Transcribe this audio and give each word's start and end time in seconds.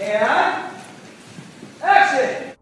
Εάν... 0.00 0.70
Έξι! 1.96 2.56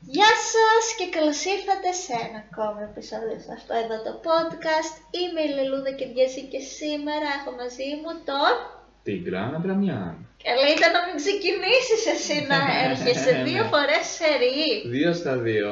Γεια 0.00 0.24
σας 0.24 0.94
και 0.96 1.08
καλώς 1.08 1.44
ήρθατε 1.44 1.92
σε 1.92 2.12
ένα 2.12 2.44
ακόμα 2.50 2.82
επεισόδιο 2.82 3.38
σε 3.38 3.52
αυτό 3.52 3.74
εδώ 3.74 4.02
το 4.02 4.20
podcast. 4.24 4.94
Είμαι 5.10 5.40
η 5.40 5.54
Λελούδα 5.54 5.92
και 5.92 6.06
και 6.50 6.60
σήμερα 6.60 7.28
έχω 7.40 7.56
μαζί 7.56 7.88
μου 8.02 8.24
τον... 8.24 8.79
Την 9.02 9.22
Γκράνα 9.22 9.58
Μπραμιάν. 9.58 10.14
Καλά 10.48 10.66
ήταν 10.76 10.90
να 10.96 11.00
μην 11.06 11.16
ξεκινήσεις 11.22 12.02
εσύ 12.14 12.36
να 12.52 12.58
έρχεσαι 12.88 13.32
Ναι. 13.36 13.42
δύο 13.48 13.62
φορές 13.72 14.04
σε 14.16 14.28
ρί. 14.42 14.88
Δύο 14.94 15.12
στα 15.20 15.36
δύο. 15.36 15.68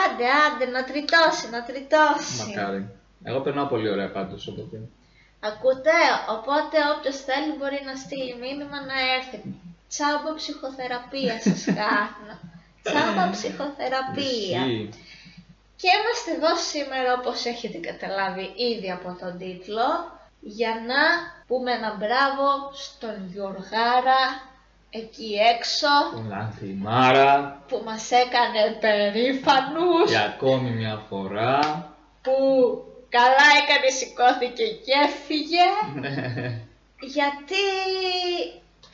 Άντε, 0.00 0.26
άντε, 0.44 0.64
να 0.76 0.82
τριτώσει, 0.90 1.44
να 1.54 1.60
τριτώσει. 1.68 2.46
Μακάρι. 2.48 2.82
Εγώ 3.28 3.40
περνάω 3.40 3.66
πολύ 3.66 3.88
ωραία 3.90 4.10
πάντως 4.10 4.46
οπότε. 4.48 4.76
Ακούτε, 5.48 5.98
οπότε 6.36 6.76
όποιος 6.94 7.16
θέλει 7.28 7.50
μπορεί 7.58 7.80
να 7.88 7.94
στείλει 8.04 8.34
μήνυμα 8.44 8.78
να 8.90 8.96
έρθει. 9.16 9.38
Τσάμπα 9.90 10.30
ψυχοθεραπεία 10.40 11.34
σας 11.46 11.60
κάνω. 11.80 12.34
Τσάμπα 12.84 13.24
ψυχοθεραπεία. 13.34 14.60
Ισχύει. 14.66 14.88
Και 15.80 15.88
είμαστε 15.96 16.30
εδώ 16.36 16.52
σήμερα 16.72 17.10
όπως 17.18 17.38
έχετε 17.52 17.78
καταλάβει 17.90 18.46
ήδη 18.70 18.90
από 18.98 19.08
τον 19.20 19.32
τίτλο 19.38 19.88
για 20.40 20.68
να 20.86 21.02
πούμε 21.46 21.72
ένα 21.72 21.94
μπράβο 21.98 22.46
στον 22.72 23.28
Γιωργάρα 23.32 24.22
εκεί 24.90 25.34
έξω 25.56 25.86
Τον 26.12 26.28
Λανθιμάρα. 26.28 27.62
που 27.68 27.82
μας 27.84 28.10
έκανε 28.10 28.76
περήφανους 28.80 30.10
Για 30.10 30.24
ακόμη 30.24 30.70
μια 30.70 31.02
φορά. 31.08 31.58
που 32.22 32.36
καλά 33.08 33.46
έκανε 33.62 33.88
σηκώθηκε 33.98 34.64
και 34.64 34.92
έφυγε 35.06 35.66
γιατί 37.00 37.62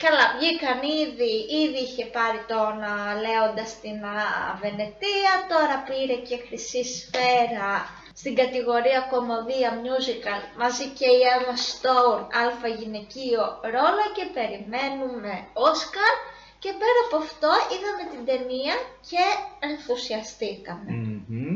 καλά 0.03 0.25
βγήκαν 0.37 0.79
ήδη, 1.03 1.33
ήδη 1.63 1.79
είχε 1.87 2.05
πάρει 2.05 2.41
τον 2.47 2.75
α, 2.83 2.95
Λέοντα 3.23 3.65
στην 3.65 3.99
α, 4.05 4.19
Βενετία, 4.61 5.33
τώρα 5.51 5.75
πήρε 5.87 6.17
και 6.27 6.37
χρυσή 6.47 6.83
σφαίρα 6.95 7.73
στην 8.19 8.33
κατηγορία 8.41 9.01
κομμωδία 9.13 9.69
musical 9.85 10.41
μαζί 10.61 10.85
και 10.97 11.07
η 11.17 11.21
Emma 11.35 11.55
Stone 11.71 12.23
αλφα 12.41 12.67
γυναικείο 12.79 13.43
ρόλο 13.75 14.05
και 14.15 14.25
περιμένουμε 14.37 15.33
Όσκαρ 15.69 16.15
και 16.63 16.71
πέρα 16.81 16.99
από 17.05 17.17
αυτό 17.25 17.51
είδαμε 17.73 18.03
την 18.13 18.21
ταινία 18.29 18.75
και 19.09 19.23
ενθουσιαστήκαμε. 19.69 20.89
Μμμ. 20.91 21.55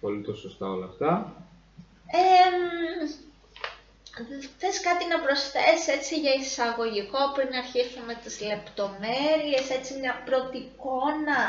Πολύ 0.00 0.22
το 0.22 0.34
σωστά 0.34 0.66
όλα 0.74 0.86
αυτά. 0.92 1.12
Εμ, 2.22 2.54
θες 4.58 4.80
κάτι 4.80 5.04
να 5.12 5.18
προσθέσεις 5.24 5.88
έτσι 5.96 6.14
για 6.22 6.34
εισαγωγικό 6.40 7.20
πριν 7.34 7.50
αρχίσουμε 7.62 8.14
τις 8.22 8.36
λεπτομέρειες, 8.50 9.64
έτσι 9.76 9.90
μια 10.00 10.14
πρώτη 10.28 10.58
εικόνα; 10.66 11.40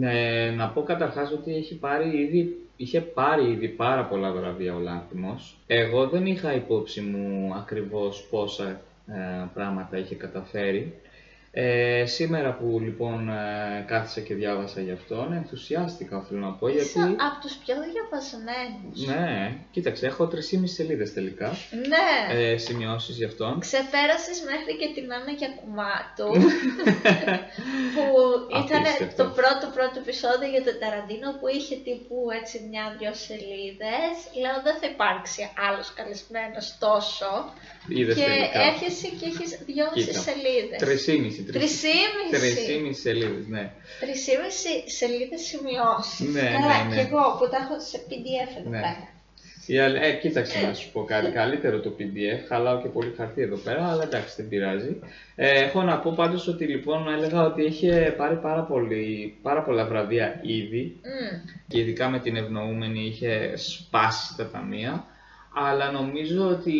Ναι, 0.00 0.50
να 0.50 0.68
πω 0.72 0.82
καταρχάς 0.82 1.30
ότι 1.32 1.50
έχει 1.54 1.74
πάρει 1.74 2.08
ήδη, 2.24 2.42
είχε 2.82 3.00
πάρει 3.00 3.50
ήδη 3.50 3.68
πάρα 3.68 4.04
πολλά 4.04 4.32
βραβεία 4.32 4.74
ο 4.74 4.78
Λάνθιμος. 4.78 5.56
Εγώ 5.66 6.08
δεν 6.08 6.26
είχα 6.26 6.54
υπόψη 6.54 7.00
μου 7.00 7.54
ακριβώς 7.54 8.26
πόσα 8.30 8.80
ε, 9.06 9.46
πράγματα 9.54 9.98
είχε 9.98 10.14
καταφέρει. 10.14 10.94
Ε, 11.54 12.04
σήμερα 12.06 12.52
που 12.56 12.80
λοιπόν 12.80 13.28
ε, 13.28 13.84
κάθισα 13.86 14.20
και 14.20 14.34
διάβασα 14.34 14.80
γι' 14.80 14.90
αυτόν, 14.90 15.32
ενθουσιάστηκα 15.32 16.16
οφείλω 16.16 16.40
να 16.40 16.52
πω 16.52 16.68
γιατί... 16.68 16.86
Είσαι 16.88 17.00
από 17.00 17.38
τους 17.42 17.54
πιο 17.64 17.74
διαβασμένους. 17.92 18.96
Ναι, 19.06 19.56
κοίταξε, 19.70 20.06
έχω 20.06 20.24
3,5 20.32 20.38
σελίδες 20.64 21.12
τελικά, 21.12 21.48
Ναι. 21.92 22.08
ε, 22.42 22.56
σημειώσεις 22.56 23.16
γι' 23.16 23.24
αυτόν. 23.24 23.60
Ξεπέρασες 23.60 24.38
μέχρι 24.50 24.72
και 24.80 24.88
την 25.00 25.12
Άννα 25.16 25.32
Γιακουμάτου 25.40 26.30
που 27.94 28.06
ήταν 28.64 28.78
Απίστευτο. 28.84 29.16
το 29.22 29.30
πρώτο 29.38 29.64
πρώτο 29.76 29.96
επεισόδιο 30.04 30.48
για 30.54 30.64
τον 30.66 30.76
Ταραντίνο 30.82 31.28
που 31.38 31.46
είχε 31.56 31.74
τύπου 31.86 32.16
έτσι 32.40 32.54
μια-δυο 32.70 33.12
σελίδες. 33.26 34.14
Λέω 34.42 34.56
δεν 34.66 34.76
θα 34.80 34.86
υπάρξει 34.94 35.40
άλλος 35.68 35.86
καλεσμένος 35.98 36.66
τόσο. 36.84 37.30
Είδες 37.88 38.14
και 38.16 38.24
τελικά. 38.24 38.60
έρχεσαι 38.68 39.08
και 39.18 39.26
έχεις 39.32 39.50
δυόμιση 39.68 40.06
Κοίτα. 40.06 40.20
σελίδες. 40.28 40.78
3,5. 40.78 41.52
Τρισήμιση. 41.52 42.30
3,5 42.30 42.92
σελίδες, 43.04 43.46
ναι. 43.54 43.64
Τρισήμιση 44.00 44.72
σελίδες 44.98 45.40
σημειώσεις. 45.50 46.20
Ναι, 46.34 46.46
Καλά, 46.56 46.76
ναι, 46.84 46.88
ναι. 46.88 46.94
και 46.96 47.02
εγώ 47.08 47.22
που 47.38 47.44
τα 47.52 47.58
έχω 47.64 47.76
σε 47.90 47.98
PDF 48.08 48.50
εδώ 48.60 48.70
Ναι. 48.70 48.80
πέρα. 48.86 49.06
Η 49.66 49.78
αλ- 49.78 49.96
Ε, 50.02 50.12
κοίταξε 50.12 50.60
να 50.66 50.74
σου 50.74 50.90
πω 50.92 51.04
κάτι. 51.04 51.30
Καλύτερο 51.30 51.80
το 51.80 51.94
PDF. 51.98 52.40
Χαλάω 52.48 52.82
και 52.82 52.88
πολύ 52.88 53.12
χαρτί 53.16 53.42
εδώ 53.42 53.56
πέρα, 53.56 53.88
αλλά 53.90 54.02
εντάξει, 54.02 54.34
δεν 54.36 54.48
πειράζει. 54.48 54.98
Ε, 55.34 55.60
έχω 55.64 55.82
να 55.82 55.98
πω 55.98 56.12
πάντως 56.16 56.48
ότι 56.48 56.64
λοιπόν 56.66 57.08
έλεγα 57.08 57.42
ότι 57.42 57.62
είχε 57.64 58.14
πάρει 58.16 58.36
πάρα, 58.36 58.62
πολύ, 58.62 59.34
πάρα 59.42 59.62
πολλά 59.62 59.84
βραβεία 59.86 60.40
ήδη 60.42 60.96
Μμ. 61.02 61.50
και 61.68 61.78
ειδικά 61.80 62.08
με 62.08 62.18
την 62.20 62.36
ευνοούμενη 62.36 63.06
είχε 63.06 63.52
σπάσει 63.56 64.36
τα 64.36 64.50
ταμεία. 64.50 65.06
Αλλά 65.54 65.90
νομίζω 65.90 66.46
ότι 66.48 66.74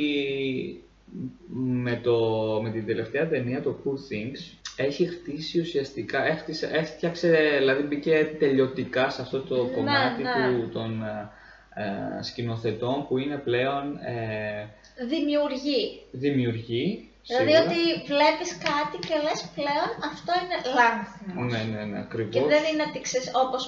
με, 1.55 2.01
το, 2.03 2.19
με 2.63 2.71
την 2.71 2.87
τελευταία 2.87 3.29
ταινία, 3.29 3.63
το 3.63 3.77
Poor 3.85 3.91
Things, 4.13 4.57
έχει 4.77 5.07
χτίσει 5.07 5.61
ουσιαστικά, 5.61 6.25
έχτισε, 6.27 6.71
έφτιαξε, 6.73 7.57
δηλαδή 7.59 7.83
μπήκε 7.83 8.37
τελειωτικά 8.39 9.11
σε 9.11 9.23
αυτό 9.23 9.41
το 9.41 9.65
Ναι, 9.65 9.71
κομμάτι 9.71 10.23
ναι. 10.23 10.31
Του, 10.31 10.69
των 10.69 11.03
ε, 11.03 11.31
ε, 11.75 12.23
σκηνοθετών 12.23 13.07
που 13.09 13.19
είναι 13.19 13.37
πλέον 13.37 13.97
ε, 13.97 14.69
Δημιουργεί. 15.09 16.03
δημιουργοί. 16.13 17.07
Δηλαδή 17.27 17.53
σίγουρα. 17.53 17.65
ότι 17.65 17.81
βλέπεις 18.13 18.51
κάτι 18.69 18.97
και 19.07 19.15
λες 19.25 19.41
πλέον 19.59 19.91
αυτό 20.11 20.31
είναι 20.41 20.59
λάνθιμος. 20.77 21.53
Ναι, 21.53 21.63
ναι, 21.73 21.85
ναι, 21.85 21.99
ακριβώς. 22.07 22.33
Και 22.35 22.49
δεν 22.55 22.63
είναι 22.71 22.85
ότι 22.89 23.01
ξέρεις 23.01 23.31
όπως 23.45 23.63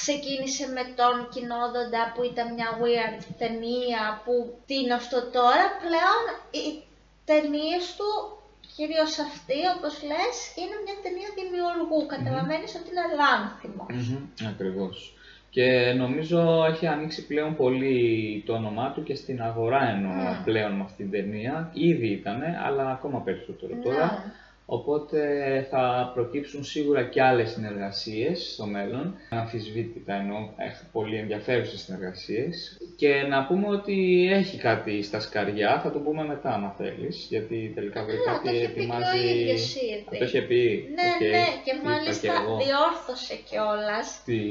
ξεκίνησε 0.00 0.64
με 0.76 0.84
τον 1.00 1.14
κοινόδοντα 1.34 2.02
που 2.14 2.22
ήταν 2.32 2.46
μια 2.56 2.70
weird 2.82 3.20
ταινία 3.42 4.02
που 4.24 4.34
τι 4.66 4.74
είναι 4.80 4.98
αυτό 5.02 5.18
τώρα, 5.38 5.64
πλέον 5.84 6.22
οι 6.56 6.66
ταινίες 7.30 7.84
του, 7.96 8.10
κυρίως 8.74 9.12
αυτή 9.28 9.58
όπως 9.74 9.94
λες, 10.10 10.36
είναι 10.60 10.76
μια 10.84 10.96
ταινία 11.04 11.30
δημιουργού, 11.38 11.98
καταλαβαίνεις 12.14 12.72
ότι 12.78 12.88
είναι 12.92 13.06
λάνθιμος. 13.20 13.94
Μμμ, 14.10 14.22
Ακριβώς. 14.52 14.96
Και 15.50 15.66
νομίζω 16.02 16.38
έχει 16.70 16.86
ανοίξει 16.86 17.26
πλέον 17.26 17.56
πολύ 17.56 18.02
το 18.46 18.52
όνομά 18.60 18.86
του 18.92 19.02
και 19.02 19.14
στην 19.14 19.42
αγορά 19.42 19.82
εννοώ 19.94 20.12
Μμ. 20.12 20.44
πλέον 20.44 20.72
με 20.72 20.82
αυτήν 20.88 21.10
την 21.10 21.14
ταινία. 21.20 21.70
Ήδη 21.90 22.08
ήτανε, 22.20 22.48
αλλά 22.66 22.90
ακόμα 22.90 23.18
περισσότερο 23.20 23.72
τώρα. 23.82 24.06
Ναι. 24.68 24.74
Οπότε 24.76 25.18
θα 25.70 26.10
προκύψουν 26.14 26.64
σίγουρα 26.64 27.02
και 27.02 27.22
άλλες 27.22 27.50
συνεργασίες 27.50 28.50
στο 28.52 28.66
μέλλον. 28.66 29.14
Αναμφισβήτητα 29.30 30.14
εννοώ, 30.14 30.38
έχει 30.56 30.82
πολύ 30.92 31.16
ενδιαφέρουσες 31.16 31.80
συνεργασίες. 31.80 32.76
Και 32.96 33.22
να 33.22 33.46
πούμε 33.46 33.68
ότι 33.68 34.28
έχει 34.32 34.56
κάτι 34.58 35.02
στα 35.02 35.20
σκαριά, 35.20 35.80
θα 35.80 35.90
το 35.90 35.98
πούμε 35.98 36.24
μετά 36.24 36.54
αν 36.54 36.74
θέλεις, 36.78 37.26
γιατί 37.28 37.72
τελικά 37.74 38.04
βρει 38.04 38.16
Καλά, 38.24 38.38
το 38.38 38.42
κάτι 38.44 38.56
είχε 38.56 38.68
πει 38.68 38.74
και 38.74 38.80
ο 38.80 38.82
ετοιμάζει... 38.82 39.28
ίδιος 39.28 39.74
ήδη. 39.74 40.16
Α, 40.16 40.18
Το 40.18 40.24
είχε 40.24 40.40
πει. 40.42 40.62
Ναι, 40.94 41.10
Οκ, 41.14 41.20
ναι, 41.30 41.46
και 41.64 41.72
είπα 41.74 41.88
μάλιστα 41.90 42.32
εγώ. 42.42 42.56
διόρθωσε 42.62 43.34
κιόλας. 43.48 44.06
Τι; 44.24 44.42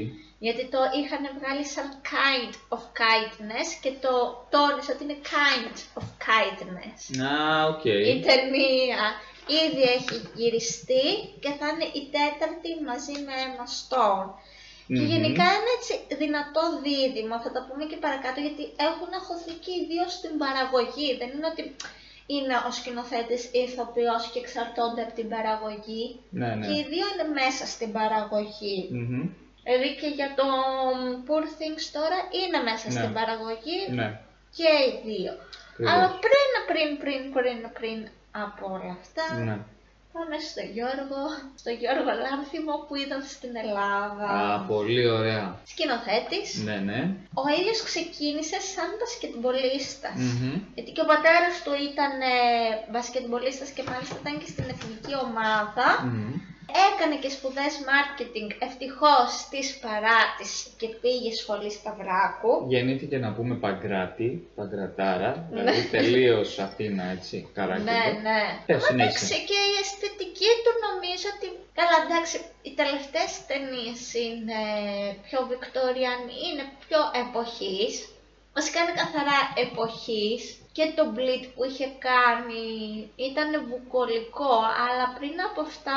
Γιατί 0.46 0.62
το 0.74 0.80
είχαν 0.98 1.22
βγάλει 1.38 1.64
σαν 1.74 1.86
kind 2.12 2.52
of 2.74 2.82
kindness 3.02 3.68
και 3.82 3.92
το 4.04 4.12
τόνισε 4.54 4.90
ότι 4.94 5.02
είναι 5.04 5.18
kinds 5.34 5.76
of 6.00 6.06
kindness. 6.28 7.00
Α, 7.30 7.32
οκ. 7.72 7.84
Η 8.12 8.14
ταινία 8.28 9.00
ήδη 9.64 9.82
έχει 9.98 10.16
γυριστεί 10.40 11.06
και 11.42 11.50
θα 11.58 11.66
είναι 11.72 11.88
η 12.00 12.02
τέταρτη 12.16 12.70
μαζί 12.88 13.14
με 13.26 13.34
Emma 13.46 13.66
Stone. 13.78 14.28
Και 14.94 15.02
Μμμ. 15.04 15.10
γενικά 15.12 15.46
είναι 15.56 15.72
έτσι 15.78 15.92
δυνατό 16.22 16.62
δίδυμο, 16.84 17.36
θα 17.44 17.50
τα 17.54 17.60
πούμε 17.66 17.84
και 17.90 17.98
παρακάτω, 18.04 18.38
γιατί 18.46 18.64
έχουν 18.88 19.10
χωθεί 19.20 19.52
και 19.64 19.72
οι 19.76 19.82
δύο 19.90 20.04
στην 20.16 20.32
παραγωγή. 20.42 21.08
Δεν 21.20 21.28
είναι 21.34 21.48
ότι 21.52 21.62
είναι 22.34 22.54
ο 22.68 22.70
σκηνοθέτης 22.78 23.42
ηθοποιός 23.62 24.22
και 24.32 24.38
εξαρτώνται 24.44 25.02
από 25.06 25.14
την 25.18 25.28
παραγωγή. 25.34 26.04
Ναι, 26.40 26.48
ναι. 26.58 26.64
Και 26.66 26.72
οι 26.78 26.84
δύο 26.92 27.06
είναι 27.12 27.26
μέσα 27.40 27.64
στην 27.74 27.90
παραγωγή. 27.98 28.78
Μμμ. 28.92 29.22
Δηλαδή 29.64 29.90
και 30.00 30.08
για 30.18 30.28
το 30.38 30.46
Poor 31.26 31.44
Things 31.58 31.84
τώρα 31.96 32.18
είναι 32.40 32.58
μέσα 32.68 32.86
Ναι. 32.88 32.96
στην 32.98 33.10
παραγωγή 33.18 33.78
Ναι. 33.98 34.08
και 34.58 34.70
οι 34.86 34.90
δύο. 35.08 35.32
Ακριβώς. 35.70 35.92
Αλλά 35.92 36.06
πριν, 36.24 36.50
πριν, 36.70 36.88
πριν, 37.02 37.20
πριν, 37.36 37.58
πριν 37.78 37.98
από 38.48 38.64
όλα 38.74 38.96
αυτά, 39.00 39.24
Ναι. 39.38 39.58
Πάμε 40.12 40.36
στο 40.50 40.62
Γιώργο, 40.74 41.22
στο 41.60 41.70
Γιώργο 41.80 42.10
Λάνθιμο 42.24 42.74
που 42.86 42.94
ήταν 43.04 43.20
στην 43.34 43.52
Ελλάδα. 43.64 44.26
Α, 44.40 44.64
πολύ 44.72 45.02
ωραία. 45.18 45.44
Σκηνοθέτης. 45.72 46.48
Ναι, 46.66 46.76
ναι. 46.88 47.00
Ο 47.42 47.44
ίδιος 47.58 47.78
ξεκίνησε 47.90 48.58
σαν 48.72 48.88
μπασκετμπολίστας. 48.98 50.18
Μμμ. 50.24 50.54
Γιατί 50.74 50.90
και 50.94 51.04
ο 51.06 51.08
πατέρας 51.12 51.54
του 51.64 51.72
ήταν 51.90 52.12
ε, 52.34 52.36
μπασκετμπολίστας 52.90 53.70
και 53.76 53.82
μάλιστα 53.90 54.14
ήταν 54.22 54.34
και 54.40 54.48
στην 54.52 54.66
εθνική 54.74 55.14
ομάδα. 55.26 55.86
Μμμ. 56.04 56.32
Έκανε 56.88 57.16
και 57.22 57.30
σπουδές 57.36 57.74
marketing, 57.90 58.48
ευτυχώς 58.66 59.30
της 59.50 59.78
παράτησε 59.84 60.68
και 60.80 60.88
πήγε 61.02 61.30
σχολή 61.42 61.70
Σταυράκου. 61.78 62.52
Γεννήθηκε 62.72 63.16
να 63.18 63.30
πούμε 63.36 63.54
Παγκράτη, 63.54 64.48
Παγκρατάρα, 64.58 65.32
δηλαδή 65.52 65.82
τελείως 65.96 66.58
Αθήνα, 66.58 67.04
έτσι, 67.16 67.36
καράκτη. 67.54 67.82
Ναι, 67.82 68.02
ναι. 68.26 68.40
Ε, 68.66 68.78
συνέχισε. 68.78 69.24
Εντάξει, 69.24 69.44
και 69.50 69.60
η 69.70 69.74
αισθητική 69.80 70.50
του 70.62 70.72
νομίζω 70.88 71.26
ότι. 71.34 71.46
Καλά, 71.78 71.96
εντάξει, 72.06 72.36
οι 72.66 72.72
τελευταίες 72.80 73.32
ταινίες 73.48 74.00
είναι 74.24 74.60
πιο 75.26 75.38
βικτοριανοί, 75.50 76.40
είναι 76.48 76.66
πιο 76.84 77.00
εποχής. 77.24 77.92
Βασικά 78.56 78.78
είναι 78.80 78.96
καθαρά 79.02 79.40
εποχής. 79.64 80.42
Και 80.78 80.92
το 80.96 81.04
Bleed 81.16 81.44
που 81.54 81.64
είχε 81.64 81.88
κάνει 82.08 82.66
ήταν 83.16 83.50
βουκολικό, 83.68 84.54
αλλά 84.84 85.06
πριν 85.18 85.36
από 85.48 85.60
αυτά 85.60 85.96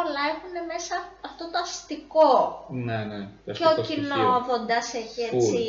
όλα 0.00 0.20
έχουν 0.32 0.54
μέσα 0.72 0.94
αυτό 1.28 1.44
το 1.52 1.58
αστικό. 1.62 2.66
Ναι, 2.70 2.98
ναι. 3.04 3.20
το 3.44 3.52
Και 3.52 3.64
ο 3.64 3.68
αστικό 3.68 3.84
στοιχείο. 3.84 4.02
κοινόδοντας 4.02 4.94
έχει 4.94 5.20
Full. 5.30 5.34
έτσι 5.34 5.62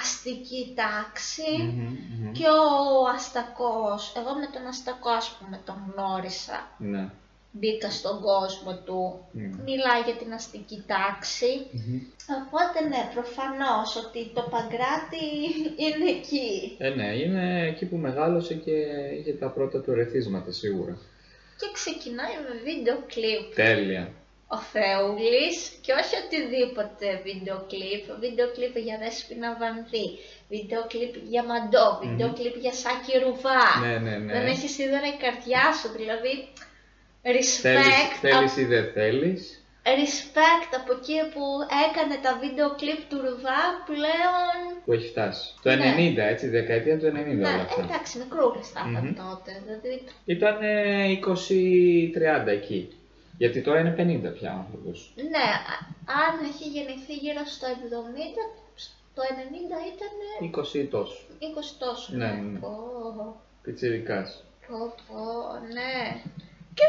αστική 0.00 0.62
τάξη. 0.76 1.52
Μμμ, 1.62 1.96
μμμ. 2.18 2.32
Και 2.32 2.46
ο 2.48 3.08
Αστακός, 3.14 4.12
εγώ 4.16 4.32
με 4.34 4.46
τον 4.52 4.66
Αστακό 4.66 5.10
ας 5.10 5.28
πούμε 5.38 5.60
τον 5.64 5.76
γνώρισα, 5.94 6.58
Ναι. 6.78 7.10
Μπήκα 7.52 7.90
στον 7.90 8.20
κόσμο 8.20 8.72
του, 8.84 9.26
Μμ. 9.32 9.40
μιλάει 9.64 10.00
για 10.04 10.14
την 10.14 10.32
αστική 10.32 10.84
τάξη. 10.86 11.52
Μμμ. 11.72 12.00
Οπότε 12.40 12.78
ναι, 12.88 13.10
προφανώς 13.14 13.88
ότι 14.04 14.30
το 14.34 14.42
Παγκράτη 14.50 15.24
είναι 15.84 16.10
εκεί. 16.18 16.76
Ε, 16.78 16.88
ναι, 16.88 17.08
είναι 17.22 17.66
εκεί 17.70 17.84
που 17.86 17.96
μεγάλωσε 17.96 18.54
και 18.54 18.74
είχε 19.18 19.32
τα 19.32 19.48
πρώτα 19.48 19.80
του 19.80 19.94
ρεθίσματα 19.94 20.52
σίγουρα. 20.52 20.94
Και 21.58 21.68
ξεκινάει 21.72 22.34
με 22.46 22.52
βίντεο 22.66 22.96
κλιπ 23.12 23.54
Τέλεια. 23.54 24.04
ο 24.46 24.58
Θεούλης 24.72 25.56
και 25.84 25.92
όχι 26.00 26.14
οτιδήποτε 26.22 27.06
βίντεο 27.26 27.58
κλιπ, 27.72 28.04
βίντεο 28.24 28.46
κλιπ 28.54 28.74
για 28.86 28.96
Δέσποινα 29.02 29.50
Βανδύ, 29.60 30.06
βίντεο 30.52 30.82
κλιπ 30.92 31.14
για 31.32 31.42
Μαντό, 31.50 31.88
βίντεο 32.02 32.28
κλιπ 32.38 32.56
για 32.64 32.74
Σάκη 32.82 33.14
Ρουβά. 33.24 33.62
Ναι, 33.84 33.94
ναι, 34.06 34.14
ναι. 34.24 34.32
Δεν 34.36 34.46
έχεις 34.54 34.70
σίδερα 34.76 35.08
η 35.14 35.16
καρδιά 35.24 35.64
σου, 35.78 35.88
δηλαδή 35.98 36.32
Θέλεις, 36.54 36.71
respect, 37.24 38.12
θέλεις 38.20 38.56
ή 38.56 38.64
δεν 38.64 38.90
θέλεις. 38.92 39.56
respect 39.84 40.70
από 40.80 40.92
εκεί 40.98 41.16
που 41.34 41.44
έκανε 41.88 42.14
τα 42.22 42.38
βίντεο 42.42 42.68
κλιπ 42.80 43.00
του 43.10 43.16
Ρουβά 43.24 43.60
πλέον. 43.90 44.56
Που 44.84 44.92
έχει 44.92 45.08
φτάσει. 45.08 45.54
Το 45.62 45.70
Ναι. 45.70 45.94
90, 45.96 46.22
έτσι, 46.32 46.48
δεκαετία 46.48 46.98
του 46.98 47.06
90 47.06 47.46
όλα 47.48 47.56
Ναι, 47.56 47.62
αυτά. 47.68 47.82
εντάξει, 47.82 48.18
μικρούλες 48.18 48.68
θα 48.68 48.80
ήταν 48.90 49.04
Μμμ. 49.06 49.14
τότε. 49.14 49.50
Δηλαδή, 49.64 50.02
Ήταν 50.24 50.56
20-30 51.22 52.46
εκεί. 52.50 52.80
Γιατί 53.38 53.60
τώρα 53.62 53.78
είναι 53.80 53.94
50 53.98 54.32
πια 54.38 54.50
ο 54.54 54.58
άνθρωπος. 54.58 55.12
ναι, 55.16 55.46
α- 55.72 55.80
αν 56.24 56.32
έχει 56.50 56.64
γεννηθεί 56.74 57.14
γύρω 57.14 57.42
στο 57.54 57.66
70, 57.66 58.42
το 59.14 59.22
90 59.22 59.78
ήταν 59.92 60.12
20 60.40 60.88
τόσο. 60.90 61.20
20 61.38 61.76
τόσο. 61.78 62.12
Ναι, 62.16 62.26
ναι. 62.26 62.58
Πω, 62.58 62.72
Πιτσιρικάς. 63.62 64.44
πω, 64.68 64.78
πω, 65.08 65.20
ναι. 65.76 66.20
Και 66.78 66.86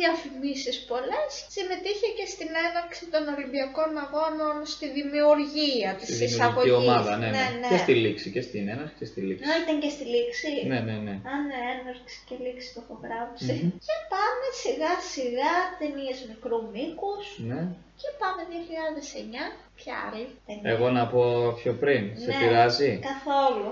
διαφημίσεις 0.00 0.76
πολλές. 0.90 1.30
Συμμετείχε 1.56 2.08
και 2.18 2.26
στην 2.34 2.50
έναρξη 2.66 3.04
των 3.12 3.22
Ολυμπιακών 3.34 3.90
Αγώνων 4.04 4.56
στη 4.74 4.86
δημιουργία 4.98 5.90
της 5.98 6.06
Στη 6.08 6.14
δημιουργική 6.14 6.36
εισαγωγής. 6.38 6.76
ομάδα, 6.82 7.12
ναι, 7.22 7.28
ναι. 7.36 7.44
ναι. 7.62 7.68
Και 7.72 7.78
στη 7.84 7.94
λήξη, 8.04 8.26
και 8.34 8.42
στην 8.48 8.62
έναρξη 8.72 8.94
και 9.00 9.08
στη 9.12 9.20
λήξη. 9.28 9.42
Α, 9.48 9.52
ήταν 9.62 9.76
και 9.82 9.90
στη 9.96 10.04
λήξη. 10.14 10.50
Ναι, 10.70 10.78
ναι, 10.88 10.96
ναι. 11.06 11.14
Α, 11.32 11.34
ναι, 11.48 11.58
έναρξη 11.74 12.16
και 12.28 12.34
λήξη 12.44 12.68
το 12.74 12.78
έχω 12.84 12.94
γράψει. 13.04 13.52
Μμμ. 13.56 13.70
Και 13.86 13.96
πάμε 14.14 14.46
σιγά 14.62 14.92
σιγά 15.14 15.54
ταινίες 15.80 16.18
μικρού 16.30 16.58
μήκους. 16.74 17.24
ναι. 17.50 17.62
Και 18.00 18.10
πάμε 18.22 18.40
2009. 18.50 19.44
Ποια 19.78 19.94
άλλη 20.06 20.24
ταινία. 20.46 20.70
Εγώ 20.72 20.86
να 20.98 21.04
πω 21.12 21.22
πιο 21.60 21.72
πριν, 21.82 22.02
σε 22.22 22.26
Ναι, 22.26 22.36
πειράζει; 22.40 22.92
Καθόλου. 23.12 23.70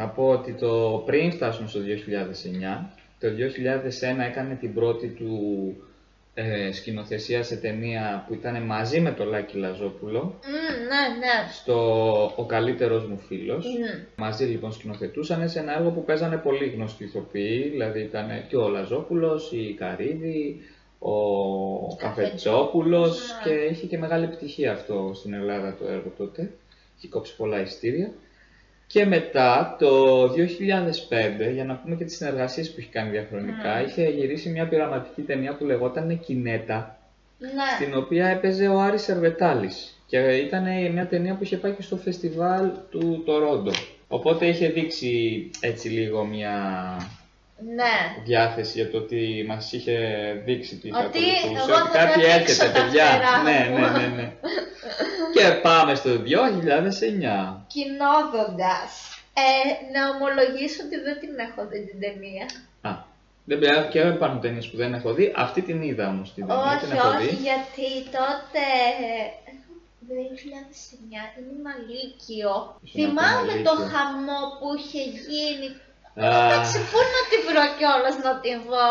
Να 0.00 0.06
πω 0.08 0.24
ότι 0.28 0.52
το 0.62 1.02
πριν 1.06 1.32
φτάσουμε 1.32 1.68
στο 1.68 1.80
2009, 1.80 2.86
το 3.20 3.28
2001 3.28 4.20
έκανε 4.30 4.54
την 4.54 4.74
πρώτη 4.74 5.06
του 5.08 5.36
ε, 6.34 6.72
σκηνοθεσία 6.72 7.42
σε 7.42 7.56
ταινία 7.56 8.24
που 8.28 8.34
ήταν 8.34 8.62
μαζί 8.62 9.00
με 9.00 9.10
τον 9.12 9.28
Λάκη 9.28 9.56
Λαζόπουλο 9.56 10.20
Μμ, 10.22 10.52
ναι, 10.86 11.18
ναι. 11.18 11.50
στο 11.52 12.32
«Ο 12.36 12.44
καλύτερος 12.46 13.06
μου 13.06 13.18
φίλος». 13.18 13.66
Μμ. 13.66 14.02
Μαζί 14.16 14.44
λοιπόν 14.44 14.72
σκηνοθετούσαν 14.72 15.48
σε 15.48 15.58
ένα 15.58 15.76
έργο 15.78 15.90
που 15.90 16.04
παίζανε 16.04 16.36
πολύ 16.36 16.68
γνωστοί 16.68 17.04
ηθοποιοί, 17.04 17.68
δηλαδή 17.68 18.00
ήταν 18.00 18.28
και 18.48 18.56
ο 18.56 18.68
Λαζόπουλος, 18.68 19.52
η 19.52 19.74
Καρύδη, 19.78 20.60
ο 20.98 21.96
Καφετσόπουλος 21.96 23.20
Ναι. 23.44 23.50
και 23.50 23.58
είχε 23.64 23.86
και 23.86 23.98
μεγάλη 23.98 24.24
επιτυχία 24.24 24.72
αυτό 24.72 25.10
στην 25.14 25.34
Ελλάδα 25.34 25.76
το 25.78 25.86
έργο 25.88 26.12
τότε. 26.16 26.52
Είχε 26.96 27.08
κόψει 27.08 27.36
πολλά 27.36 27.60
ειστήρια. 27.60 28.10
Και 28.86 29.04
μετά 29.06 29.76
το 29.78 30.28
2005, 30.28 31.50
για 31.54 31.64
να 31.64 31.74
πούμε 31.74 31.94
και 31.96 32.04
τις 32.04 32.16
συνεργασίες 32.16 32.70
που 32.70 32.80
είχε 32.80 32.88
κάνει 32.92 33.10
διαχρονικά, 33.10 33.82
Mm. 33.82 33.86
είχε 33.88 34.08
γυρίσει 34.08 34.48
μια 34.48 34.68
πειραματική 34.68 35.22
ταινία 35.22 35.54
που 35.56 35.64
λεγόταν 35.64 36.20
Κινέτα, 36.20 36.98
Ναι. 37.38 37.48
στην 37.74 37.96
οποία 37.96 38.26
έπαιζε 38.26 38.68
ο 38.68 38.80
Άρης 38.80 39.02
Σερβετάλης. 39.02 39.98
Και 40.06 40.18
ήταν 40.18 40.64
μια 40.92 41.06
ταινία 41.06 41.34
που 41.34 41.44
είχε 41.44 41.56
πάει 41.56 41.72
και 41.72 41.82
στο 41.82 41.96
φεστιβάλ 41.96 42.70
του 42.90 43.22
Τορόντο. 43.26 43.70
Οπότε 44.08 44.46
είχε 44.46 44.68
δείξει 44.68 45.50
έτσι 45.60 45.88
λίγο 45.88 46.24
μια 46.24 46.52
Ναι. 47.74 48.22
διάθεση 48.24 48.80
για 48.80 48.90
το 48.90 48.96
ότι 48.98 49.44
μας 49.48 49.72
είχε 49.72 49.98
δείξει 50.44 50.76
τις 50.76 50.90
θα 50.90 50.98
Ότι 50.98 51.18
ακολουθούσε. 51.18 51.70
εγώ 51.70 51.80
Ότι 51.80 51.88
θα 51.90 51.98
κάτι 51.98 52.20
τραβήξω 52.20 52.40
έρχεται, 52.40 52.66
τα 52.66 52.72
παιδιά. 52.84 53.04
φτερά 53.06 53.42
Ναι, 53.42 53.68
μου. 53.70 53.78
ναι, 53.78 54.06
ναι, 54.06 54.22
ναι. 54.22 54.32
Και 55.34 55.46
πάμε 55.62 55.94
στο 55.94 56.10
2009. 56.10 57.64
Κοινόδοντας. 57.66 58.90
Ε, 59.46 59.68
να 59.94 60.00
ομολογήσω 60.14 60.80
ότι 60.86 60.96
δεν 61.06 61.16
την 61.22 61.32
έχω 61.46 61.60
δει 61.70 61.78
την 61.90 61.98
ταινία. 62.04 62.46
Α, 62.88 62.90
δεν 63.44 63.58
πειράζει 63.58 63.88
και 63.88 63.98
υπάρχουν 64.00 64.40
ταινίες 64.40 64.66
που 64.70 64.76
δεν 64.76 64.94
έχω 64.94 65.12
δει. 65.14 65.32
Αυτή 65.36 65.60
την 65.68 65.82
είδα 65.82 66.06
όμως 66.08 66.34
την 66.34 66.46
ταινία, 66.46 66.78
την 66.80 66.88
όχι, 66.90 66.96
έχω 66.98 67.08
όχι, 67.08 67.26
δει. 67.26 67.34
γιατί 67.48 67.88
τότε. 68.18 68.64
2009 70.08 70.12
ήμουν 71.40 71.66
Λύκειο. 71.92 72.54
Ήσουν 72.84 72.96
Θυμάμαι 72.96 73.52
ακόμα 73.52 73.64
το 73.68 73.72
Λύκειο. 73.74 73.90
χαμό 73.92 74.40
που 74.58 74.68
είχε 74.78 75.02
γίνει. 75.28 75.68
Α, 76.24 76.26
Εντάξει, 76.44 76.76
πού 76.90 76.98
να 77.14 77.20
την 77.30 77.40
βρω 77.48 77.64
κιόλας 77.78 78.16
να 78.26 78.32
την 78.44 78.56
δω. 78.70 78.90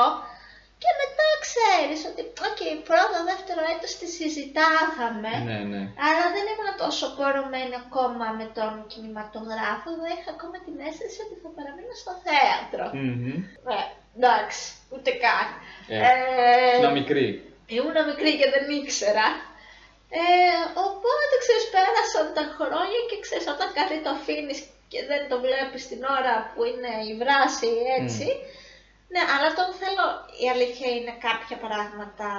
Και 0.84 0.92
μετά 1.02 1.28
ξέρεις 1.46 2.00
ότι, 2.10 2.22
οκ, 2.48 2.62
πρώτο, 2.90 3.18
δεύτερο 3.32 3.62
έτος 3.74 3.92
τη 4.00 4.08
συζητάγαμε. 4.18 5.32
ναι, 5.50 5.58
ναι. 5.72 5.82
Αλλά 6.08 6.26
δεν 6.36 6.46
ήμουν 6.52 6.70
τόσο 6.84 7.06
πωρωμένη 7.20 7.76
ακόμα 7.86 8.28
με 8.40 8.46
τον 8.58 8.72
κινηματογράφο. 8.92 9.88
Δεν 10.02 10.10
είχα 10.16 10.30
ακόμα 10.38 10.58
την 10.66 10.76
αίσθηση 10.86 11.18
ότι 11.26 11.36
θα 11.44 11.50
παραμείνω 11.56 11.96
στο 12.04 12.14
θέατρο. 12.26 12.86
Μμμ. 13.00 13.36
Ε, 13.76 13.82
εντάξει, 14.18 14.62
ούτε 14.94 15.10
καν. 15.24 15.48
Ε, 15.94 15.98
Ε, 16.10 16.12
Ήσουν 16.78 16.96
μικρή. 17.02 17.26
Ήμουν 17.78 17.98
μικρή 18.12 18.32
και 18.40 18.48
δεν 18.54 18.66
ήξερα. 18.80 19.28
Ε, 20.22 20.26
οπότε 20.88 21.34
ξέρεις 21.44 21.66
πέρασαν 21.76 22.26
τα 22.38 22.44
χρόνια 22.58 23.00
και 23.10 23.18
ξέρεις 23.26 23.48
όταν 23.56 23.68
κάτι 23.80 23.96
το 24.06 24.10
αφήνεις 24.18 24.60
και 24.92 25.00
δεν 25.10 25.22
το 25.30 25.36
βλέπεις 25.46 25.82
την 25.92 26.02
ώρα 26.20 26.34
που 26.54 26.62
είναι 26.72 26.92
η 27.12 27.14
βράση 27.22 27.70
έτσι. 28.00 28.28
Ναι, 29.08 29.22
αλλά 29.34 29.50
τον 29.54 29.70
θέλω, 29.82 30.06
η 30.44 30.46
αλήθεια 30.54 30.90
είναι 30.96 31.16
κάποια 31.28 31.58
πράγματα 31.58 32.30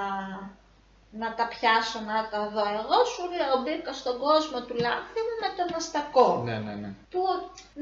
να 1.21 1.29
τα 1.37 1.45
πιάσω, 1.53 1.99
να 2.11 2.17
τα 2.31 2.41
δω. 2.53 2.65
Εγώ 2.81 2.97
σου 3.13 3.23
λέω 3.37 3.55
μπήκα 3.63 3.93
στον 4.01 4.15
κόσμο 4.25 4.57
του 4.65 4.75
Λάνθιμου 4.83 5.35
με 5.43 5.49
τον 5.57 5.69
Αστακό 5.79 6.29
Ναι, 6.45 6.57
ναι, 6.65 6.73
ναι. 6.81 6.89
που 7.11 7.21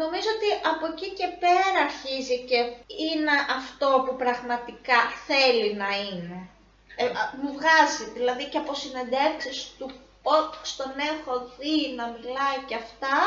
νομίζω 0.01 0.29
ότι 0.37 0.49
από 0.71 0.85
εκεί 0.91 1.09
και 1.19 1.27
πέρα 1.43 1.79
αρχίζει 1.87 2.37
και 2.49 2.59
είναι 3.03 3.35
αυτό 3.59 3.87
που 4.05 4.13
πραγματικά 4.23 4.99
θέλει 5.27 5.69
να 5.83 5.89
είναι. 6.05 6.37
Ε, 6.95 7.05
α, 7.05 7.23
μου 7.41 7.51
βγάζει, 7.57 8.05
δηλαδή 8.17 8.43
και 8.51 8.61
από 8.63 8.73
συνεντεύξεις 8.81 9.57
του 9.77 9.87
πώς 10.25 10.75
τον 10.79 10.93
έχω 11.11 11.33
δει 11.57 11.77
να 11.99 12.05
μιλάει 12.13 12.59
και 12.67 12.75
αυτά, 12.83 13.17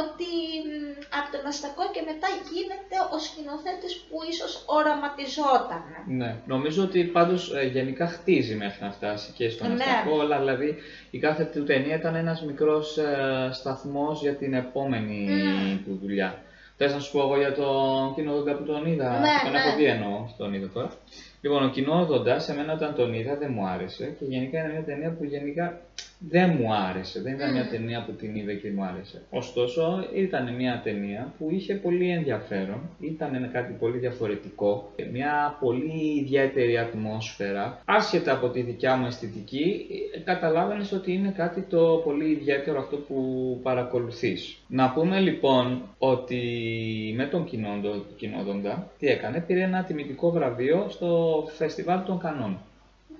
ότι 0.00 0.28
μ, 0.66 0.70
από 1.18 1.28
τον 1.36 1.46
Αστακό 1.50 1.84
και 1.94 2.02
μετά 2.10 2.28
γίνεται 2.50 2.96
ο 3.14 3.18
σκηνοθέτης 3.26 3.94
που 4.06 4.16
ίσως 4.32 4.52
οραματιζόταν. 4.76 5.82
Ναι, 6.20 6.30
νομίζω 6.46 6.82
ότι 6.82 7.00
πάντως 7.04 7.54
ε, 7.54 7.62
γενικά 7.76 8.06
χτίζει 8.06 8.54
μέχρι 8.54 8.84
να 8.84 8.90
φτάσει 8.92 9.32
και 9.32 9.48
στον 9.50 9.66
Ναι. 9.76 9.84
Αστακό, 9.84 10.20
αλλά 10.20 10.38
δηλαδή 10.38 10.76
η 11.10 11.18
κάθε 11.18 11.44
του 11.44 11.64
ταινία 11.64 11.96
ήταν 11.96 12.14
ένας 12.14 12.42
μικρός 12.42 12.98
ε, 12.98 13.48
σταθμός 13.52 14.20
για 14.20 14.34
την 14.34 14.54
επόμενη 14.54 15.18
Μμμ. 15.30 15.76
του 15.84 15.98
δουλειά. 16.02 16.42
Θες 16.82 16.92
να 16.92 17.00
σου 17.00 17.12
πω 17.12 17.20
εγώ 17.20 17.36
για 17.38 17.54
τον 17.54 18.14
Κίνο 18.14 18.32
Δόντα 18.32 18.54
που 18.54 18.62
τον 18.64 18.86
είδα, 18.86 19.10
Ναι, 19.10 19.28
τον 19.42 19.52
ναι. 19.52 19.58
έχω 19.58 19.76
δει 19.76 19.84
εννοώ, 19.84 20.28
τον 20.36 20.52
είδα 20.54 20.68
τώρα. 20.74 20.90
Λοιπόν, 21.40 21.64
ο 21.64 21.68
κοινόδοντα, 21.68 22.38
σε 22.38 22.54
μένα 22.54 22.72
όταν 22.72 22.94
τον 22.94 23.14
είδα 23.14 23.36
δεν 23.36 23.50
μου 23.52 23.66
άρεσε 23.66 24.16
και 24.18 24.24
γενικά 24.24 24.58
είναι 24.58 24.72
μια 24.72 24.84
ταινία 24.84 25.10
που 25.10 25.24
γενικά 25.24 25.80
δεν 26.18 26.56
μου 26.58 26.74
άρεσε. 26.74 27.20
Δεν 27.20 27.34
ήταν 27.34 27.52
μια 27.52 27.62
Μμμ. 27.62 27.70
ταινία 27.70 28.04
που 28.06 28.12
την 28.12 28.34
είδε 28.34 28.54
και 28.54 28.70
μου 28.70 28.84
άρεσε. 28.84 29.22
Ωστόσο, 29.30 30.04
ήταν 30.14 30.54
μια 30.54 30.80
ταινία 30.84 31.34
που 31.38 31.48
είχε 31.50 31.74
πολύ 31.74 32.10
ενδιαφέρον, 32.10 32.80
ήταν 33.00 33.50
κάτι 33.52 33.72
πολύ 33.78 33.98
διαφορετικό, 33.98 34.92
μια 35.12 35.56
πολύ 35.60 36.18
ιδιαίτερη 36.20 36.78
ατμόσφαιρα. 36.78 37.82
Άσχετα 37.84 38.32
από 38.32 38.48
τη 38.48 38.60
δικιά 38.60 38.96
μου 38.96 39.06
αισθητική, 39.06 39.86
καταλάβαινες 40.24 40.92
ότι 40.92 41.12
είναι 41.12 41.32
κάτι 41.36 41.60
το 41.60 42.00
πολύ 42.04 42.30
ιδιαίτερο 42.30 42.78
αυτό 42.78 42.96
που 42.96 43.16
παρακολουθείς. 43.62 44.56
Να 44.68 44.90
πούμε 44.92 45.20
λοιπόν 45.20 45.82
ότι 45.98 46.42
με 47.16 47.24
τον 47.26 47.44
κοινόντο- 47.44 48.04
κοινόδοντα, 48.16 48.90
τι 48.98 49.06
έκανε, 49.06 49.40
πήρε 49.46 49.60
ένα 49.62 49.84
τιμητικό 49.84 50.30
βραβείο 50.30 50.86
στο 50.88 51.44
φεστιβάλ 51.56 52.02
των 52.04 52.18
Κανών. 52.18 52.58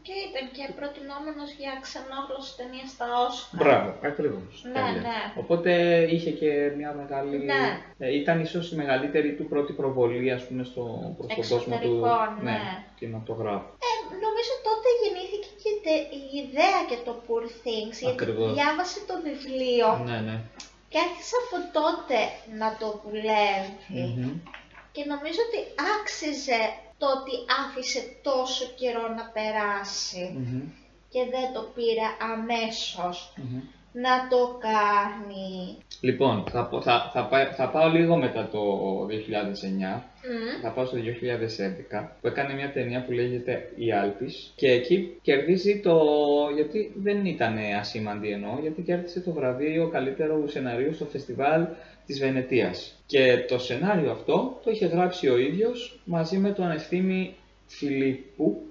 Και 0.06 0.14
ήταν 0.28 0.44
και 0.56 0.64
προτινόμενος 0.78 1.50
για 1.60 1.72
ξενόγλωση 1.84 2.50
ταινία 2.58 2.86
στα 2.94 3.06
Όσcar. 3.24 3.56
Μπράβο, 3.60 3.88
ακριβώς. 4.10 4.52
Ναι, 4.74 4.86
ναι. 5.06 5.18
Οπότε 5.42 5.70
είχε 6.14 6.30
και 6.40 6.50
μια 6.78 6.90
μεγάλη. 7.00 7.36
Ναι. 7.50 7.62
Ε, 8.04 8.06
ήταν 8.20 8.36
ίσως 8.46 8.64
η 8.72 8.76
μεγαλύτερη 8.82 9.30
του 9.36 9.46
πρώτη 9.52 9.72
προβολή, 9.80 10.30
ας 10.38 10.42
πούμε, 10.46 10.62
στο, 10.70 10.82
προς 11.16 11.26
τον 11.28 11.36
κόσμο 11.36 11.56
του 11.56 11.62
Εξωτερικών, 11.72 12.28
ναι. 12.46 12.58
κινηματογράφου. 12.98 13.70
Ε, 13.88 13.92
νομίζω 14.26 14.52
τότε 14.68 14.88
γεννήθηκε 15.02 15.48
και 15.62 15.70
η 15.76 15.78
τε- 15.84 16.08
η 16.20 16.22
ιδέα 16.42 16.78
και 16.90 16.98
το 17.06 17.12
Poor 17.26 17.44
Things, 17.64 17.96
γιατί 18.02 18.16
Ακριβώς. 18.22 18.48
διάβασε 18.54 18.98
το 19.10 19.14
βιβλίο 19.26 19.88
Ναι, 20.08 20.18
ναι. 20.28 20.36
και 20.90 20.98
άρχισε 21.06 21.36
από 21.42 21.56
τότε 21.78 22.18
να 22.60 22.68
το 22.80 22.88
δουλεύει. 23.04 23.72
Μμμ. 23.94 24.32
Και 24.94 25.02
νομίζω 25.12 25.40
ότι 25.48 25.58
άξιζε 25.94 26.60
το 27.00 27.06
ότι 27.18 27.34
άφησε 27.62 28.00
τόσο 28.22 28.64
καιρό 28.80 29.04
να 29.18 29.24
περάσει 29.36 30.22
Μμμ. 30.38 30.60
και 31.12 31.20
δεν 31.34 31.46
το 31.54 31.62
πήρε 31.74 32.06
αμέσως 32.32 33.32
Μμμ. 33.36 33.60
να 33.92 34.14
το 34.32 34.40
κάνει. 34.68 35.76
Λοιπόν, 36.00 36.44
θα, 36.50 36.64
πω- 36.66 36.82
θα, 36.82 37.10
θα, 37.12 37.24
πά- 37.26 37.54
θα 37.54 37.68
πάω 37.68 37.88
λίγο 37.88 38.16
μετά 38.16 38.48
το 38.52 38.60
2009 39.06 40.02
Μμ. 40.30 40.62
θα 40.62 40.70
πάω 40.70 40.84
στο 40.86 40.96
2011 42.00 42.08
που 42.20 42.26
έκανε 42.26 42.54
μια 42.54 42.72
ταινία 42.72 43.04
που 43.04 43.12
λέγεται 43.12 43.72
«Η 43.76 43.92
Άλπης» 43.92 44.52
και 44.56 44.70
εκεί 44.70 45.18
κερδίζει 45.22 45.80
το... 45.80 45.98
γιατί 46.54 46.92
δεν 47.02 47.24
ήταν 47.26 47.56
ασήμαντη 47.80 48.28
εννοώ, 48.30 48.58
γιατί 48.60 48.82
κέρδισε 48.82 49.20
το 49.20 49.32
βραβείο 49.32 49.88
καλύτερο 49.88 50.48
σεναρίου 50.48 50.94
στο 50.94 51.04
φεστιβάλ 51.04 51.66
της 52.06 52.18
Βενετίας. 52.18 53.02
Και 53.06 53.44
το 53.48 53.58
σενάριο 53.58 54.10
αυτό 54.10 54.60
το 54.64 54.70
είχε 54.70 54.86
γράψει 54.86 55.28
ο 55.28 55.38
ίδιος 55.38 56.00
μαζί 56.04 56.38
με 56.38 56.50
τον 56.50 56.70
Ευθύμη 56.70 57.34
Φιλίππου, 57.66 58.62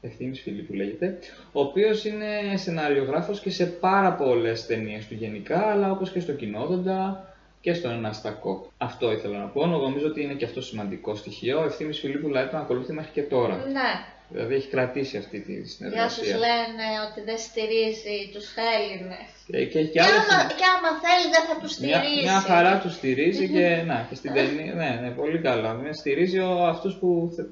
Ευθύμης 0.00 0.40
Φιλίππου 0.40 0.74
λέγεται, 0.74 1.18
ο 1.52 1.60
οποίος 1.60 2.04
είναι 2.04 2.56
σεναριογράφος 2.56 3.40
και 3.40 3.50
σε 3.50 3.66
πάρα 3.66 4.12
πολλές 4.12 4.66
ταινίες 4.66 5.06
του 5.06 5.14
γενικά, 5.14 5.70
αλλά 5.70 5.90
όπως 5.90 6.10
και 6.10 6.20
στο 6.20 6.32
Κοινόδοντα, 6.32 7.26
και 7.62 7.74
στον 7.74 7.90
Αναστακό. 7.90 8.72
Αυτό 8.78 9.12
ήθελα 9.12 9.38
να 9.38 9.46
πω. 9.46 9.66
Νομίζω 9.66 10.06
ότι 10.06 10.22
είναι 10.22 10.34
και 10.34 10.44
αυτό 10.44 10.62
σημαντικό 10.62 11.14
στοιχείο. 11.14 11.60
Ο 11.60 11.64
Ευθύμης 11.64 11.98
Φιλίππου 11.98 12.26
δηλαδή 12.26 12.50
τον 12.50 12.60
ακολουθεί 12.60 12.92
μέχρι 12.92 13.10
και 13.12 13.22
τώρα. 13.22 13.56
Ναι. 13.56 13.90
Δηλαδή 14.32 14.54
έχει 14.54 14.68
κρατήσει 14.68 15.16
αυτή 15.16 15.40
τη 15.40 15.52
Για 15.52 15.62
όσους 15.62 15.72
συνεργασία. 15.74 16.36
λένε 16.46 16.84
ότι 17.10 17.20
δεν 17.28 17.38
στηρίζει 17.38 18.16
τους 18.32 18.46
Έλληνες. 18.76 19.26
Και, 19.46 19.56
και 19.66 19.78
έχει 19.78 19.88
Και 19.88 19.92
και 19.92 20.00
άλλες 20.02 20.26
άμα, 20.32 20.42
και 20.60 20.66
άμα 20.74 20.90
θέλει 21.04 21.26
δεν 21.36 21.44
θα 21.48 21.56
τους 21.62 21.72
Μια, 21.78 21.98
στηρίζει. 21.98 22.22
μια 22.28 22.40
χαρά 22.50 22.78
τους 22.82 22.94
στηρίζει 22.94 23.48
και, 23.54 23.66
να, 23.90 24.06
και 24.08 24.14
στην 24.20 24.32
ταινία. 24.32 24.72
Ναι, 24.80 24.90
ναι, 25.02 25.10
πολύ 25.20 25.38
καλά. 25.48 25.70
Με 25.74 25.92
στηρίζει 25.92 26.38
ο, 26.38 26.66
αυτούς 26.74 26.94
που 27.00 27.32
θε- 27.36 27.46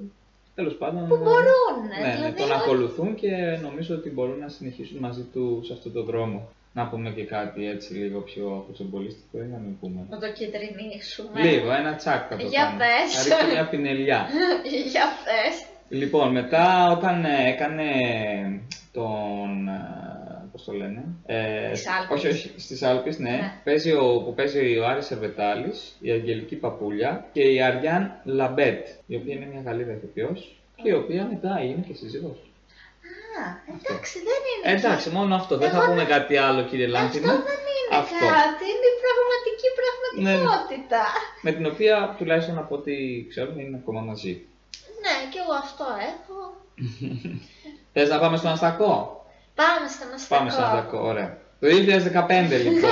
τέλος 0.54 0.74
πάντων. 0.80 1.08
Που 1.08 1.16
μπορούν. 1.16 1.74
Ναι, 1.90 2.06
ναι, 2.06 2.14
δηλαδή, 2.16 2.36
τον 2.42 2.50
ό- 2.50 2.54
ακολουθούν 2.54 3.14
και 3.14 3.30
νομίζω 3.66 3.94
ότι 3.94 4.08
μπορούν 4.10 4.38
να 4.38 4.48
συνεχίσουν 4.48 4.98
μαζί 4.98 5.22
τους 5.32 5.66
σε 5.66 5.72
αυτόν 5.72 5.92
τον 5.92 6.04
δρόμο. 6.04 6.48
Να 6.72 6.86
πούμε 6.88 7.10
και 7.10 7.24
κάτι 7.24 7.68
έτσι 7.68 7.92
λίγο 7.94 8.20
πιο 8.20 8.64
κουτσομπολιστικό 8.66 9.38
ή 9.38 9.46
να 9.54 9.58
μην 9.58 9.78
πούμε. 9.80 10.06
Να 10.10 10.18
το 10.18 10.28
κεντρινίσουμε. 10.32 11.40
Λίγο, 11.42 11.72
ένα 11.72 11.94
τσακ 11.96 12.26
θα 12.28 12.36
το 12.36 12.46
Για 12.46 12.62
κάνω. 12.64 12.78
πες. 12.78 13.06
Θα 13.12 13.22
ρίξω 13.22 13.46
μια 13.54 13.68
πινελιά. 13.68 14.26
Για 14.92 15.06
πες. 15.24 15.54
Λοιπόν, 15.92 16.30
μετά 16.32 16.90
όταν 16.92 17.24
ε, 17.24 17.48
έκανε 17.50 17.84
τον. 18.92 19.68
ε, 19.68 20.08
Πώς 20.52 20.64
το 20.64 20.72
λένε. 20.72 21.04
Ε, 21.26 21.70
Τις 21.70 21.86
Άλπεις. 21.88 22.16
Όχι, 22.16 22.28
όχι, 22.28 22.52
στις 22.56 22.82
Άλπεις, 22.82 23.18
ναι. 23.18 23.30
Ναι. 23.30 23.52
Παίζει 23.64 23.92
ο, 23.92 24.22
που 24.24 24.34
παίζει 24.34 24.78
ο 24.78 24.86
Άρης 24.86 25.06
Σερβετάλης, 25.06 25.96
η 26.00 26.10
Αγγελική 26.10 26.56
Παπούλια 26.56 27.24
και 27.32 27.42
η 27.42 27.62
Αριάν 27.62 28.20
Λαμπέντ, 28.24 28.86
η 29.06 29.16
οποία 29.16 29.34
είναι 29.34 29.46
μια 29.52 29.62
Γαλλίδα 29.64 29.92
ηθοποιός 29.92 30.60
και 30.82 30.88
η 30.88 30.92
οποία 30.92 31.28
μετά 31.32 31.60
είναι 31.62 31.84
και 31.88 31.94
σύζυγός. 31.94 32.38
Α, 33.40 33.44
εντάξει, 33.68 34.18
δεν 34.28 34.40
είναι. 34.50 34.78
Εντάξει, 34.78 35.10
μόνο 35.10 35.34
αυτό. 35.34 35.56
Δεν 35.58 35.70
θα 35.70 35.76
Εγώ 35.76 35.84
πούμε 35.86 35.96
δεν- 36.04 36.06
κάτι 36.16 36.36
άλλο, 36.36 36.62
κύριε 36.62 36.86
Αυτό 36.86 36.98
Λάνθιμε. 36.98 37.26
δεν 37.32 37.38
είναι 37.76 37.96
Αυτό. 38.02 38.24
Ναι, 38.24 38.30
κάτι, 38.30 38.64
είναι 38.72 38.86
η 38.94 38.96
πραγματική 39.04 39.68
πραγματικότητα. 39.80 41.02
Με 41.42 41.52
την 41.52 41.66
οποία 41.66 42.14
τουλάχιστον 42.18 42.58
από 42.58 42.74
ό,τι 42.74 42.94
ξέρουμε 43.28 43.62
είναι 43.62 43.76
ακόμα 43.82 44.00
μαζί. 44.00 44.44
Ναι, 45.02 45.14
και 45.32 45.38
εγώ 45.44 45.54
αυτό 45.64 45.84
έχω. 46.10 46.38
Θες 47.92 48.08
να 48.08 48.18
πάμε 48.18 48.36
στον 48.36 48.50
Αστακό; 48.50 49.24
Πάμε 49.54 49.88
στο 49.88 50.04
μαστακό. 50.10 50.34
Πάμε 50.38 50.50
στον 50.50 50.64
Αστακό, 50.64 50.98
ωραία. 50.98 51.38
Το 51.60 51.66
2015 51.66 51.70
λοιπόν. 52.64 52.90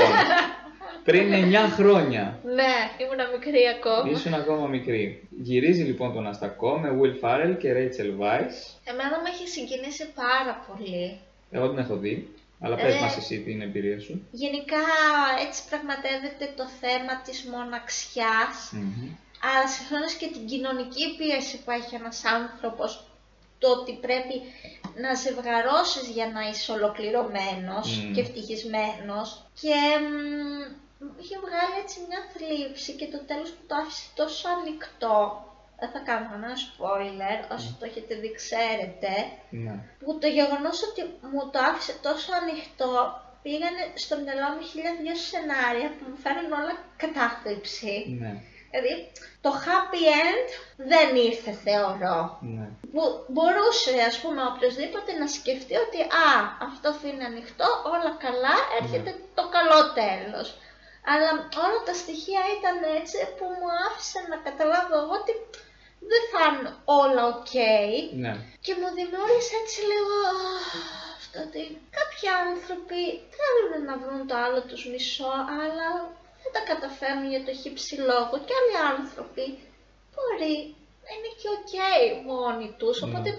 Πριν 1.08 1.32
9 1.32 1.54
χρόνια. 1.76 2.38
Ναι, 2.44 2.74
ήμουν 3.02 3.20
μικρή 3.38 3.62
ακόμα. 3.76 4.10
Ήσουν 4.10 4.34
ακόμα 4.34 4.66
μικρή. 4.66 5.28
Γυρίζει 5.42 5.82
λοιπόν 5.82 6.12
τον 6.12 6.26
Αστακό 6.26 6.78
με 6.78 6.88
Will 7.00 7.24
Farrell 7.24 7.56
και 7.58 7.72
Rachel 7.72 8.10
Weisz. 8.22 8.56
Εμένα 8.84 9.16
με 9.22 9.28
έχει 9.32 9.48
συγκινήσει 9.48 10.06
πάρα 10.14 10.64
πολύ. 10.66 11.18
Εγώ 11.50 11.68
την 11.68 11.78
έχω 11.78 11.96
δει. 11.96 12.32
Αλλά 12.60 12.76
πες 12.76 12.94
Ε. 12.94 13.00
μας 13.00 13.16
εσύ 13.16 13.38
την 13.40 13.60
εμπειρία 13.62 14.00
σου. 14.00 14.26
Γενικά 14.30 14.84
έτσι 15.46 15.62
πραγματεύεται 15.68 16.52
το 16.56 16.64
θέμα 16.80 17.20
της 17.24 17.44
μοναξιάς, 17.52 18.56
Μμμ. 18.72 19.08
Αλλά 19.46 19.68
συγχρόνως 19.68 20.12
και 20.14 20.26
την 20.34 20.46
κοινωνική 20.46 21.04
πίεση 21.18 21.56
που 21.62 21.70
έχει 21.70 21.94
ένας 21.94 22.24
άνθρωπος, 22.24 22.90
το 23.58 23.68
ότι 23.70 23.92
πρέπει 24.04 24.36
να 25.02 25.14
ζευγαρώσεις 25.14 26.06
για 26.16 26.26
να 26.34 26.40
είσαι 26.48 26.72
ολοκληρωμένος 26.72 27.86
Μμμ. 27.96 28.12
και 28.14 28.20
ευτυχισμένος 28.20 29.28
και 29.60 29.76
μ, 30.02 30.06
μου 31.04 31.14
είχε 31.20 31.36
βγάλει 31.44 31.74
έτσι 31.82 31.96
μια 32.08 32.20
θλίψη 32.32 32.92
και 32.98 33.06
το 33.14 33.20
τέλος 33.30 33.50
που 33.54 33.62
το 33.68 33.74
άφησε 33.80 34.04
τόσο 34.20 34.44
ανοιχτό. 34.56 35.16
Δεν 35.80 35.90
θα 35.94 35.98
κάνω 36.08 36.28
ένα 36.38 36.52
spoiler, 36.66 37.38
όσοι 37.54 37.76
το 37.78 37.84
έχετε 37.90 38.14
δει 38.22 38.30
ξέρετε 38.40 39.12
Ναι. 39.64 39.74
που 40.00 40.18
το 40.22 40.26
γεγονός 40.38 40.78
ότι 40.88 41.00
μου 41.30 41.42
το 41.52 41.58
άφησε 41.70 41.94
τόσο 42.06 42.30
ανοιχτό 42.40 42.92
πήγανε 43.42 43.82
στο 44.04 44.14
μυαλό 44.22 44.46
μου 44.54 44.62
χίλια 44.68 44.92
δυο 45.02 45.16
σενάρια 45.28 45.88
που 45.96 46.04
μου 46.10 46.16
φέρνουν 46.24 46.52
όλα 46.60 46.74
κατάθλιψη. 47.02 47.94
Ναι. 48.70 48.80
Δηλαδή, 48.80 49.12
το 49.40 49.50
happy 49.64 50.02
end 50.24 50.48
δεν 50.76 51.16
ήρθε 51.16 51.52
θεωρώ. 51.64 52.38
Ναι. 52.40 52.66
Που 52.92 53.02
μπορούσε, 53.32 53.92
ας 54.10 54.16
πούμε, 54.20 54.42
οποιοδήποτε 54.52 55.10
να 55.20 55.26
σκεφτεί 55.26 55.74
ότι 55.86 55.98
«Α, 56.26 56.28
αυτό 56.68 56.88
αφήνει 56.88 57.24
ανοιχτό, 57.24 57.68
όλα 57.94 58.12
καλά, 58.26 58.56
έρχεται 58.80 59.10
το 59.38 59.44
καλό 59.56 59.80
τέλος». 60.00 60.48
Αλλά 61.12 61.30
όλα 61.64 61.80
τα 61.88 61.94
στοιχεία 62.02 62.42
ήταν 62.58 62.76
έτσι 63.00 63.16
που 63.36 63.44
μου 63.56 63.68
άφησαν 63.86 64.24
να 64.32 64.38
καταλάβω 64.46 64.94
εγώ 65.02 65.14
ότι 65.22 65.34
δεν 66.10 66.22
θα 66.30 66.42
είναι 66.48 66.72
όλα 67.00 67.22
οκ. 67.34 67.54
Ναι. 68.24 68.32
Και 68.64 68.72
μου 68.78 68.88
δημιούργησε 68.98 69.54
έτσι 69.62 69.78
λίγο 69.90 70.14
αυτό 71.20 71.38
ότι 71.46 71.62
κάποιοι 71.98 72.26
άνθρωποι 72.44 73.02
θέλουν 73.38 73.72
να 73.88 73.94
βρουν 74.02 74.22
το 74.26 74.36
άλλο 74.44 74.60
τους 74.68 74.82
μισό, 74.90 75.34
αλλά 75.60 75.88
δεν 76.42 76.50
τα 76.56 76.62
καταφέρνουν 76.70 77.26
για 77.34 77.42
το 77.46 77.52
χ 77.60 77.77
ψ 77.77 77.94
λόγο. 78.10 78.34
Και 78.46 78.54
άλλοι 78.60 78.76
άνθρωποι 78.94 79.44
μπορεί 80.12 80.54
να 81.04 81.10
είναι 81.14 81.30
και 81.40 81.48
οκ 81.56 81.72
μόνοι 82.30 82.68
τους, 82.78 82.96
Ναι. 83.00 83.06
οπότε 83.08 83.30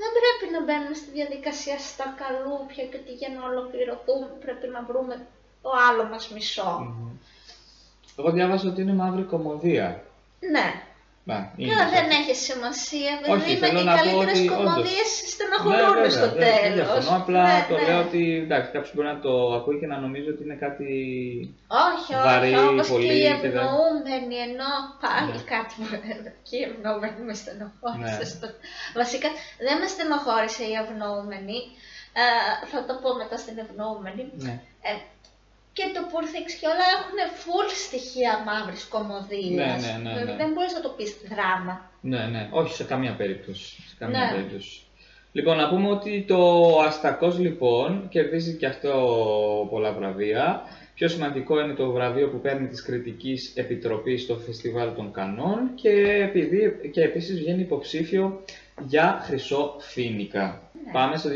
δεν 0.00 0.10
πρέπει 0.18 0.44
να 0.54 0.60
μπαίνουμε 0.64 0.96
στη 1.00 1.10
διαδικασία 1.18 1.76
στα 1.90 2.06
καλούπια 2.20 2.84
και 2.90 2.98
ότι 3.02 3.12
για 3.20 3.30
να 3.34 3.40
ολοκληρωθούμε 3.50 4.26
πρέπει 4.44 4.66
να 4.76 4.80
βρούμε 4.88 5.14
το 5.62 5.70
άλλο 5.88 6.04
μας 6.12 6.24
μισό. 6.34 6.70
Μμμ. 6.80 7.10
Εγώ 8.18 8.30
διάβασα 8.36 8.66
ότι 8.68 8.80
είναι 8.82 8.94
μαύρη 9.02 9.22
κωμωδία. 9.22 9.86
Ναι. 10.54 10.66
Να, 11.30 11.36
είναι 11.56 11.72
Καλά, 11.72 11.84
αυτό. 11.84 11.94
δεν 11.96 12.08
έχει 12.20 12.34
σημασία, 12.48 13.12
Όχι, 13.34 13.48
βέβαια 13.50 13.58
θέλω 13.64 13.80
οι 13.80 13.84
να 13.88 13.92
πω 13.94 13.98
καλύτερες 14.00 14.38
ότι 14.38 14.48
κωμωδίες 14.54 15.10
Ναι, 15.22 15.28
στεναχωρούν 15.34 15.92
βέβαια, 15.94 16.10
στο 16.18 16.26
δεν- 16.28 16.38
δεν 16.44 16.54
τέλος. 16.62 16.74
διαφωνώ, 16.78 17.10
απλά 17.22 17.42
Ναι, 17.52 17.58
το 17.70 17.76
ναι. 17.76 17.84
λέω 17.86 17.98
ότι 18.06 18.20
εντάξει, 18.44 18.68
κάποιος 18.74 18.92
μπορεί 18.94 19.08
να 19.14 19.18
το 19.26 19.32
ακούει 19.58 19.76
και 19.80 19.88
να 19.92 19.96
νομίζει 20.04 20.28
ότι 20.34 20.42
είναι 20.46 20.58
κάτι. 20.66 20.88
Όχι, 21.88 22.10
βαρύ, 22.26 22.52
όχι, 22.54 22.68
όπως 22.72 22.88
πολύ 22.94 23.06
και 23.06 23.12
οι 23.12 23.22
και 23.42 23.48
δεν- 23.48 23.56
ευνοούμενοι, 23.64 24.36
ενώ 24.48 24.70
πάλι 25.04 25.32
Ναι. 25.38 25.48
κάτι 25.52 25.72
μου 25.78 25.86
και 26.46 26.54
οι 26.58 26.62
ευνοούμενοι 26.70 27.20
με 27.28 27.34
στενοχώρησες. 27.40 28.18
Ναι. 28.22 28.30
στο- 28.32 28.54
Βασικά, 29.00 29.28
δεν 29.66 29.76
με 29.80 29.86
στενοχώρησε 29.94 30.62
η 30.72 30.74
ευνοούμενη, 30.82 31.58
ε, 32.22 32.24
θα 32.70 32.78
το 32.88 32.92
πω 33.02 33.08
μετά 33.20 33.36
στην 33.42 33.56
ευνοούμενη. 33.64 34.22
Ναι. 34.46 34.54
Ε, 34.88 34.92
και 35.76 35.86
το 35.94 36.00
Poor 36.10 36.24
και 36.60 36.66
όλα 36.72 36.86
έχουν 36.96 37.18
full 37.42 37.68
στοιχεία 37.86 38.32
μαύρης 38.46 38.84
κομμωδίας. 38.84 39.82
Ναι, 39.82 39.86
ναι, 39.86 39.92
ναι, 40.02 40.10
Δηλαδή 40.10 40.30
ναι. 40.30 40.36
Δεν 40.36 40.52
μπορείς 40.52 40.72
να 40.72 40.80
το 40.80 40.88
πεις 40.96 41.10
δράμα. 41.32 41.90
Ναι, 42.00 42.22
ναι, 42.26 42.48
όχι 42.50 42.74
σε 42.74 42.84
καμία 42.84 43.14
περίπτωση. 43.20 43.82
Σε 43.88 43.94
καμία 43.98 44.18
Ναι. 44.18 44.30
περίπτωση. 44.30 44.80
Λοιπόν, 45.32 45.56
να 45.56 45.68
πούμε 45.68 45.88
ότι 45.90 46.24
το 46.28 46.40
Αστακός 46.86 47.38
λοιπόν 47.38 48.08
κερδίζει 48.08 48.56
και 48.56 48.66
αυτό 48.66 48.92
πολλά 49.70 49.92
βραβεία. 49.92 50.62
Πιο 50.94 51.08
σημαντικό 51.08 51.60
είναι 51.60 51.74
το 51.74 51.90
βραβείο 51.90 52.28
που 52.28 52.40
παίρνει 52.40 52.66
της 52.68 52.82
κριτικής 52.82 53.52
επιτροπής 53.56 54.22
στο 54.22 54.36
Φεστιβάλ 54.36 54.94
των 54.94 55.12
Κανών 55.12 55.70
και, 55.74 55.90
επειδή, 56.28 56.90
και 56.92 57.02
επίσης 57.02 57.38
βγαίνει 57.38 57.60
υποψήφιο 57.62 58.42
για 58.86 59.20
Χρυσό 59.24 59.76
Φίνικα. 59.78 60.70
Ναι. 60.84 60.92
Πάμε 60.92 61.16
στο 61.16 61.30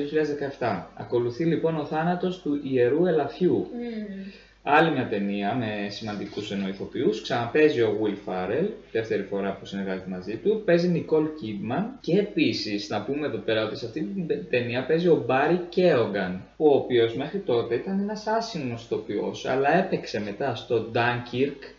2017. 0.59 0.83
Ακολουθεί 0.95 1.45
λοιπόν 1.45 1.78
ο 1.78 1.85
θάνατος 1.85 2.40
του 2.43 2.61
Ιερού 2.62 3.07
Ελαφιού. 3.07 3.67
Μμμ. 3.73 4.31
Άλλη 4.71 4.90
μια 4.90 5.09
ταινία 5.09 5.55
με 5.55 5.88
σημαντικούς 5.90 6.50
εννοηθοποιούς. 6.50 7.23
Ξαναπέζει 7.23 7.81
ο 7.81 7.99
Will 8.02 8.28
Farrell, 8.28 8.69
δεύτερη 8.93 9.23
φορά 9.23 9.57
που 9.57 9.67
συνεργάζεται 9.67 10.11
μαζί 10.11 10.37
του. 10.37 10.62
Παίζει 10.64 10.93
Nicole 10.95 11.25
Kidman 11.25 11.85
και 12.00 12.19
επίσης 12.19 12.88
να 12.88 13.02
πούμε 13.02 13.26
εδώ 13.26 13.38
πέρα 13.38 13.64
ότι 13.64 13.76
σε 13.76 13.87
αυτή 13.87 14.00
την 14.00 14.47
ταινία 14.50 14.87
παίζει 14.87 15.09
ο 15.09 15.25
Barry 15.28 15.59
Keoghan, 15.76 16.37
ο 16.57 16.69
οποίος 16.75 17.14
μέχρι 17.14 17.38
τότε 17.38 17.75
ήταν 17.75 18.00
ένας 18.00 18.26
άσυνο 18.26 18.75
ηθοποιό, 18.75 19.35
αλλά 19.45 19.78
έπαιξε 19.78 20.21
μετά 20.21 20.55
στο 20.55 20.90
Dunkirk 20.95 21.73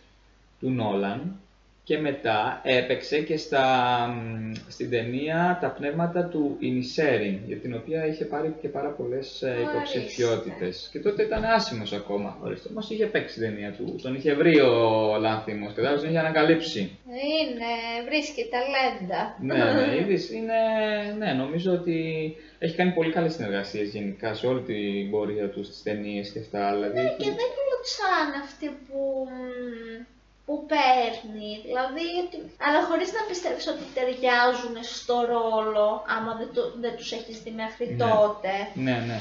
του 0.60 0.70
Νόλαν 0.70 1.40
και 1.90 1.98
μετά 1.98 2.60
έπαιξε 2.64 3.18
και 3.20 3.36
στα, 3.36 3.64
μ, 4.14 4.52
στην 4.68 4.90
ταινία 4.90 5.58
Τα 5.60 5.68
πνεύματα 5.68 6.24
του 6.24 6.56
Inisherin, 6.60 7.38
για 7.46 7.56
την 7.56 7.74
οποία 7.74 8.06
είχε 8.06 8.24
πάρει 8.24 8.54
και 8.60 8.68
πάρα 8.68 8.88
πολλές 8.88 9.42
ε, 9.42 9.46
Ορίστε. 9.50 9.70
υποψηφιότητες. 9.70 10.88
Και 10.92 10.98
τότε 10.98 11.22
ήταν 11.22 11.44
άσημος 11.44 11.92
ακόμα, 11.92 12.38
ορίστε. 12.42 12.68
Όμως 12.70 12.90
είχε 12.90 13.06
παίξει 13.06 13.38
την 13.38 13.42
ταινία 13.48 13.72
του, 13.72 13.98
τον 14.02 14.14
είχε 14.14 14.34
βρει 14.34 14.60
ο 14.60 15.16
Λάνθιμος, 15.20 15.72
κατάλαβες, 15.72 16.00
τον 16.00 16.10
είχε 16.10 16.18
ανακαλύψει. 16.18 16.80
Είναι, 17.06 17.70
βρίσκει 18.08 18.42
ταλέντα. 18.52 19.36
ναι, 19.40 19.80
ναι, 19.80 19.94
είδες, 20.00 20.30
είναι, 20.30 20.58
ναι, 21.18 21.32
νομίζω 21.32 21.72
ότι 21.72 21.96
έχει 22.58 22.76
κάνει 22.76 22.92
πολύ 22.92 23.12
καλές 23.12 23.32
συνεργασίες 23.32 23.88
γενικά 23.88 24.34
σε 24.34 24.46
όλη 24.46 24.60
την 24.60 25.10
πορεία 25.10 25.48
του 25.50 25.64
στις 25.64 25.82
ταινίες 25.82 26.30
και 26.32 26.38
αυτά, 26.38 26.72
δηλαδή 26.74 26.98
Ναι, 27.00 27.06
έχει- 27.06 27.16
και 27.16 27.24
δεν 27.40 27.50
κλωτσάνε 27.56 28.36
αυτοί 28.44 28.66
που, 28.66 28.98
μ, 29.28 30.18
που 30.50 30.58
παίρνει. 30.72 31.50
Δηλαδή, 31.68 32.06
ότι- 32.24 32.42
αλλά 32.66 32.80
χωρίς 32.88 33.10
να 33.16 33.22
πιστεύεις 33.30 33.64
ότι 33.72 33.84
ταιριάζουν 33.96 34.74
στο 34.96 35.16
ρόλο, 35.34 35.86
άμα 36.14 36.32
δεν, 36.40 36.48
το, 36.54 36.62
δεν 36.84 36.92
τους 36.98 37.10
έχεις 37.18 37.36
δει 37.44 37.52
μέχρι 37.62 37.84
Ναι. 37.90 37.98
τότε. 38.04 38.52
ναι, 38.86 38.96
ναι. 39.08 39.18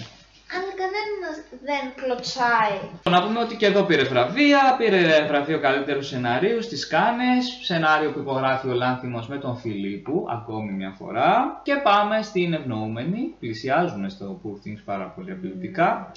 Αλλά 0.56 0.72
κανένας 0.82 1.36
δεν 1.68 1.84
κλωτσάει. 2.00 2.80
Να 3.16 3.24
πούμε 3.24 3.40
ότι 3.40 3.56
και 3.56 3.66
εδώ 3.66 3.84
πήρε 3.84 4.04
βραβεία, 4.04 4.76
πήρε 4.78 5.26
βραβείο 5.28 5.60
καλύτερου 5.60 6.04
σενάριου 6.04 6.62
στις 6.62 6.88
Κάνες, 6.88 7.58
σενάριο 7.62 8.12
που 8.12 8.20
υπογράφει 8.20 8.68
ο 8.70 8.74
Λάνθιμος 8.74 9.28
με 9.28 9.38
τον 9.38 9.58
Φιλίππου, 9.58 10.26
ακόμη 10.30 10.72
μια 10.72 10.94
φορά. 10.98 11.60
Και 11.64 11.76
πάμε 11.84 12.22
στην 12.22 12.54
ευνοούμενη, 12.54 13.36
πλησιάζουμε 13.40 14.10
στο 14.10 14.42
Poor 14.44 14.68
Things 14.68 14.82
πάρα 14.86 15.06
πολύ 15.16 15.32
απειλητικά. 15.32 16.12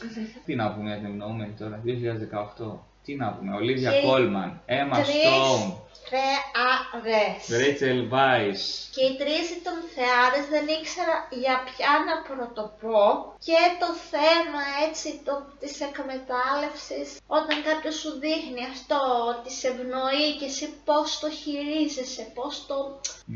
Τι 0.45 0.55
να 0.55 0.73
πούμε 0.73 0.89
για 0.89 0.97
την 0.97 1.07
ευνοούμενη 1.07 1.53
τώρα, 1.59 1.81
2018, 1.85 2.87
τι 3.05 3.15
να 3.17 3.29
πούμε, 3.33 3.55
Ολίβια 3.57 3.91
Και 3.93 4.07
Κόλμαν, 4.07 4.61
Emma 4.67 4.95
Τρεις 4.97 5.15
Stone, 5.25 5.73
θεάρες. 6.13 7.41
Rachel 7.61 8.01
Weisz, 8.15 8.63
Και 8.95 9.05
οι 9.09 9.15
τρεις 9.21 9.47
ήταν 9.61 9.77
θεάρες, 9.95 10.45
δεν 10.55 10.65
ήξερα 10.79 11.15
για 11.43 11.57
ποια 11.69 11.93
να 12.09 12.15
πρωτοπώ. 12.29 13.03
Και 13.47 13.61
το 13.83 13.89
θέμα 14.13 14.63
έτσι 14.87 15.09
το, 15.27 15.35
της 15.61 15.75
εκμετάλλευσης, 15.89 17.09
όταν 17.39 17.57
κάποιος 17.69 17.97
σου 18.03 18.11
δείχνει 18.25 18.63
αυτό, 18.75 19.01
ότι 19.33 19.51
σε 19.59 19.67
ευνοεί 19.73 20.27
και 20.39 20.49
εσύ 20.53 20.67
πώς 20.89 21.09
το 21.23 21.29
χειρίζεσαι, 21.41 22.25
πώς 22.37 22.55
το... 22.69 22.77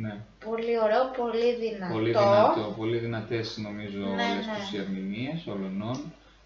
ναι. 0.03 0.15
Πολύ 0.49 0.75
ωραίο, 0.85 1.05
πολύ 1.21 1.49
δυνατό. 1.63 1.93
Πολύ 1.97 2.13
δυνατό, 2.21 2.65
πολύ 2.81 2.99
δυνατές 3.07 3.47
νομίζω 3.67 3.99
Ναι, 3.99 4.11
όλες 4.11 4.47
ναι. 4.47 4.55
τους 4.57 4.69
οι 4.73 4.77
ερμηνείες 4.85 5.39
όλων. 5.53 5.73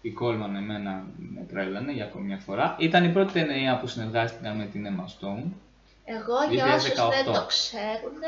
Η 0.01 0.11
Κόλμαν 0.11 0.55
εμένα 0.55 1.05
με 1.15 1.41
τρέλανε 1.49 1.91
για 1.91 2.05
ακόμη 2.05 2.25
μια 2.25 2.37
φορά. 2.37 2.75
Ήταν 2.79 3.03
η 3.03 3.11
πρώτη 3.11 3.31
ταινία 3.33 3.79
που 3.79 3.87
συνεργάστηκα 3.87 4.53
με 4.53 4.65
την 4.65 4.87
Emma 4.89 5.05
Stone. 5.05 5.43
Εγώ 6.05 6.37
για 6.49 6.65
όσους 6.75 6.89
2018. 6.89 7.09
δεν 7.09 7.25
το 7.25 7.45
ξέρουν, 7.53 8.21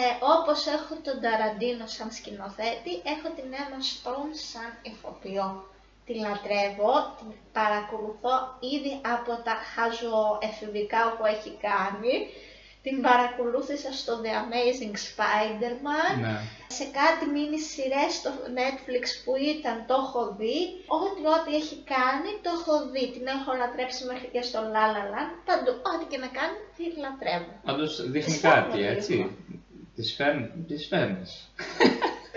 ε, 0.00 0.10
όπως 0.38 0.66
έχω 0.76 0.94
τον 1.06 1.16
Ταραντίνο 1.24 1.86
σαν 1.86 2.10
σκηνοθέτη, 2.18 2.92
έχω 3.14 3.28
την 3.36 3.48
Emma 3.62 3.80
Stone 3.90 4.32
σαν 4.50 4.68
ηθοποιό. 4.90 5.48
Τη 6.06 6.14
λατρεύω, 6.24 6.92
την 7.18 7.30
παρακολουθώ 7.58 8.34
ήδη 8.74 8.92
από 9.14 9.32
τα 9.46 9.56
χαζοεφηβικά 9.72 11.02
που 11.14 11.24
έχει 11.34 11.52
κάνει. 11.68 12.14
Την 12.86 12.96
παρακολούθησα 13.06 13.90
στο 14.00 14.12
The 14.24 14.32
Amazing 14.44 14.94
Spider-Man. 15.06 16.14
Ναι. 16.24 16.34
Σε 16.78 16.84
κάτι 17.00 17.24
μίνι 17.34 17.58
σειρές 17.70 18.10
στο 18.20 18.30
Netflix 18.58 19.04
που 19.24 19.32
ήταν, 19.54 19.76
το 19.88 19.94
έχω 20.04 20.22
δει. 20.38 20.58
Ό,τι 21.00 21.20
ό,τι 21.36 21.50
έχει 21.60 21.76
κάνει, 21.94 22.30
το 22.44 22.50
έχω 22.58 22.74
δει. 22.92 23.04
Την 23.14 23.24
έχω 23.36 23.50
λατρέψει 23.60 24.02
μέχρι 24.10 24.28
και 24.34 24.42
στο 24.48 24.58
La 24.74 24.84
La 24.94 25.02
Land. 25.12 25.32
Παντού, 25.48 25.72
ό,τι 25.92 26.04
και 26.10 26.18
να 26.24 26.30
κάνει, 26.38 26.56
τη 26.76 26.84
λατρεύω. 27.04 27.52
Πάντως 27.68 27.92
δείχνει 28.12 28.32
Τις 28.32 28.42
φέρνω 28.44 28.62
κάτι, 28.64 28.76
λίγο. 28.78 28.90
έτσι. 28.96 29.14
Τις 29.96 30.08
φέρνει, 30.16 30.46
τις 30.68 30.82
φέρνεις. 30.90 31.30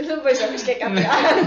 Δεν 0.08 0.18
μπορείς 0.22 0.40
να 0.44 0.48
πεις 0.52 0.64
και 0.68 0.76
κάτι 0.84 1.02
άλλο. 1.16 1.42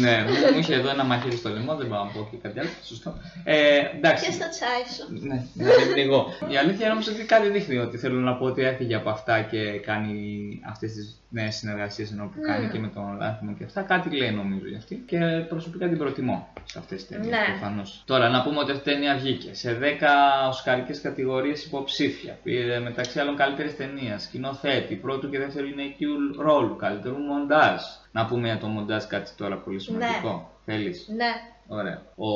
Ναι, 0.00 0.24
μου- 0.28 0.52
μου 0.52 0.58
είχε 0.58 0.74
εδώ 0.74 0.90
ένα 0.90 1.04
μαχαίρι 1.04 1.36
στο 1.36 1.48
λαιμό, 1.48 1.74
δεν 1.74 1.88
πάω 1.88 2.04
να 2.04 2.10
πω 2.10 2.28
και 2.30 2.36
κάτι 2.42 2.58
άλλο. 2.60 2.68
Σωστό. 2.84 3.14
Ε, 3.44 3.78
εντάξει. 3.96 4.24
Και 4.24 4.32
στο 4.32 4.44
τσάι 4.50 4.82
σου. 4.96 5.26
Ναι, 5.26 5.44
δηλαδή 5.54 6.00
εγώ. 6.00 6.26
Η 6.52 6.56
αλήθεια 6.56 6.84
είναι 6.84 6.92
όμως 6.94 7.08
ότι 7.08 7.24
κάτι 7.24 7.48
δείχνει 7.48 7.78
ότι 7.78 7.96
θέλω 7.98 8.18
να 8.18 8.34
πω 8.36 8.44
ότι 8.44 8.62
έφυγε 8.62 8.94
από 8.94 9.10
αυτά 9.10 9.40
και 9.42 9.58
κάνει 9.78 10.20
αυτές 10.68 10.92
τις 10.92 11.20
νέες 11.30 11.54
συνεργασίες 11.54 12.10
ενώ 12.12 12.24
που 12.34 12.40
κάνει 12.46 12.66
Mm. 12.68 12.72
και 12.72 12.78
με 12.78 12.88
τον 12.88 13.16
Λάθιμο 13.20 13.54
και 13.58 13.64
αυτά. 13.64 13.82
Κάτι 13.82 14.16
λέει 14.16 14.30
νομίζω 14.30 14.66
για 14.68 14.78
αυτή 14.78 15.02
και 15.06 15.18
προσωπικά 15.48 15.88
την 15.88 15.98
προτιμώ 15.98 16.52
σε 16.64 16.78
αυτές 16.78 16.98
τις 17.06 17.08
ταινίες 17.16 17.30
Ναι. 17.30 17.44
προφανώς. 17.58 18.02
Τώρα 18.06 18.28
να 18.28 18.42
πούμε 18.42 18.58
ότι 18.58 18.70
αυτή 18.72 18.90
η 18.90 18.92
ταινία 18.92 19.16
βγήκε 19.16 19.48
σε 19.54 19.72
10 19.74 20.46
οσκαρικές 20.48 21.00
κατηγορίες 21.00 21.64
υποψήφια. 21.64 22.38
Πήρε 22.42 22.78
μεταξύ 22.78 23.20
άλλων 23.20 23.36
καλύτερης 23.36 23.76
ταινίας, 23.76 24.22
σκηνοθέτη, 24.22 24.94
πρώτου 24.94 25.30
και 25.30 25.38
δεύτερου 25.38 25.66
γυναικείου 25.66 26.12
ρόλου, 26.38 26.76
καλύτερου 26.76 27.16
μοντάζ. 27.18 27.80
Να 28.18 28.26
πούμε 28.26 28.46
για 28.46 28.58
το 28.58 28.66
μοντάζ 28.66 29.04
κάτι 29.04 29.30
τώρα 29.36 29.56
πολύ 29.56 29.80
σημαντικό. 29.80 30.50
Θέλεις; 30.64 31.08
Ναι. 31.16 31.32
Ωραία. 31.68 32.02
Ο, 32.16 32.28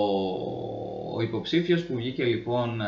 ο 1.17 1.21
υποψήφιος 1.23 1.85
που 1.85 1.95
βγήκε 1.95 2.25
λοιπόν 2.25 2.81
ε, 2.81 2.87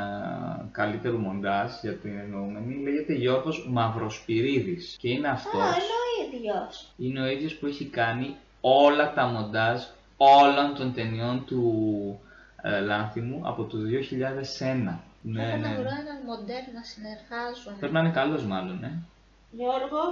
καλύτερου 0.72 1.18
μοντάζ 1.18 1.70
για 1.82 1.92
την 1.92 2.18
εννοούμενη 2.18 2.82
λέγεται 2.82 3.12
Γιώργος 3.12 3.68
Μαυροσπυρίδης 3.70 4.96
και 4.98 5.08
είναι 5.10 5.28
Α, 5.28 5.32
αυτός, 5.32 5.52
είναι 5.52 6.32
ο 6.32 6.36
ίδιος. 6.36 6.92
είναι 6.96 7.20
ο 7.20 7.26
ίδιος 7.26 7.54
που 7.54 7.66
έχει 7.66 7.84
κάνει 7.84 8.36
όλα 8.60 9.12
τα 9.14 9.26
μοντάζ 9.26 9.82
όλων 10.16 10.74
των 10.74 10.94
ταινιών 10.94 11.44
του 11.46 11.62
ε, 12.62 12.80
Λάνθιμου 12.80 13.40
από 13.44 13.64
το 13.64 13.76
2001. 13.78 14.98
Ναι, 15.26 15.42
Θέλω 15.42 15.56
να 15.56 15.68
ναι. 15.68 15.74
βρω 15.74 15.88
έναν 16.02 16.18
μοντέρ 16.26 16.62
να 16.74 16.82
συνεργάζομαι. 16.82 17.76
Πρέπει 17.78 17.92
να 17.92 18.00
είναι 18.00 18.10
καλός 18.10 18.44
μάλλον, 18.44 18.84
ε. 18.84 19.02
Γιώργο, 19.58 20.02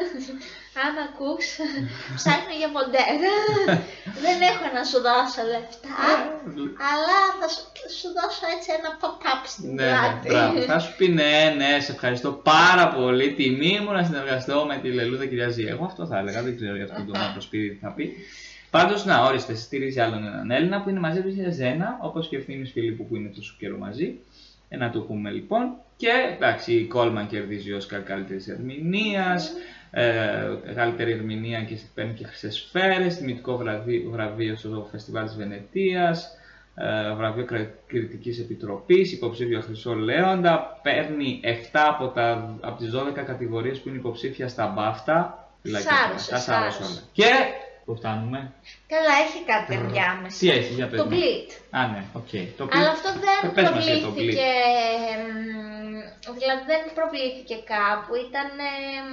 αν 0.84 0.94
ακούς, 1.06 1.46
ψάχνω 2.18 2.54
για 2.60 2.70
μοντέρ. 2.76 3.16
Δεν 4.24 4.36
έχω 4.50 4.64
να 4.76 4.82
σου 4.90 4.98
δώσω 5.06 5.42
λεφτά, 5.52 5.94
αλλά 6.90 7.18
θα 7.40 7.46
σου, 7.54 7.62
σου 7.98 8.08
δώσω 8.16 8.44
έτσι 8.54 8.68
ένα 8.78 8.90
pop-up 9.00 9.42
στην 9.52 9.74
Ναι, 9.74 9.84
ναι, 9.84 9.90
πλάτη. 9.90 10.28
μπράβο. 10.28 10.60
Θα 10.72 10.78
σου 10.78 10.92
πει 10.96 11.06
ναι, 11.08 11.34
ναι, 11.60 11.80
σε 11.80 11.92
ευχαριστώ 11.92 12.30
πάρα 12.32 12.88
πολύ. 12.98 13.26
Τιμή 13.38 13.74
μου 13.82 13.92
να 13.92 14.02
συνεργαστώ 14.04 14.64
με 14.68 14.76
τη 14.82 14.88
Λελούδα 14.92 15.26
κυρία 15.26 15.48
Ζή. 15.48 15.64
Εγώ 15.74 15.84
αυτό 15.84 16.06
θα 16.06 16.18
έλεγα, 16.18 16.42
δεν 16.42 16.56
ξέρω 16.56 16.74
για 16.76 16.84
αυτό 16.84 17.04
το 17.12 17.18
μαύρο 17.18 17.40
σπίτι 17.48 17.68
τι 17.74 17.78
θα 17.84 17.90
πει. 17.96 18.04
Πάντως, 18.70 19.04
να, 19.04 19.24
όριστε, 19.24 19.54
στηρίζει 19.54 20.00
άλλον 20.00 20.24
έναν 20.26 20.50
Έλληνα 20.50 20.82
που 20.82 20.88
είναι 20.90 21.00
μαζί 21.00 21.20
του 21.22 21.34
2001, 21.38 22.06
όπως 22.06 22.28
και 22.28 22.36
ευθύνη 22.36 22.64
Φιλίππου 22.66 23.06
που 23.06 23.16
είναι 23.16 23.28
τόσο 23.28 23.54
καιρό 23.58 23.78
μαζί. 23.78 24.18
Ε, 24.72 24.76
να 24.76 24.90
το 24.90 25.00
πούμε 25.00 25.30
λοιπόν. 25.30 25.74
Και 25.96 26.08
εντάξει, 26.34 26.72
η 26.72 26.86
Κόλμαν 26.86 27.26
κερδίζει 27.26 27.72
ο 27.72 27.76
Όσκαρ 27.76 28.02
καλύτερης 28.02 28.48
ερμηνείας. 28.48 29.52
Ε, 29.90 30.48
καλύτερη 30.74 31.12
ερμηνεία 31.12 31.62
και 31.62 31.76
παίρνει 31.94 32.12
και 32.12 32.24
χρυσές 32.24 32.54
σφαίρες. 32.54 33.16
Τιμητικό 33.16 33.56
βραβείο, 33.56 34.10
βραβείο 34.10 34.56
στο 34.56 34.88
φεστιβάλ 34.90 35.24
της 35.24 35.36
Βενετίας. 35.36 36.36
Ε, 36.74 37.14
βραβείο 37.14 37.44
Κρα- 37.44 37.70
Κριτικής 37.86 38.38
Επιτροπής, 38.38 39.12
υποψήφιο 39.12 39.60
Χρυσό 39.60 39.94
Λέοντα, 39.94 40.80
παίρνει 40.82 41.40
7 41.42 41.86
από, 41.88 42.08
τα, 42.08 42.56
από 42.60 42.76
τις 42.78 42.90
12 42.90 43.22
κατηγορίες 43.24 43.78
που 43.80 43.88
είναι 43.88 43.98
υποψήφια 43.98 44.48
στα 44.48 44.66
BAFTA. 44.76 45.46
Σάρωσε, 45.62 46.30
Τα 46.30 46.36
σάρωσε 46.38 46.70
σάρωσε. 46.70 46.82
όλα. 46.82 47.00
Και 47.12 47.24
που 47.84 47.96
φτάνουμε; 47.96 48.52
Καλά, 48.92 49.12
έχει 49.24 49.40
κάτι 49.52 49.74
ενδιάμεσα. 49.74 50.38
Τι 50.38 50.50
έχει, 50.50 50.72
για 50.74 50.88
πες 50.88 50.98
Το 51.00 51.04
μου. 51.06 51.10
Bleat. 51.16 51.48
Α, 51.78 51.86
ναι, 51.86 52.02
οκ. 52.20 52.30
Το 52.56 52.68
Αλλά 52.72 52.90
Bleat- 52.90 52.94
αυτό 52.96 53.08
δεν 53.42 53.52
Πες 53.54 53.70
μας 53.70 53.84
για 53.86 53.94
το 53.94 54.00
προβλήθηκε. 54.00 54.42
μ, 55.90 56.34
Δηλαδή 56.38 56.62
δεν 56.72 56.82
προβλήθηκε 56.98 57.56
κάπου. 57.74 58.12
Ήταν. 58.28 58.48
εμ, 58.98 59.08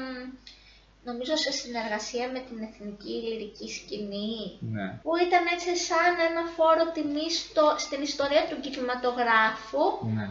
νομίζω 1.09 1.35
σε 1.45 1.51
συνεργασία 1.61 2.25
με 2.33 2.39
την 2.47 2.57
Εθνική 2.67 3.13
Λυρική 3.27 3.67
Σκηνή, 3.77 4.39
Ναι. 4.75 4.87
που 5.03 5.11
ήταν 5.27 5.43
έτσι 5.55 5.69
σαν 5.87 6.11
ένα 6.29 6.43
φόρο 6.55 6.85
τιμή 6.95 7.27
στο, 7.39 7.65
στην 7.85 7.99
ιστορία 8.09 8.43
του 8.49 8.57
κινηματογράφου. 8.63 9.85
Ναι. 10.17 10.27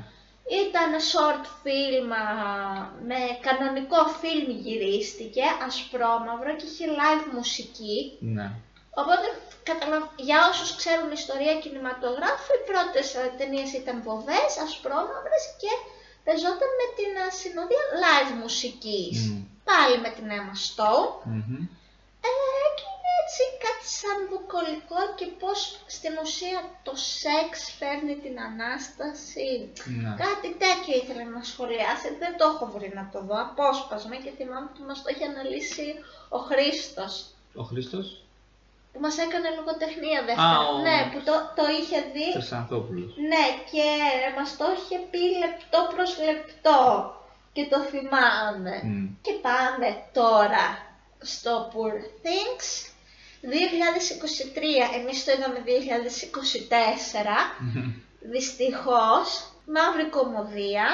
Ήταν 0.64 0.90
short 1.10 1.44
film, 1.62 2.08
α, 2.22 2.26
με 3.08 3.18
κανονικό 3.46 4.00
φιλμ 4.20 4.48
γυρίστηκε, 4.64 5.44
ασπρόμαυρο 5.66 6.52
και 6.58 6.66
είχε 6.70 6.86
live 7.00 7.26
μουσική. 7.36 7.98
Ναι. 8.36 8.46
Οπότε, 9.00 9.26
καταλαβα- 9.70 10.12
για 10.28 10.38
όσους 10.50 10.70
ξέρουν 10.80 11.10
ιστορία 11.20 11.54
κινηματογράφου, 11.62 12.52
οι 12.56 12.64
πρώτες 12.70 13.06
ε, 13.14 13.34
ταινίες 13.38 13.70
ήταν 13.80 13.96
βοβές, 14.06 14.50
ασπρόμαυρες 14.66 15.44
και 15.60 15.72
παίζονταν 16.24 16.70
με 16.80 16.86
την 16.98 17.10
ε, 17.24 17.26
συνοδεία 17.40 17.84
live 18.04 18.32
μουσικής. 18.42 19.16
Μμ. 19.28 19.40
Πάλι 19.68 19.96
με 20.04 20.10
την 20.16 20.26
Emma 20.38 20.56
Stone. 20.68 21.10
Μμμ. 21.36 21.62
Ε, 22.28 22.32
και 22.78 22.84
είναι 22.86 22.87
έτσι 23.28 23.44
κάτι 23.64 23.86
σαν 24.00 24.18
βουκολικό 24.30 25.00
και 25.18 25.26
πώς 25.42 25.58
στην 25.96 26.12
ουσία 26.22 26.58
το 26.86 26.92
σεξ 27.14 27.50
φέρνει 27.78 28.14
την 28.24 28.36
Ανάσταση. 28.48 29.48
Ναι. 30.02 30.10
Κάτι 30.24 30.48
τέτοιο 30.64 30.92
ήθελα 31.00 31.24
να 31.36 31.42
σχολιάσει, 31.52 32.06
δεν 32.22 32.32
το 32.38 32.44
έχω 32.52 32.64
βρει 32.74 32.88
να 32.98 33.04
το 33.12 33.18
δω, 33.28 33.36
απόσπασμα 33.46 34.16
και 34.24 34.32
θυμάμαι 34.38 34.68
ότι 34.72 34.82
μας 34.88 34.98
το 35.02 35.08
είχε 35.12 35.24
αναλύσει 35.32 35.88
ο 36.36 36.38
Χρήστος 36.48 37.12
Ο 37.60 37.62
Χρήστος; 37.70 38.06
Που 38.92 38.98
μας 39.04 39.16
έκανε 39.26 39.48
λογοτεχνία 39.58 40.20
δεύτερα. 40.28 40.56
Α, 40.58 40.68
ο- 40.72 40.78
Ναι, 40.86 40.98
που 41.12 41.18
το, 41.28 41.34
το 41.58 41.64
είχε 41.78 41.98
δει. 42.14 42.28
Τρεσανθόπουλος. 42.36 43.10
Ναι, 43.30 43.44
και 43.70 43.86
μας 44.36 44.50
το 44.60 44.66
είχε 44.76 44.96
πει 45.10 45.22
λεπτό 45.42 45.78
προς 45.94 46.10
λεπτό 46.28 46.80
και 47.54 47.64
το 47.72 47.78
θυμάμαι. 47.90 48.74
Μμ. 48.84 49.06
Και 49.24 49.32
πάμε 49.46 49.88
τώρα 50.18 50.66
στο 51.32 51.52
Poor 51.72 51.96
Things. 52.24 52.68
2023, 53.42 53.46
εμείς 54.98 55.24
το 55.24 55.32
είδαμε 55.32 55.62
2024, 55.66 55.70
δυστυχώς, 58.20 59.28
μαύρη 59.66 60.06
κομμωδία, 60.16 60.86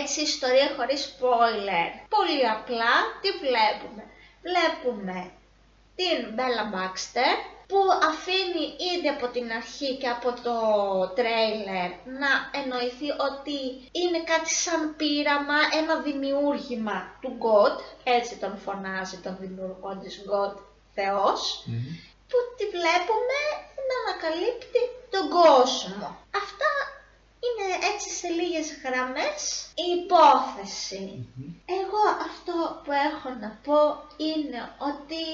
έτσι 0.00 0.20
ιστορία 0.20 0.68
χωρίς 0.76 1.00
spoiler. 1.12 1.88
Πολύ 2.08 2.48
απλά, 2.56 2.94
τι 3.20 3.30
βλέπουμε; 3.44 4.02
Βλέπουμε 4.48 5.30
την 5.94 6.18
Bella 6.36 6.66
Baxter 6.74 7.34
που 7.66 7.78
αφήνει 8.10 8.64
ήδη 8.92 9.08
από 9.08 9.26
την 9.28 9.52
αρχή 9.52 9.96
και 9.96 10.08
από 10.08 10.28
το 10.46 10.56
τρέιλερ 11.14 11.90
να 12.20 12.32
εννοηθεί 12.60 13.08
ότι 13.28 13.58
είναι 14.00 14.20
κάτι 14.32 14.50
σαν 14.50 14.96
πείραμα, 14.96 15.58
ένα 15.80 15.94
δημιούργημα 16.00 16.98
του 17.20 17.36
God, 17.44 17.76
έτσι 18.04 18.36
τον 18.36 18.58
φωνάζει 18.58 19.16
τον 19.16 19.36
δημιουργό 19.40 19.96
της 20.02 20.24
God 20.30 20.54
Θεός, 20.94 21.64
Μμμ. 21.66 21.86
που 22.28 22.38
τη 22.56 22.64
βλέπουμε 22.76 23.40
να 23.88 23.94
ανακαλύπτει 24.02 24.82
τον 25.14 25.24
κόσμο. 25.40 26.08
Αυτά 26.42 26.72
είναι 27.44 27.68
έτσι 27.90 28.08
σε 28.18 28.28
λίγες 28.38 28.68
γραμμές 28.84 29.40
η 29.84 29.86
υπόθεση. 30.00 31.02
Μμμ. 31.34 31.50
Εγώ 31.80 32.02
αυτό 32.28 32.56
που 32.84 32.92
έχω 33.08 33.28
να 33.42 33.50
πω 33.66 33.80
είναι 34.28 34.60
ότι 34.90 35.24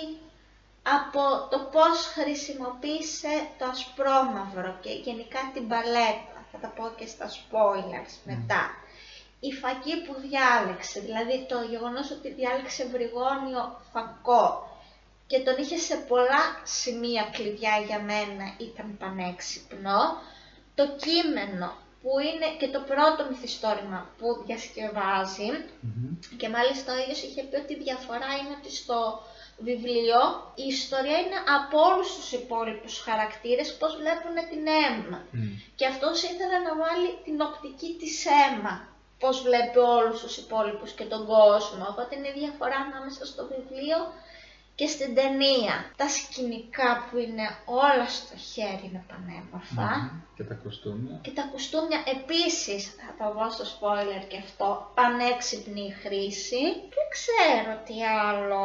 από 0.82 1.48
το 1.50 1.58
πώς 1.72 1.96
χρησιμοποίησε 2.16 3.34
το 3.58 3.64
ασπρόμαυρο 3.64 4.78
και 4.80 4.92
γενικά 4.92 5.50
την 5.54 5.68
παλέτα, 5.68 6.36
θα 6.52 6.58
τα 6.58 6.68
πω 6.68 6.84
και 6.96 7.06
στα 7.06 7.26
spoilers 7.36 8.12
μετά, 8.24 8.62
η 9.40 9.52
φακή 9.52 9.94
που 10.04 10.14
διάλεξε, 10.20 11.00
δηλαδή 11.00 11.46
το 11.48 11.58
γεγονός 11.70 12.10
ότι 12.10 12.28
διάλεξε 12.32 12.86
βρυγόνιο 12.86 13.80
φακό 13.92 14.67
και 15.30 15.38
τον 15.46 15.56
είχε 15.60 15.76
σε 15.88 15.96
πολλά 16.10 16.42
σημεία 16.78 17.24
κλειδιά 17.32 17.74
για 17.86 18.00
μένα 18.10 18.46
ήταν 18.68 18.96
πανέξυπνο, 19.00 20.00
το 20.78 20.84
κείμενο 21.04 21.68
που 22.02 22.12
είναι 22.28 22.48
και 22.60 22.68
το 22.74 22.80
πρώτο 22.90 23.20
μυθιστόρημα 23.30 24.00
που 24.18 24.26
διασκευάζει, 24.46 25.50
Μμμ. 25.80 26.10
και 26.40 26.48
μάλιστα 26.56 26.88
ο 26.94 26.98
ίδιος 27.02 27.20
είχε 27.22 27.42
πει 27.48 27.56
ότι 27.62 27.72
η 27.76 27.82
διαφορά 27.86 28.30
είναι 28.38 28.54
ότι 28.58 28.70
στο 28.80 28.98
βιβλίο 29.68 30.20
η 30.64 30.66
ιστορία 30.76 31.18
είναι 31.24 31.40
από 31.58 31.76
όλους 31.90 32.08
τους 32.16 32.28
υπόλοιπους 32.40 32.94
χαρακτήρες 33.06 33.68
πώς 33.80 33.92
βλέπουν 34.00 34.36
την 34.50 34.62
αίμα. 34.80 35.18
Μμ. 35.30 35.40
Και 35.78 35.86
αυτός 35.92 36.16
ήθελε 36.30 36.58
να 36.66 36.72
βάλει 36.82 37.08
την 37.26 37.36
οπτική 37.46 37.90
της 38.00 38.14
αίμα. 38.38 38.74
Πώς 39.22 39.36
βλέπει 39.46 39.78
όλους 39.78 40.16
τους 40.22 40.36
υπόλοιπους 40.42 40.90
και 40.98 41.04
τον 41.12 41.22
κόσμο. 41.34 41.84
Οπότε 41.92 42.10
είναι 42.16 42.28
η 42.34 42.38
διαφορά 42.42 42.76
ανάμεσα 42.86 43.22
στο 43.30 43.42
βιβλίο 43.52 43.98
και 44.78 44.86
στην 44.86 45.14
ταινία. 45.18 45.74
Τα 46.00 46.08
σκηνικά 46.16 46.90
που 47.06 47.16
είναι 47.24 47.46
όλα 47.82 48.08
στο 48.18 48.36
χέρι 48.50 48.84
είναι 48.86 49.02
πανέμορφα. 49.10 49.90
Μμμ. 49.98 50.20
Και 50.36 50.44
τα 50.50 50.54
κοστούμια. 50.62 51.16
Και 51.24 51.30
τα 51.38 51.44
κουστούμια 51.52 52.00
επίσης, 52.16 52.80
θα 53.00 53.08
το 53.18 53.24
πω 53.34 53.44
στο 53.56 53.64
spoiler 53.74 54.22
και 54.30 54.38
αυτό, 54.44 54.68
πανέξυπνη 54.98 55.82
η 55.90 55.94
χρήση. 56.02 56.62
Δεν 56.94 57.06
ξέρω 57.16 57.72
τι 57.86 57.96
άλλο. 58.26 58.64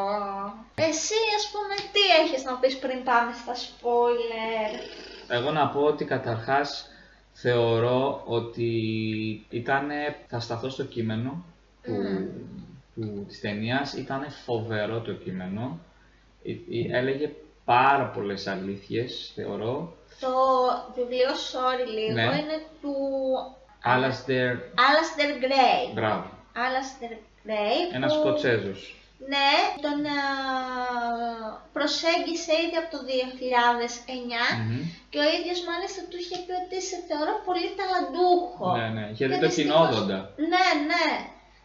Εσύ 0.90 1.20
ας 1.40 1.46
πούμε 1.52 1.76
τι 1.94 2.04
έχεις 2.22 2.44
να 2.44 2.54
πεις 2.60 2.76
πριν 2.84 3.04
πάμε 3.04 3.32
στα 3.42 3.56
spoiler; 3.66 4.72
Εγώ 5.38 5.52
να 5.52 5.68
πω 5.68 5.82
ότι 5.82 6.06
καταρχάς 6.06 6.70
θεωρώ 7.34 8.22
ότι 8.26 8.72
ήταν, 9.50 9.90
θα 10.28 10.40
σταθώ 10.40 10.70
στο 10.70 10.84
κείμενο 10.84 11.44
του, 11.84 11.92
Μμμ. 11.92 12.28
του, 12.96 13.26
της 13.28 13.40
ταινίας, 13.40 13.94
ήταν 13.94 14.32
φοβερό 14.46 15.02
το 15.02 15.14
κείμενο. 15.14 15.80
Ε, 16.46 16.52
ε, 16.52 16.98
Έλεγε 16.98 17.30
πάρα 17.66 18.04
πολλές 18.06 18.48
αλήθειες, 18.48 19.32
θεωρώ. 19.36 19.94
Το 20.20 20.30
βιβλίο 20.96 21.30
Sorry 21.52 21.88
λίγο 21.96 22.14
Ναι. 22.14 22.22
είναι 22.22 22.60
του 22.82 22.96
Alasdair, 23.94 24.54
Alasdair 24.88 25.34
Gray. 25.44 25.94
μπράβο, 25.94 26.26
Alasdair 26.66 27.14
Gray 27.48 27.96
ένας 27.96 28.14
που, 28.14 28.20
Σκοτσέζος. 28.20 28.96
Ναι, 29.34 29.52
τον 29.86 30.00
α, 30.06 30.20
προσέγγισε 31.76 32.54
ήδη 32.66 32.78
από 32.82 32.90
το 32.96 33.00
2009 33.10 34.44
Μμμ. 34.60 34.82
και 35.12 35.20
ο 35.26 35.28
ίδιος 35.38 35.60
μάλιστα 35.70 36.02
του 36.10 36.18
είχε 36.22 36.38
πει 36.46 36.54
ότι 36.64 36.78
σε 36.90 36.98
θεωρώ 37.10 37.34
πολύ 37.48 37.68
ταλαντούχο. 37.80 38.66
Ναι, 38.78 38.88
ναι, 38.96 39.04
είχε 39.12 39.24
δει 39.28 39.34
Και 39.34 39.40
το 39.44 39.48
δυστυχώς- 39.48 39.56
κοινόδοντα. 39.90 40.18
Ναι, 40.52 40.66
ναι. 40.92 41.08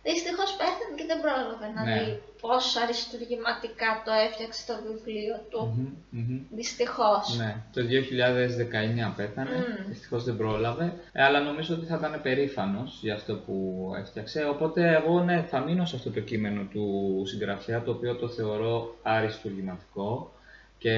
Δυστυχώς 0.02 0.50
πέθανε 0.60 0.94
και 0.98 1.06
δεν 1.10 1.18
πρόλαβε 1.24 1.66
να 1.76 1.82
Ναι. 1.84 1.94
δει 2.04 2.22
πόσο 2.40 2.80
αριστουργηματικά 2.84 3.90
το 4.04 4.12
έφτιαξε 4.26 4.62
το 4.70 4.74
βιβλίο 4.86 5.36
του. 5.50 5.62
Μμμ, 5.76 5.92
μμμ. 6.10 6.40
Δυστυχώς. 6.60 7.24
Ναι, 7.40 7.50
το 7.74 7.80
2019 7.84 9.12
πέθανε, 9.16 9.56
Μμ. 9.56 9.88
δυστυχώς 9.88 10.24
δεν 10.24 10.36
πρόλαβε, 10.36 10.86
Ε, 11.12 11.22
αλλά 11.24 11.40
νομίζω 11.40 11.74
ότι 11.74 11.86
θα 11.86 11.96
ήταν 11.96 12.20
περήφανος 12.22 12.98
για 13.02 13.14
αυτό 13.14 13.34
που 13.44 13.56
έφτιαξε, 14.02 14.44
οπότε 14.54 14.80
εγώ 14.96 15.20
ναι, 15.20 15.42
θα 15.50 15.58
μείνω 15.60 15.84
σε 15.86 15.96
αυτό 15.96 16.10
το 16.10 16.20
κείμενο 16.20 16.62
του 16.72 16.84
συγγραφέα, 17.26 17.82
το 17.82 17.90
οποίο 17.90 18.16
το 18.16 18.28
θεωρώ 18.28 18.94
αριστουργηματικό 19.02 20.32
και 20.78 20.96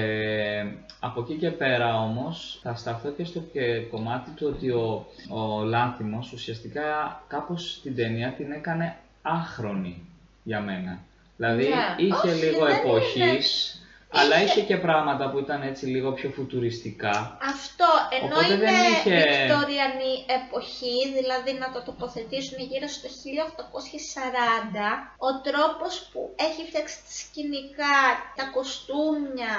από 0.99 1.21
εκεί 1.21 1.33
και 1.35 1.51
πέρα 1.51 2.01
όμως 2.01 2.59
θα 2.63 2.75
σταθώ 2.75 3.09
και 3.09 3.23
στο 3.23 3.39
και 3.39 3.79
κομμάτι 3.79 4.29
του 4.29 4.51
ότι 4.55 4.69
ο, 4.69 5.05
ο 5.29 5.63
Λάνθιμος 5.63 6.31
ουσιαστικά 6.31 7.21
κάπως 7.27 7.79
την 7.83 7.95
ταινία 7.95 8.31
την 8.31 8.51
έκανε 8.51 8.95
άχρονη 9.21 10.01
για 10.43 10.61
μένα. 10.61 10.99
Δηλαδή 11.37 11.63
Ναι. 11.63 12.05
είχε 12.05 12.27
Όχι, 12.27 12.45
λίγο 12.45 12.65
δεν 12.65 12.75
εποχής, 12.75 13.80
αλλά 14.13 14.35
Είχε- 14.35 14.43
είχε 14.45 14.61
και 14.61 14.77
πράγματα 14.77 15.29
που 15.29 15.37
ήταν 15.39 15.61
έτσι 15.61 15.85
λίγο 15.85 16.11
πιο 16.11 16.29
φουτουριστικά. 16.29 17.37
Αυτό 17.53 17.87
ενώ 18.21 18.35
Οπότε 18.35 18.45
είναι 18.45 18.55
δεν 18.65 18.73
είχε- 18.91 19.25
βικτοριανή 19.29 20.13
εποχή, 20.39 20.97
δηλαδή 21.17 21.51
να 21.63 21.67
το 21.73 21.79
τοποθετήσουν 21.89 22.57
γύρω 22.69 22.87
στο 22.87 23.07
1840, 23.09 24.89
ο 25.27 25.29
τρόπος 25.47 25.93
που 26.11 26.21
έχει 26.47 26.61
φτιάξει 26.69 26.95
τα 27.05 27.11
σκηνικά, 27.21 27.97
τα 28.37 28.45
κοστούμια 28.55 29.55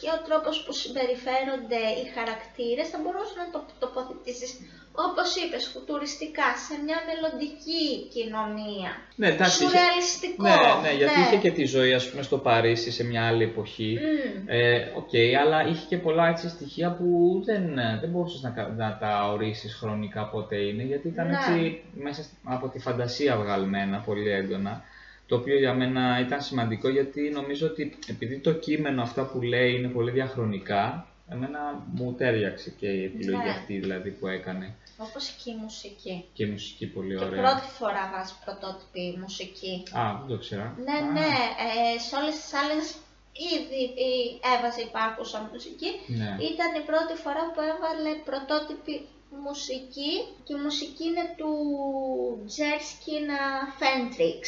και 0.00 0.08
ο 0.16 0.18
τρόπος 0.26 0.56
που 0.64 0.72
συμπεριφέρονται 0.82 1.82
οι 1.98 2.04
χαρακτήρες 2.16 2.86
θα 2.92 2.98
μπορούσες 3.02 3.36
να 3.42 3.46
το 3.54 3.58
τοποθετήσεις 3.82 4.50
όπως 5.06 5.28
είπες, 5.36 5.66
φουτουριστικά, 5.72 6.48
σε 6.66 6.74
μια 6.84 6.98
μελλοντική 7.08 7.82
κοινωνία. 8.14 8.90
Ναι, 9.16 9.28
εντάξει, 9.28 9.64
είχε- 9.64 9.72
Σουρεαλιστικό. 9.72 10.42
Ναι, 10.42 10.56
ναι, 10.88 10.92
γιατί 10.96 11.20
είχε 11.20 11.36
και 11.36 11.50
τη 11.50 11.64
ζωή, 11.64 11.92
ας 11.92 12.10
πούμε, 12.10 12.22
στο 12.22 12.38
Παρίσι 12.38 12.90
σε 12.90 13.04
μια 13.04 13.26
άλλη 13.26 13.42
εποχή. 13.44 13.98
Μμμ. 14.00 14.42
Ε, 14.46 14.92
Οκ, 15.00 15.12
αλλά 15.42 15.66
είχε 15.68 15.84
και 15.88 15.98
πολλά 15.98 16.28
έτσι 16.28 16.48
στοιχεία 16.48 16.90
που 16.98 17.06
δεν, 17.44 17.78
ε, 17.78 17.98
δεν 18.00 18.10
μπορούσες 18.10 18.42
να, 18.42 18.50
κα- 18.50 18.74
να 18.76 18.96
τα 19.00 19.28
ορίσεις 19.32 19.74
χρονικά 19.74 20.28
πότε 20.28 20.56
είναι, 20.56 20.82
γιατί 20.82 21.08
ήταν 21.08 21.26
Ναι. 21.26 21.36
έτσι 21.36 21.82
μέσα 21.94 22.22
σ- 22.22 22.30
από 22.44 22.68
τη 22.68 22.78
φαντασία 22.78 23.36
βγαλμένα 23.36 23.98
πολύ 24.06 24.30
έντονα. 24.30 24.84
Το 25.26 25.36
οποίο 25.36 25.58
για 25.58 25.74
μένα 25.74 26.20
ήταν 26.20 26.40
σημαντικό 26.42 26.88
γιατί 26.88 27.20
νομίζω 27.30 27.66
ότι 27.66 27.98
επειδή 28.10 28.38
το 28.38 28.52
κείμενο 28.52 29.02
αυτά 29.02 29.22
που 29.24 29.40
λέει 29.42 29.74
είναι 29.74 29.88
πολύ 29.88 30.10
διαχρονικά, 30.10 31.07
Εμένα 31.32 31.60
μου 31.94 32.14
ταίριαξε 32.14 32.70
και 32.70 32.86
η 32.88 33.04
επιλογή 33.04 33.44
Ναι. 33.44 33.50
αυτή 33.50 33.78
δηλαδή 33.78 34.10
που 34.10 34.26
έκανε. 34.26 34.74
Όπως 34.96 35.24
και 35.44 35.50
η 35.50 35.54
μουσική. 35.62 36.24
Και 36.32 36.44
η 36.44 36.50
μουσική 36.50 36.86
πολύ 36.86 37.16
Και 37.16 37.24
ωραία. 37.24 37.40
πρώτη 37.42 37.66
φορά 37.78 38.10
βάζει 38.14 38.34
πρωτότυπη 38.44 39.18
μουσική. 39.22 39.82
Α, 40.00 40.02
δεν 40.18 40.28
το 40.28 40.38
'ξερα. 40.44 40.66
Ναι, 40.86 40.98
Α, 41.08 41.12
ναι, 41.16 41.30
ε, 41.66 41.98
σε 42.06 42.12
όλες 42.20 42.34
τις 42.40 42.52
άλλες 42.60 42.86
ήδη 43.54 43.82
ε, 44.06 44.10
έβαζε 44.54 44.80
υπάρχουσα 44.90 45.38
μουσική. 45.52 45.90
Ναι. 46.20 46.30
Ήταν 46.52 46.70
η 46.80 46.84
πρώτη 46.90 47.14
φορά 47.24 47.42
που 47.52 47.60
έβαλε 47.72 48.10
πρωτότυπη 48.28 48.94
μουσική 49.46 50.12
και 50.44 50.52
η 50.58 50.60
μουσική 50.66 51.04
είναι 51.10 51.26
του 51.38 51.52
Jerskin 52.50 53.40
Fendrix 53.78 54.40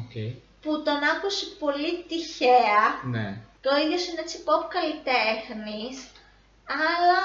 Ok. 0.00 0.14
που 0.62 0.72
τον 0.86 1.00
άκουσε 1.12 1.44
πολύ 1.64 1.92
τυχαία. 2.08 2.82
Ναι. 3.14 3.26
Το 3.66 3.70
ίδιο 3.82 3.98
είναι 4.08 4.22
έτσι 4.24 4.36
pop 4.46 4.62
καλλιτέχνης, 4.74 5.96
αλλά 6.82 7.20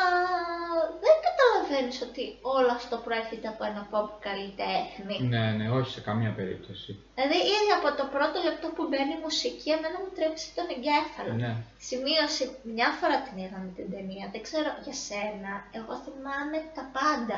δεν 1.03 1.15
καταλαβαίνεις 1.27 1.97
ότι 2.07 2.23
όλο 2.57 2.71
αυτό 2.79 2.95
προέρχεται 3.05 3.47
από 3.53 3.61
ένα 3.71 3.81
pop 3.91 4.07
καλλιτέχνη. 4.27 5.15
Ναι, 5.33 5.43
ναι, 5.57 5.65
όχι 5.79 5.91
σε 5.97 6.01
καμία 6.07 6.31
περίπτωση. 6.39 6.89
Δηλαδή 7.15 7.39
ήδη 7.55 7.71
από 7.79 7.89
το 7.99 8.05
πρώτο 8.15 8.37
λεπτό 8.47 8.67
που 8.75 8.83
μπαίνει 8.89 9.13
η 9.19 9.23
μουσική, 9.27 9.69
εμένα 9.77 9.97
μου 10.01 10.11
τρέψει 10.17 10.47
τον 10.57 10.65
εγκέφαλο. 10.75 11.31
Ναι. 11.43 11.51
Σημείωση, 11.89 12.43
μια 12.75 12.89
φορά 12.99 13.17
την 13.25 13.35
είδαμε 13.43 13.69
την 13.77 13.87
ταινία, 13.93 14.25
δεν 14.33 14.41
ξέρω 14.47 14.69
για 14.85 14.95
σένα, 15.07 15.51
εγώ 15.77 15.93
θυμάμαι 16.05 16.57
τα 16.75 16.83
πάντα. 16.97 17.37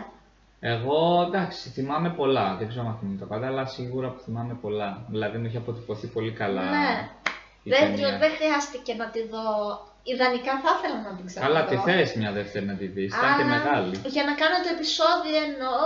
Εγώ 0.74 0.98
εντάξει, 1.28 1.64
θυμάμαι 1.70 2.10
πολλά. 2.20 2.46
Δεν 2.60 2.68
ξέρω 2.70 2.86
αν 2.88 2.98
θυμάμαι 3.00 3.20
τα 3.24 3.26
πάντα, 3.32 3.46
αλλά 3.48 3.66
σίγουρα 3.66 4.08
που 4.14 4.22
θυμάμαι 4.26 4.54
πολλά. 4.66 5.06
Δηλαδή 5.10 5.38
μου 5.38 5.46
είχε 5.46 5.58
αποτυπωθεί 5.64 6.08
πολύ 6.08 6.32
καλά 6.32 6.64
Ναι. 6.76 7.10
η 7.64 7.70
Δεν, 7.70 7.80
ταινία. 7.82 8.18
δεν 8.18 8.32
χρειάστηκε 8.38 8.94
να 8.94 9.08
τη 9.10 9.22
δω. 9.28 9.46
Ιδανικά 10.04 10.54
θα 10.64 10.70
ήθελα 10.78 10.98
να 11.08 11.12
την 11.18 11.26
ξαναδώ. 11.30 11.48
Καλά, 11.54 11.62
τη 11.70 11.76
θες 11.88 12.08
μια 12.22 12.32
δεύτερη 12.32 12.66
να 12.72 12.76
τη 12.82 12.86
δεις, 12.96 13.10
ήταν 13.18 13.30
και 13.38 13.44
Αλλά 13.44 13.54
μεγάλη. 13.56 13.96
Για 14.16 14.24
να 14.30 14.34
κάνω 14.42 14.58
το 14.66 14.70
επεισόδιο 14.76 15.38
εννοώ, 15.48 15.78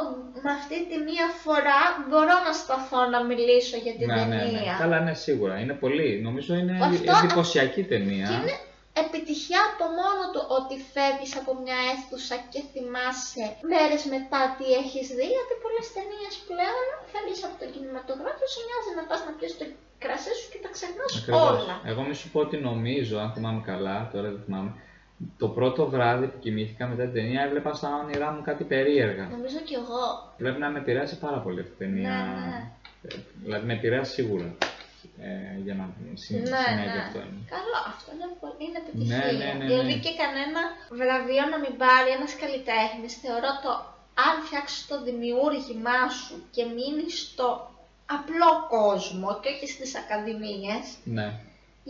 με 0.43 0.51
αυτή 0.59 0.77
τη 0.89 0.95
μία 1.07 1.27
φορά 1.43 1.79
μπορώ 2.07 2.35
να 2.47 2.51
σταθώ 2.61 3.01
να 3.13 3.19
μιλήσω 3.29 3.75
για 3.85 3.93
την 3.99 4.07
Ναι, 4.07 4.15
ναι, 4.15 4.37
ταινία. 4.41 4.71
ναι. 4.71 4.81
Καλά, 4.83 4.97
ναι, 5.05 5.13
σίγουρα. 5.25 5.53
Είναι 5.61 5.75
πολύ. 5.83 6.09
Νομίζω 6.27 6.51
είναι 6.61 6.75
Αυτό- 6.81 7.11
εντυπωσιακή 7.23 7.83
ταινία. 7.91 8.27
Και 8.29 8.35
είναι 8.41 8.55
επιτυχία 9.03 9.61
από 9.71 9.85
μόνο 9.99 10.23
του 10.33 10.41
ότι 10.57 10.75
φεύγεις 10.93 11.33
από 11.41 11.51
μια 11.63 11.77
αίθουσα 11.89 12.35
και 12.51 12.61
θυμάσαι 12.71 13.45
μέρες 13.73 14.01
μετά 14.15 14.41
τι 14.57 14.65
έχεις 14.81 15.07
δει, 15.17 15.27
γιατί 15.35 15.53
πολλές 15.63 15.87
ταινίες 15.95 16.33
πλέον 16.49 16.85
φεύγεις 17.11 17.41
από 17.47 17.55
το 17.61 17.65
κινηματογράφο, 17.73 18.43
σου 18.51 18.61
μοιάζει 18.67 18.91
να 18.99 19.03
πας 19.09 19.21
να 19.27 19.31
πιεις 19.37 19.53
το 19.59 19.65
κρασί 20.03 20.33
σου 20.39 20.47
και 20.53 20.59
τα 20.63 20.69
ξεχνάς 20.75 21.11
Ακριβώς. 21.19 21.49
όλα. 21.59 21.75
Εγώ 21.91 22.01
μη 22.07 22.15
σου 22.19 22.27
πω 22.31 22.39
ότι 22.45 22.57
νομίζω, 22.69 23.15
αν 23.23 23.29
θυμάμαι 23.35 23.61
καλά, 23.71 23.97
τώρα 24.13 24.27
δεν 24.35 24.41
θυμάμαι, 24.45 24.71
το 25.37 25.47
πρώτο 25.57 25.81
βράδυ 25.93 26.25
που 26.31 26.39
κοιμήθηκα 26.39 26.83
μετά 26.91 27.03
την 27.03 27.13
ταινία 27.13 27.41
έβλεπα 27.47 27.71
στα 27.79 27.89
όνειρά 28.01 28.27
μου 28.31 28.41
κάτι 28.49 28.63
περίεργα. 28.73 29.23
Νομίζω 29.37 29.59
κι 29.69 29.75
εγώ. 29.81 30.03
Πρέπει 30.37 30.59
να 30.59 30.69
με 30.69 30.79
επηρέασε 30.79 31.15
πάρα 31.15 31.37
πολύ 31.45 31.59
αυτή 31.59 31.73
η 31.73 31.77
ταινία. 31.77 32.09
Ναι, 32.09 32.45
ναι. 32.45 32.71
Ε, 33.07 33.15
Δηλαδή 33.43 33.65
με 33.65 33.73
επηρέασε 33.73 34.11
σίγουρα. 34.13 34.55
Ε, 35.27 35.29
για 35.65 35.75
να 35.79 35.85
συ- 36.21 36.31
Ναι, 36.31 36.59
συνέβη 36.63 36.97
ναι. 36.97 37.03
αυτό. 37.05 37.19
Καλό, 37.55 37.77
αυτό 37.93 38.07
είναι, 38.15 38.27
πολύ, 38.43 38.61
είναι 38.67 38.79
επιτυχία. 38.83 39.17
Ναι, 39.17 39.31
ναι, 39.41 39.49
ναι, 39.57 39.65
Δηλαδή 39.69 39.93
ναι. 39.95 40.03
και 40.05 40.13
κανένα 40.21 40.61
βραβείο 40.99 41.43
να 41.53 41.57
μην 41.63 41.73
πάρει 41.83 42.09
ένας 42.17 42.31
καλλιτέχνης, 42.41 43.11
θεωρώ 43.23 43.51
το 43.65 43.71
αν 44.27 44.33
φτιάξεις 44.45 44.79
το 44.91 44.95
δημιούργημά 45.07 45.99
σου 46.19 46.35
και 46.55 46.63
μείνεις 46.75 47.13
στο 47.27 47.47
απλό 48.17 48.51
κόσμο 48.75 49.29
και 49.41 49.49
όχι 49.53 49.67
στις 49.75 49.91
ακαδημίες, 50.01 50.83
Ναι. 51.17 51.27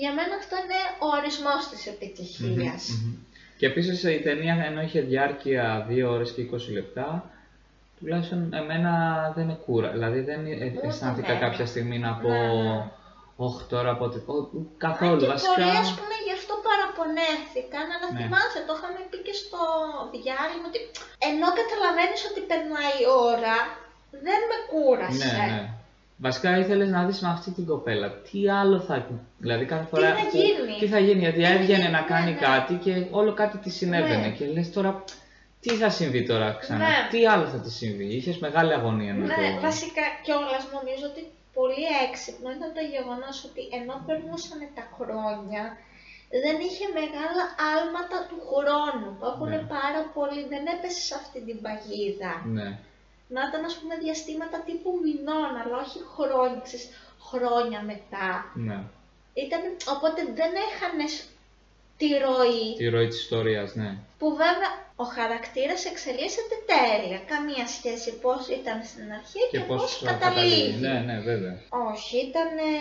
για 0.01 0.11
μένα 0.17 0.33
αυτό 0.41 0.53
είναι 0.63 0.79
ο 1.05 1.07
ορισμός 1.19 1.61
της 1.71 1.81
επιτυχίας. 1.93 2.81
Μμμ. 2.89 3.13
Και 3.59 3.65
επίσης 3.71 4.03
η 4.03 4.19
ταινία 4.27 4.55
ενώ 4.69 4.81
είχε 4.81 5.01
διάρκεια 5.01 5.85
2 5.89 6.03
ώρες 6.15 6.29
και 6.33 6.41
20 6.41 6.71
λεπτά, 6.73 7.29
τουλάχιστον 7.99 8.53
εμένα 8.53 8.91
δεν 9.35 9.45
με 9.45 9.53
κούρα. 9.65 9.89
Δηλαδή 9.91 10.19
δεν 10.19 10.45
ε- 10.45 10.71
Ούτε 10.75 10.87
αισθάνθηκα 10.87 11.31
εμένα. 11.31 11.47
κάποια 11.49 11.65
στιγμή 11.65 11.99
να 11.99 12.13
πω 12.13 12.29
Ναι, 12.29 12.37
ναι. 12.37 12.83
«Ωχ, 13.47 13.55
τώρα 13.73 13.89
από 13.95 14.03
ό,τι... 14.07 14.17
Ω, 14.33 14.35
Αν 14.57 14.67
Καθόλου, 14.85 15.19
και 15.21 15.29
βασικά... 15.33 15.53
πολλοί, 15.55 15.77
ας 15.85 15.91
πούμε, 15.99 16.15
γι' 16.25 16.35
αυτό 16.39 16.53
παραπονέθηκαν, 16.67 17.85
αλλά 17.95 18.07
Ναι. 18.11 18.17
θυμάσαι, 18.19 18.59
το 18.67 18.73
είχαμε 18.77 18.99
πει 19.09 19.17
και 19.27 19.35
στο 19.41 19.59
διάλειμμα, 20.13 20.65
ότι 20.71 20.79
ενώ 21.29 21.47
καταλαβαίνεις 21.59 22.21
ότι 22.29 22.41
περνάει 22.49 22.95
η 23.03 23.07
ώρα, 23.31 23.57
δεν 24.25 24.39
με 24.49 24.57
κούρασε. 24.71 25.29
Ναι, 25.37 25.45
ναι. 25.53 25.61
Βασικά 26.27 26.49
ήθελες 26.63 26.89
να 26.95 27.01
δεις 27.07 27.19
με 27.23 27.29
αυτή 27.35 27.49
την 27.57 27.65
κοπέλα. 27.71 28.07
Τι 28.27 28.37
άλλο 28.59 28.77
θα... 28.87 28.95
Δηλαδή 29.43 29.65
κάθε 29.73 29.85
φορά... 29.91 30.07
θα 30.15 30.23
που- 30.23 30.37
γίνει; 30.37 30.73
Τι 30.81 30.87
θα 30.93 30.99
γίνει, 31.07 31.19
γιατί 31.25 31.37
Τι 31.39 31.45
θα 31.45 31.51
έβγαινε 31.57 31.79
γίνει, 31.83 31.95
να 31.97 32.01
ναι, 32.01 32.07
κάνει 32.13 32.31
ναι. 32.31 32.39
κάτι 32.49 32.73
και 32.83 32.91
όλο 33.19 33.31
κάτι 33.41 33.57
της 33.63 33.73
συνέβαινε. 33.79 34.27
Ναι. 34.27 34.29
Και 34.37 34.45
λες 34.55 34.67
τώρα, 34.75 35.03
τι 35.63 35.69
θα 35.81 35.89
συμβεί 35.89 36.21
τώρα 36.25 36.47
ξανά, 36.61 36.77
Ναι. 36.77 37.07
τι 37.11 37.19
άλλο 37.27 37.45
θα 37.53 37.59
της 37.59 37.75
συμβεί; 37.75 38.05
Είχες 38.05 38.37
μεγάλη 38.37 38.73
αγωνία 38.73 39.13
να 39.13 39.25
Ναι, 39.25 39.33
το... 39.55 39.61
βασικά 39.61 40.01
κιόλας 40.23 40.63
νομίζω 40.77 41.05
ότι 41.11 41.21
πολύ 41.57 41.83
έξυπνο 42.05 42.47
ήταν 42.57 42.69
το 42.77 42.83
γεγονός 42.93 43.37
ότι 43.47 43.61
ενώ 43.79 43.95
περνούσαν 44.07 44.59
τα 44.77 44.85
χρόνια, 44.95 45.63
δεν 46.45 46.57
είχε 46.67 46.85
μεγάλα 46.99 47.43
άλματα 47.73 48.17
του 48.29 48.39
χρόνου 48.49 49.09
που 49.17 49.25
έχουν 49.31 49.49
Ναι. 49.49 49.67
πάρα 49.77 50.01
πολύ, 50.15 50.41
δεν 50.53 50.63
έπεσε 50.75 51.01
σε 51.07 51.15
αυτή 51.21 51.39
την 51.47 51.57
παγίδα. 51.65 52.33
Ναι. 52.57 52.67
Να 53.33 53.41
ήταν 53.49 53.61
ας 53.69 53.75
πούμε 53.79 53.95
διαστήματα 54.03 54.57
τύπου 54.67 54.91
μηνών, 55.03 55.51
αλλά 55.61 55.75
όχι 55.85 55.99
χρόνια, 56.15 56.61
ξέρεις, 56.67 56.87
χρόνια 57.27 57.79
μετά. 57.91 58.29
Ναι. 58.67 58.77
Ήταν, 59.43 59.61
οπότε 59.95 60.19
δεν 60.39 60.51
έχανες 60.67 61.13
τη 61.97 62.07
ροή, 62.25 62.65
Τη 62.77 62.87
ροή 62.89 63.07
της 63.07 63.19
ιστορίας, 63.21 63.75
ναι. 63.75 63.97
που 64.19 64.27
βέβαια 64.43 64.71
ο 65.03 65.05
χαρακτήρας 65.17 65.81
εξελίσσεται 65.91 66.55
τέλεια. 66.73 67.19
Καμία 67.33 67.65
σχέση 67.77 68.09
πώς 68.23 68.41
ήταν 68.59 68.77
στην 68.91 69.07
αρχή 69.19 69.41
και, 69.51 69.59
πώς 69.69 69.81
καταλήγει. 70.11 70.69
Ναι, 70.85 70.95
ναι, 71.07 71.17
βέβαια. 71.29 71.55
Όχι, 71.91 72.15
ήταν 72.29 72.49
ε, 72.69 72.73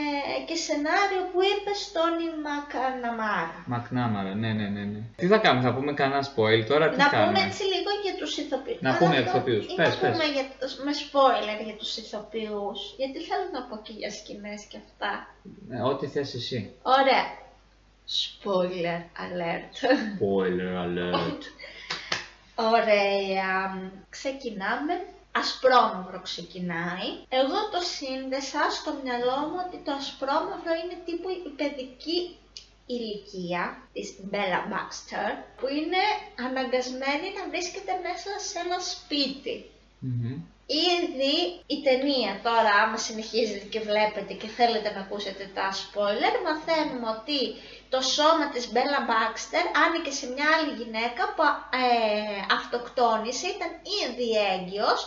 και 0.49 0.57
σενάριο 0.67 1.23
που 1.31 1.39
είπε 1.51 1.73
στον 1.87 2.13
Μακαναμάρα. 2.47 3.59
Μακνάμαρα, 3.75 4.33
ναι, 4.43 4.51
ναι, 4.59 4.67
ναι, 4.77 4.85
ναι. 4.93 5.01
Τι 5.21 5.27
θα 5.33 5.39
κάνουμε, 5.45 5.63
θα 5.69 5.73
πούμε 5.77 5.93
κανένα 6.01 6.23
spoil 6.31 6.61
τώρα, 6.71 6.85
τι 6.91 6.97
Να 7.03 7.09
κάνουμε; 7.15 7.33
πούμε 7.33 7.47
έτσι 7.49 7.63
λίγο 7.75 7.91
για 8.05 8.15
τους 8.21 8.33
ηθοποιούς. 8.43 8.81
Να 8.81 8.89
Αλλά 8.91 8.99
πούμε 9.01 9.17
αυτό- 9.17 9.29
ηθοποιούς. 9.31 9.65
ή 9.73 9.75
Πες, 9.79 9.89
να 9.95 9.95
πες. 10.03 10.11
πούμε 10.13 10.27
για, 10.35 10.45
με 10.87 10.93
spoiler 11.05 11.59
για 11.69 11.77
τους 11.81 11.93
ηθοποιούς. 12.03 12.79
Γιατί 13.01 13.19
θέλω 13.29 13.47
να 13.57 13.61
πω 13.69 13.75
και 13.87 13.95
για 14.01 14.11
σκηνές 14.19 14.61
και 14.71 14.79
αυτά. 14.85 15.11
Ε, 15.75 15.81
ό,τι 15.91 16.05
θες 16.15 16.29
εσύ. 16.41 16.59
Ωραία. 16.99 17.25
Spoiler 18.07 19.01
alert. 19.17 19.73
Spoiler 20.19 20.73
alert. 20.87 21.43
Ωραία. 22.75 23.91
Ξεκινάμε. 24.09 25.07
Ασπρόμαυρο 25.33 26.21
ξεκινάει. 26.23 27.09
Εγώ 27.29 27.59
το 27.73 27.81
σύνδεσα 27.97 28.71
στο 28.71 28.91
μυαλό 29.03 29.39
μου 29.49 29.59
ότι 29.67 29.79
το 29.85 29.93
ασπρόμαυρο 29.93 30.73
είναι 30.83 30.99
τύπου 31.05 31.29
η 31.29 31.51
παιδική 31.57 32.37
ηλικία 32.87 33.83
της 33.93 34.15
Bella 34.31 34.63
Baxter 34.73 35.31
που 35.57 35.67
είναι 35.79 36.03
αναγκασμένη 36.47 37.27
να 37.37 37.49
βρίσκεται 37.49 37.93
μέσα 38.07 38.31
σε 38.49 38.59
ένα 38.59 38.79
σπίτι. 38.81 39.71
Μμμ. 39.99 40.37
Ήδη 40.67 41.35
η 41.75 41.77
ταινία 41.87 42.33
τώρα, 42.49 42.73
άμα 42.83 42.97
συνεχίζετε 43.09 43.67
και 43.73 43.81
βλέπετε 43.89 44.33
και 44.41 44.49
θέλετε 44.59 44.89
να 44.95 45.01
ακούσετε 45.01 45.45
τα 45.57 45.67
spoiler, 45.81 46.35
μαθαίνουμε 46.47 47.09
ότι 47.19 47.39
το 47.93 48.01
σώμα 48.17 48.47
της 48.55 48.65
Μπέλα 48.73 49.01
Μπάξτερ 49.07 49.65
άνοιγε 49.85 50.13
σε 50.21 50.27
μια 50.35 50.47
άλλη 50.55 50.73
γυναίκα 50.81 51.23
που 51.35 51.43
ε, 51.83 51.87
αυτοκτόνησε, 52.59 53.47
ήταν 53.55 53.71
ήδη 54.03 54.29
έγκυος 54.55 55.01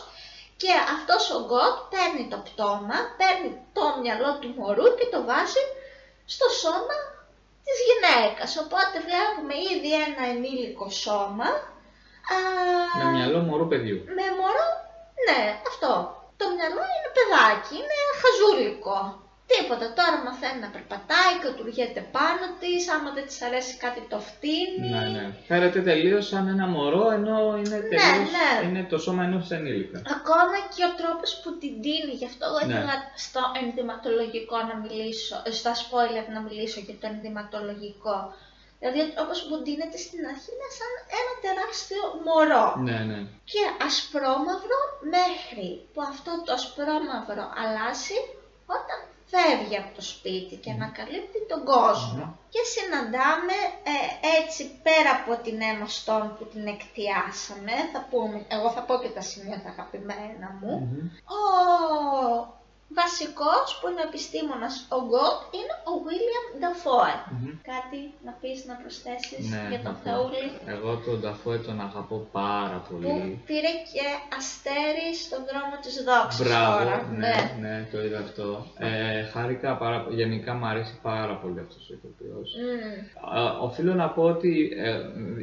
και 0.61 0.71
αυτός 0.95 1.23
ο 1.37 1.39
Γκότ 1.47 1.75
παίρνει 1.93 2.25
το 2.33 2.37
πτώμα, 2.47 2.97
παίρνει 3.19 3.49
το 3.77 3.83
μυαλό 4.01 4.31
του 4.41 4.49
μωρού 4.57 4.87
και 4.99 5.07
το 5.13 5.19
βάζει 5.29 5.63
στο 6.33 6.47
σώμα 6.61 6.97
της 7.65 7.77
γυναίκας. 7.87 8.51
Οπότε 8.63 8.95
βλέπουμε 9.07 9.55
ήδη 9.73 9.91
ένα 10.07 10.23
ενήλικο 10.33 10.87
σώμα. 11.05 11.49
α, 12.35 12.37
Με 13.03 13.05
μυαλό 13.15 13.39
μωρού 13.47 13.67
παιδιού. 13.71 13.97
με 14.17 14.25
μωρό, 14.39 14.67
ναι, 15.25 15.41
αυτό. 15.71 15.91
Το 16.39 16.45
μυαλό 16.55 16.83
είναι 16.95 17.11
παιδάκι, 17.17 17.73
είναι 17.81 17.97
χαζούλικο. 18.21 18.99
Τίποτα. 19.53 19.85
Τώρα 19.99 20.17
μαθαίνει 20.27 20.59
να 20.65 20.69
περπατάει, 20.75 21.33
κατουργέται 21.45 22.01
πάνω 22.17 22.45
της. 22.61 22.81
Άμα 22.93 23.09
δεν 23.15 23.25
της 23.27 23.41
αρέσει 23.47 23.73
κάτι, 23.83 24.01
το 24.11 24.19
φτύνει. 24.29 24.87
Ναι, 24.93 25.03
ναι. 25.15 25.23
Φέρεται 25.49 25.81
τελείως 25.89 26.23
σαν 26.27 26.47
ένα 26.53 26.67
μωρό, 26.75 27.05
ενώ 27.17 27.37
είναι 27.61 27.79
τελείως, 27.91 28.29
ναι. 28.35 28.49
είναι 28.67 28.83
το 28.91 28.97
σώμα 29.05 29.23
ενός 29.23 29.51
ενήλικα. 29.57 29.97
Ακόμα 30.17 30.57
και 30.73 30.81
ο 30.89 30.91
τρόπος 31.01 31.29
που 31.41 31.49
την 31.61 31.73
τίνει, 31.83 32.13
γι' 32.19 32.29
αυτό 32.31 32.43
εγώ 32.49 32.59
Ναι. 32.59 32.65
ήθελα 32.73 32.95
στο 33.25 33.41
ενδυματολογικό 33.61 34.57
να 34.69 34.75
μιλήσω, 34.83 35.35
ε, 35.47 35.51
στα 35.59 35.73
spoiler 35.83 36.25
να 36.35 36.39
μιλήσω 36.47 36.79
για 36.85 36.95
το 37.01 37.05
ενδυματολογικό. 37.13 38.17
Δηλαδή 38.79 39.01
όπως 39.23 39.37
που 39.45 39.55
ντύνεται 39.61 39.99
στην 40.05 40.21
αρχή 40.31 40.49
είναι 40.55 40.69
σαν 40.79 40.91
ένα 41.19 41.33
τεράστιο 41.45 42.03
μωρό. 42.25 42.67
Ναι, 42.87 42.99
ναι. 43.09 43.19
και 43.51 43.63
ασπρόμαυρο 43.87 44.79
μέχρι 45.15 45.67
που 45.91 46.01
αυτό 46.11 46.31
το 46.45 46.51
ασπρόμαυρο 46.59 47.45
αλλάζει 47.61 48.19
όταν 48.77 48.97
φεύγει 49.31 49.77
από 49.77 49.91
το 49.97 50.03
σπίτι 50.11 50.55
και 50.63 50.71
ανακαλύπτει 50.77 51.39
τον 51.51 51.61
κόσμο. 51.73 52.23
Και 52.53 52.61
συναντάμε 52.73 53.57
ε, 53.93 53.97
έτσι 54.39 54.61
πέρα 54.85 55.11
από 55.19 55.31
την 55.45 55.57
Emma 55.71 55.89
Stone 55.97 56.29
που 56.37 56.45
την 56.53 56.63
εκτιάσαμε, 56.75 57.75
θα 57.93 58.01
πούμε, 58.09 58.37
εγώ 58.55 58.67
θα 58.75 58.81
πω 58.87 58.93
και 59.03 59.15
τα 59.17 59.23
σημεία 59.29 59.59
τα 59.63 59.69
αγαπημένα 59.69 60.47
μου, 60.59 60.73
Μμμ. 60.79 61.05
ο 61.37 61.41
βασικός 62.99 63.67
που 63.79 63.85
είναι 63.89 64.01
ο 64.03 64.07
επιστήμονας, 64.11 64.73
ο 64.97 64.99
God, 65.13 65.37
είναι 65.57 65.73
ο 65.91 65.93
William 66.07 66.47
Dafoe. 66.63 67.15
Μμμ. 67.31 67.51
Κάτι 67.73 67.99
να 68.25 68.31
πεις, 68.41 68.59
να 68.69 68.73
προσθέσεις 68.81 69.43
Ναι, 69.53 69.63
για 69.71 69.79
τον 69.85 69.95
θα 69.95 69.99
πω. 70.03 70.05
Θεούλη; 70.09 70.45
Εγώ 70.75 70.89
τον 71.05 71.19
Νταφόε 71.21 71.57
τον 71.67 71.77
αγαπώ 71.87 72.17
πάρα 72.31 72.77
Που 72.87 72.93
πολύ. 72.95 73.41
πήρε 73.49 73.71
και 73.91 74.05
αστέρι 74.37 75.07
στον 75.25 75.41
δρόμο 75.49 75.75
της 75.85 75.95
δόξης 76.07 76.39
Μπράβο, 76.47 76.77
τώρα. 76.77 76.95
ναι, 77.23 77.35
ναι, 77.63 77.75
το 77.91 77.97
είδα 78.05 78.19
αυτό. 78.27 78.47
Ε, 78.77 79.23
χάρηκα 79.33 79.69
πάρα 79.83 79.97
πολύ. 80.03 80.15
Γενικά 80.21 80.51
μου 80.53 80.65
αρέσει 80.71 80.95
πάρα 81.01 81.35
πολύ 81.41 81.59
αυτός 81.65 81.83
ο 81.89 81.93
ηθοποιός. 81.97 82.47
Μμμ. 82.61 83.37
Α, 83.37 83.59
Οφείλω 83.67 83.93
να 83.93 84.07
πω 84.15 84.23
ότι 84.23 84.51
ε, 84.77 84.99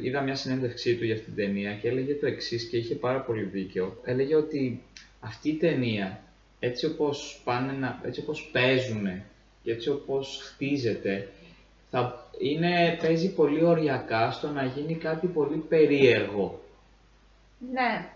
είδα 0.07 0.21
μια 0.21 0.37
συνέντευξή 0.43 0.97
του 0.97 1.05
για 1.05 1.15
αυτήν 1.15 1.35
την 1.35 1.45
ταινία 1.45 1.73
και 1.75 1.89
έλεγε 1.89 2.15
το 2.15 2.27
εξής 2.27 2.65
και 2.69 2.77
είχε 2.77 2.95
πάρα 2.95 3.21
πολύ 3.21 3.43
δίκιο. 3.43 4.01
Έλεγε 4.05 4.35
ότι 4.37 4.83
αυτή 5.21 5.49
η 5.49 5.57
ταινία, 5.57 6.19
έτσι 6.59 6.87
όπως, 6.87 7.41
πάνε 7.45 7.73
να, 7.73 8.01
έτσι 8.05 8.21
όπως 8.21 8.49
παίζουν 8.53 9.07
και 9.63 9.73
έτσι 9.73 9.91
όπως 9.91 10.41
χτίζεται, 10.43 11.29
θα 11.91 12.29
είναι, 12.39 12.99
παίζει 13.03 13.35
πολύ 13.35 13.65
οριακά 13.65 14.31
στο 14.31 14.49
να 14.51 14.65
γίνει 14.65 14.95
κάτι 14.95 15.27
πολύ 15.27 15.57
περίεργο. 15.57 16.61
Ναι. 17.73 18.07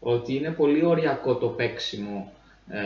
Ότι 0.00 0.34
είναι 0.36 0.50
πολύ 0.50 0.84
οριακό 0.84 1.34
το 1.36 1.46
παίξιμο 1.48 2.32
ε, 2.70 2.78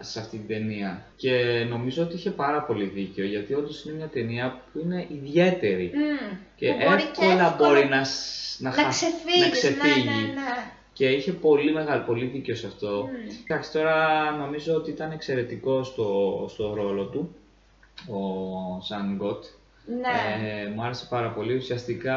σε 0.00 0.20
αυτή 0.20 0.36
την 0.36 0.46
ταινία. 0.46 1.02
Και 1.16 1.64
νομίζω 1.68 2.02
ότι 2.02 2.14
είχε 2.14 2.30
πάρα 2.30 2.62
πολύ 2.62 2.84
δίκιο, 2.84 3.24
γιατί 3.24 3.54
όντως 3.54 3.84
είναι 3.84 3.94
μια 3.94 4.06
ταινία 4.06 4.60
που 4.72 4.78
είναι 4.78 5.06
ιδιαίτερη. 5.12 5.92
Μμ. 5.94 6.36
Και 6.56 6.70
Που 6.72 6.76
μπορεί 6.88 7.02
και 7.02 7.08
εύκολα 7.08 7.46
εύκολα 7.46 7.56
μπορεί 7.72 7.88
να, 7.88 8.04
σ- 8.04 8.60
να, 8.60 8.68
να 8.70 8.74
χα- 8.74 8.88
ξεφύγεις, 8.88 9.40
να 9.40 9.50
ξεφύγεις. 9.50 10.04
Ναι, 10.04 10.10
ναι, 10.12 10.20
ναι. 10.20 10.70
Και 10.98 11.08
είχε 11.08 11.32
πολύ 11.32 11.72
μεγάλο, 11.72 12.02
πολύ 12.02 12.26
δίκιο 12.26 12.54
σε 12.54 12.66
αυτό. 12.66 13.08
Μμ. 13.10 13.28
Εντάξει, 13.44 13.72
τώρα 13.72 14.30
νομίζω 14.30 14.74
ότι 14.74 14.90
ήταν 14.90 15.10
εξαιρετικό 15.12 15.82
στο, 15.84 16.46
στο 16.52 16.74
ρόλο 16.74 17.04
του, 17.04 17.34
ο 18.08 18.80
Σαν 18.82 19.14
Γκότ. 19.16 19.44
Ναι. 19.86 20.46
Ε, 20.62 20.66
μου 20.68 20.82
άρεσε 20.82 21.06
πάρα 21.10 21.30
πολύ. 21.30 21.54
Ουσιαστικά, 21.56 22.16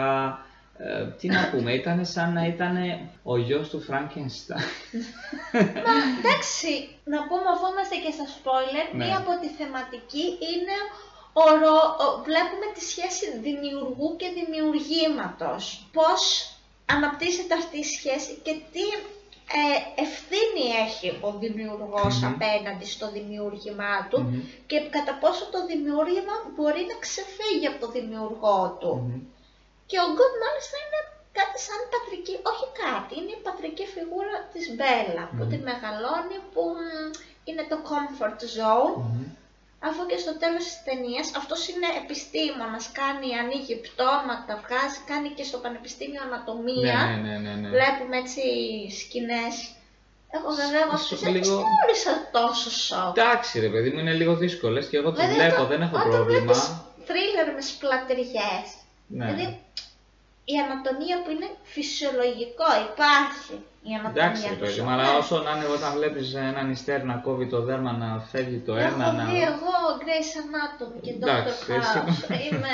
ε, 0.78 1.06
τι 1.20 1.28
να 1.28 1.50
πούμε, 1.52 1.74
ήταν 1.74 2.06
σαν 2.06 2.34
να 2.34 2.46
ήταν 2.46 2.76
ο 3.24 3.38
γιος 3.38 3.70
του 3.70 3.82
Φραγκενστάιν. 3.82 4.62
Μα 5.86 5.94
εντάξει, 6.20 6.72
να 7.04 7.18
πούμε 7.28 7.48
αφού 7.54 7.66
είμαστε 7.74 7.96
και 8.04 8.12
στα 8.18 8.26
spoiler, 8.36 8.86
Ναι. 8.96 9.06
μία 9.06 9.18
από 9.18 9.32
τη 9.42 9.48
θεματική 9.48 10.26
είναι 10.52 10.78
ο, 11.34 11.44
ρο- 11.62 11.94
ο- 12.04 12.16
βλέπουμε 12.28 12.66
τη 12.76 12.82
σχέση 12.92 13.26
δημιουργού 13.48 14.16
και 14.20 14.28
δημιουργήματος. 14.40 15.64
Πώς 15.94 16.22
αναπτύσσεται 16.96 17.54
αυτή 17.62 17.78
η 17.86 17.88
σχέση 17.96 18.32
και 18.46 18.54
τι 18.74 18.86
ε, 19.62 19.78
ευθύνη 20.06 20.64
έχει 20.86 21.08
ο 21.28 21.30
δημιουργός 21.44 22.14
Μμμ. 22.20 22.28
απέναντι 22.32 22.86
στο 22.96 23.06
δημιούργημά 23.18 23.96
του 24.10 24.20
Μμμ. 24.22 24.40
και 24.70 24.78
κατά 24.96 25.14
πόσο 25.24 25.44
το 25.54 25.60
δημιούργημα 25.72 26.36
μπορεί 26.54 26.84
να 26.92 26.96
ξεφύγει 27.06 27.68
από 27.72 27.80
το 27.84 27.90
δημιουργό 27.98 28.60
του. 28.80 28.94
Μμμ. 29.02 29.20
Και 29.90 29.98
ο 30.06 30.08
Γκοτ 30.14 30.34
μάλιστα 30.44 30.76
είναι 30.84 31.02
κάτι 31.40 31.58
σαν 31.68 31.80
πατρική, 31.94 32.36
όχι 32.52 32.68
κάτι, 32.84 33.12
είναι 33.20 33.34
η 33.40 33.42
πατρική 33.48 33.86
φιγούρα 33.94 34.36
της 34.54 34.66
Μπέλα 34.76 35.24
που 35.36 35.44
Μμμ. 35.44 35.52
την 35.52 35.62
μεγαλώνει, 35.70 36.38
που 36.54 36.62
μ, 36.76 36.80
είναι 37.48 37.66
το 37.72 37.78
comfort 37.90 38.40
zone, 38.58 38.96
Μμμ. 38.98 39.24
Αφού 39.88 40.02
και 40.10 40.18
στο 40.24 40.34
τέλος 40.44 40.64
της 40.70 40.78
ταινίας 40.88 41.28
αυτός 41.40 41.62
είναι 41.72 41.90
επιστήμονας, 42.02 42.86
κάνει, 43.00 43.28
ανοίγει 43.42 43.76
πτώματα, 43.88 44.54
βγάζει, 44.64 45.00
κάνει 45.12 45.30
και 45.38 45.46
στο 45.50 45.58
Πανεπιστήμιο 45.66 46.22
Ανατομία, 46.28 47.00
Ναι, 47.08 47.16
ναι, 47.26 47.36
ναι, 47.46 47.54
ναι. 47.62 47.70
βλέπουμε 47.76 48.16
έτσι 48.24 48.42
σκηνές. 49.00 49.56
Εγώ 50.36 50.50
βέβαια 50.62 50.82
εγώ 50.86 50.96
Σ- 50.98 51.02
αυτούς 51.02 51.22
λίγο- 51.22 51.32
δεν 51.34 51.42
τις 51.42 51.50
θεώρησα 51.52 52.14
τόσο 52.38 52.70
σοκ. 52.86 53.18
Εντάξει 53.18 53.54
ρε 53.66 53.70
παιδί 53.74 53.90
μου, 53.92 54.00
είναι 54.04 54.14
λίγο 54.22 54.34
δύσκολες 54.44 54.86
και 54.90 54.98
εγώ 54.98 55.10
το 55.12 55.16
Δηλαδή, 55.16 55.34
βλέπω, 55.36 55.56
όταν- 55.56 55.68
δεν 55.68 55.82
έχω 55.86 55.96
όταν 55.96 56.10
πρόβλημα. 56.10 56.42
βλέπεις 56.42 56.62
θρίλερ 57.08 57.48
με 57.56 57.62
σπλατεριές, 57.72 58.66
Ναι. 59.08 59.26
Δηλαδή, 59.26 59.46
η 60.54 60.56
ανατομία 60.66 61.16
που 61.24 61.30
είναι 61.34 61.50
φυσιολογικό, 61.76 62.68
υπάρχει 62.90 63.54
η 63.90 63.92
ανατομία 64.00 64.24
Εντάξει, 64.24 64.42
ρε 64.48 64.54
του 64.54 64.60
παιδί 64.64 64.72
μου, 64.72 64.78
σώματος. 64.78 65.08
αλλά 65.08 65.18
όσο 65.22 65.36
να 65.46 65.52
είναι 65.56 65.68
όταν 65.78 65.90
βλέπεις 65.98 66.26
έναν 66.52 66.68
ιστέρ 66.76 67.00
να 67.12 67.16
κόβει 67.26 67.46
το 67.54 67.60
δέρμα, 67.68 67.92
να 68.04 68.10
φεύγει 68.32 68.60
το 68.68 68.74
Έχω 68.76 68.96
ένα, 69.02 69.12
να. 69.12 69.24
δει 69.26 69.38
εγώ 69.52 69.74
Grey's 70.02 70.32
Anatomy 70.44 71.00
και 71.06 71.14
Dr. 71.20 71.22
Εντάξει, 71.22 71.54
εσύ- 71.78 71.98
House. 71.98 72.30
Είμαι... 72.46 72.74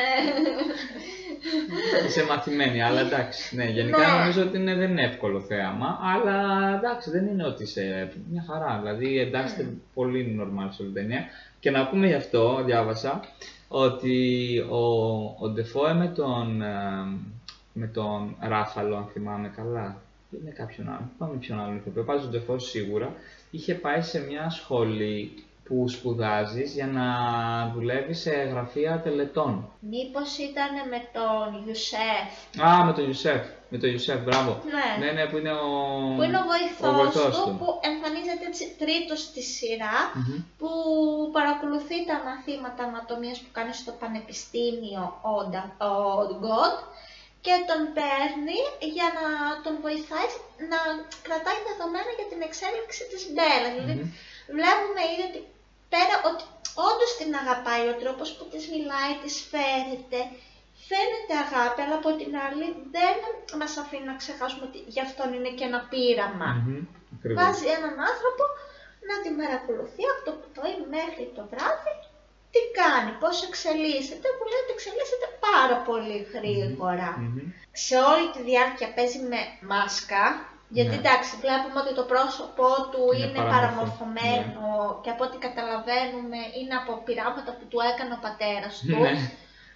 Είσαι 2.07 2.23
μαθημένη, 2.25 2.81
αλλά 2.83 2.99
εντάξει. 2.99 3.55
Ναι, 3.55 3.63
γενικά 3.65 3.97
Ναι. 4.07 4.17
νομίζω 4.17 4.41
ότι 4.41 4.57
είναι, 4.57 4.75
δεν 4.75 4.89
είναι 4.91 5.03
εύκολο 5.03 5.39
θέαμα, 5.41 5.99
αλλά 6.15 6.67
εντάξει, 6.77 7.09
δεν 7.09 7.25
είναι 7.27 7.45
ότι 7.45 7.63
είσαι 7.63 8.11
μια 8.31 8.45
χαρά. 8.47 8.79
Δηλαδή, 8.81 9.19
εντάξει, 9.19 9.55
Ναι. 9.57 9.61
είναι 9.63 9.77
πολύ 9.93 10.39
normal 10.41 10.67
σε 10.69 10.81
όλη 10.81 10.91
την 10.91 11.01
ταινία. 11.01 11.25
Και 11.59 11.71
να 11.71 11.87
πούμε 11.87 12.07
γι' 12.07 12.13
αυτό, 12.13 12.61
διάβασα, 12.65 13.19
ότι 13.67 14.57
ο, 14.69 14.77
ο 15.45 15.49
Ντεφόε 15.49 15.93
με 15.93 16.07
τον, 16.07 16.61
ε, 16.61 16.75
με 17.79 17.87
τον 17.87 18.35
Ράφαλο, 18.39 18.95
αν 18.95 19.09
θυμάμαι 19.13 19.47
καλά, 19.55 20.01
ή 20.31 20.37
με 20.45 20.49
κάποιον 20.51 20.87
άλλον, 20.87 21.11
πάμε 21.17 21.35
ποιον 21.37 21.59
άλλον 21.59 21.75
ηθοποιό, 21.75 22.03
πάντως 22.03 22.23
ο 22.23 22.27
Ντεφόε 22.27 22.59
σίγουρα, 22.59 23.13
είχε 23.51 23.73
πάει 23.73 24.01
σε 24.01 24.19
μια 24.19 24.49
σχολή 24.49 25.43
που 25.63 25.87
σπουδάζεις 25.89 26.73
για 26.73 26.87
να 26.87 27.05
δουλεύεις 27.75 28.19
σε 28.19 28.31
γραφεία 28.31 28.99
τελετών. 29.03 29.69
Μήπως 29.79 30.37
ήταν 30.37 30.71
με 30.89 30.99
τον 31.17 31.67
Ιουσέφ, 31.67 32.27
Α, 32.67 32.85
με 32.85 32.93
τον 32.93 33.05
Ιουσέφ. 33.05 33.45
Με 33.69 33.77
τον 33.77 33.89
Ιουσέφ, 33.89 34.19
μπράβο. 34.23 34.51
Ναι. 34.75 35.05
ναι, 35.05 35.11
ναι, 35.11 35.25
που 35.29 35.37
είναι 35.37 35.51
ο. 35.53 35.67
που 36.17 36.23
είναι 36.23 36.37
ο 36.43 36.45
βοηθός, 36.53 36.95
βοηθός 37.01 37.43
του, 37.43 37.55
που 37.59 37.67
εμφανίζεται 37.91 38.45
έτσι 38.51 38.65
τρίτος 38.81 39.19
στη 39.21 39.41
σειρά, 39.55 39.97
Μμμ. 40.15 40.37
που 40.59 40.69
παρακολουθεί 41.37 41.97
τα 42.09 42.17
μαθήματα 42.27 42.81
ανατομίας 42.89 43.37
που 43.39 43.51
κάνει 43.57 43.73
στο 43.73 43.91
πανεπιστήμιο 44.01 45.03
ο, 45.31 45.35
Ντα- 45.49 45.75
ο 45.91 45.93
God 46.45 46.75
και 47.47 47.57
τον 47.69 47.81
παίρνει 47.97 48.59
για 48.95 49.07
να 49.17 49.25
τον 49.63 49.75
βοηθάει 49.85 50.29
να 50.71 50.79
κρατάει 51.25 51.59
δεδομένα 51.69 52.11
για 52.17 52.27
την 52.31 52.41
εξέλιξη 52.47 53.03
της 53.11 53.21
Μπέλα. 53.33 53.67
Δηλαδή 53.73 53.95
Μμμ. 53.97 54.09
βλέπουμε 54.57 55.01
ήδη 55.11 55.23
ότι 55.29 55.39
πέρα 55.93 56.15
ότι 56.29 56.43
όντως 56.87 57.11
την 57.19 57.31
αγαπάει 57.41 57.85
ο 57.91 57.95
τρόπος 58.01 58.27
που 58.35 58.45
της 58.51 58.63
μιλάει, 58.73 59.13
της 59.23 59.35
φέρεται, 59.51 60.19
φαίνεται 60.87 61.35
αγάπη, 61.45 61.79
αλλά 61.83 61.97
από 62.01 62.09
την 62.19 62.31
άλλη 62.45 62.67
δεν 62.95 63.15
μας 63.59 63.73
αφήνει 63.81 64.07
να 64.11 64.19
ξεχάσουμε 64.21 64.65
ότι 64.69 64.79
γι' 64.93 65.03
αυτόν 65.07 65.29
είναι 65.35 65.51
και 65.57 65.65
ένα 65.69 65.79
πείραμα. 65.91 66.49
Μμμ. 66.55 66.81
Ακριβώς. 67.15 67.37
Βάζει 67.39 67.67
έναν 67.77 67.95
άνθρωπο 68.11 68.43
να 69.09 69.15
την 69.23 69.33
παρακολουθεί 69.39 70.03
από 70.13 70.21
το 70.27 70.33
πρωί 70.53 70.75
μέχρι 70.95 71.25
το 71.37 71.43
βράδυ 71.51 71.93
τι 72.57 72.63
κάνει, 72.81 73.11
πώς 73.23 73.35
εξελίσσεται, 73.49 74.27
που 74.35 74.43
λέει 74.49 74.61
ότι 74.63 74.73
εξελίσσεται 74.77 75.27
πάρα 75.49 75.77
πολύ 75.89 76.17
γρήγορα. 76.35 77.09
Μμμ. 77.19 77.37
Σε 77.85 77.95
όλη 78.11 78.25
τη 78.35 78.41
διάρκεια 78.49 78.87
παίζει 78.95 79.19
με 79.31 79.39
μάσκα, 79.71 80.23
γιατί 80.77 80.93
Ναι. 80.95 81.01
εντάξει 81.01 81.31
βλέπουμε 81.43 81.77
ότι 81.83 81.93
το 81.99 82.05
πρόσωπό 82.13 82.71
του 82.91 83.01
Είναι 83.15 83.25
είναι, 83.25 83.39
παραμορφω- 83.51 83.53
παραμορφωμένο 83.55 84.65
και 85.03 85.11
από 85.13 85.23
ό,τι 85.27 85.37
καταλαβαίνουμε 85.47 86.39
είναι 86.57 86.75
από 86.81 86.91
πειράματα 87.05 87.51
που 87.57 87.65
του 87.71 87.79
έκανε 87.91 88.13
ο 88.17 88.19
πατέρας 88.27 88.73
του, 88.87 88.99
Ναι. 89.05 89.13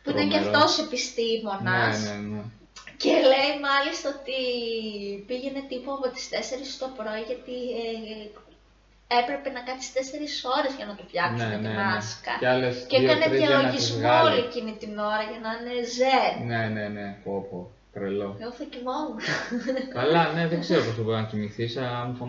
που 0.01 0.09
ήταν 0.13 0.25
και 0.31 0.39
Τρομερό. 0.39 0.57
αυτός 0.59 0.71
επιστήμονας. 0.85 1.95
Ναι, 2.03 2.09
ναι, 2.09 2.15
ναι. 2.33 2.41
Και 3.01 3.13
λέει 3.31 3.51
μάλιστα 3.67 4.07
ότι 4.17 4.39
πήγαινε 5.27 5.61
τύπου 5.69 5.91
από 5.97 6.07
τις 6.13 6.25
4 6.33 6.77
το 6.81 6.87
πρωί 6.97 7.21
γιατί 7.29 7.57
ε, 7.81 7.93
έπρεπε 9.19 9.49
να 9.55 9.61
κάτσεις 9.67 9.89
4 9.95 10.55
ώρες 10.57 10.73
για 10.79 10.85
να 10.89 10.93
του 10.97 11.03
φτιάξουν 11.09 11.47
Ναι, 11.49 11.55
τη 11.55 11.61
ναι, 11.65 11.69
ναι. 11.69 11.79
μάσκα. 11.83 12.33
Και 12.41 12.47
άλλες 12.53 12.75
Και 12.91 12.97
δύο, 12.99 13.09
έκανε 13.11 13.25
τρεις 13.25 13.39
για 13.39 13.49
να 13.49 13.55
τις 13.55 13.61
διαλογισμό 13.61 13.97
βγάλει. 13.99 14.25
όλη 14.29 14.39
εκείνη 14.47 14.71
την 14.81 14.93
ώρα 15.11 15.23
για 15.31 15.39
να 15.45 15.49
είναι 15.57 15.75
ζεν. 15.97 16.33
Ναι, 16.51 16.61
ναι, 16.75 16.85
ναι. 16.97 17.07
Πω, 17.23 17.33
πω. 17.49 17.59
Τρελό. 17.95 18.29
Εγώ 18.43 18.51
θα 18.59 18.65
κοιμόμουν. 18.73 19.19
Καλά, 19.99 20.23
ναι, 20.35 20.43
δεν 20.51 20.59
ξέρω 20.65 20.81
πώς 20.85 20.95
μπορεί 21.03 21.17
να 21.21 21.27
κοιμηθείς. 21.31 21.71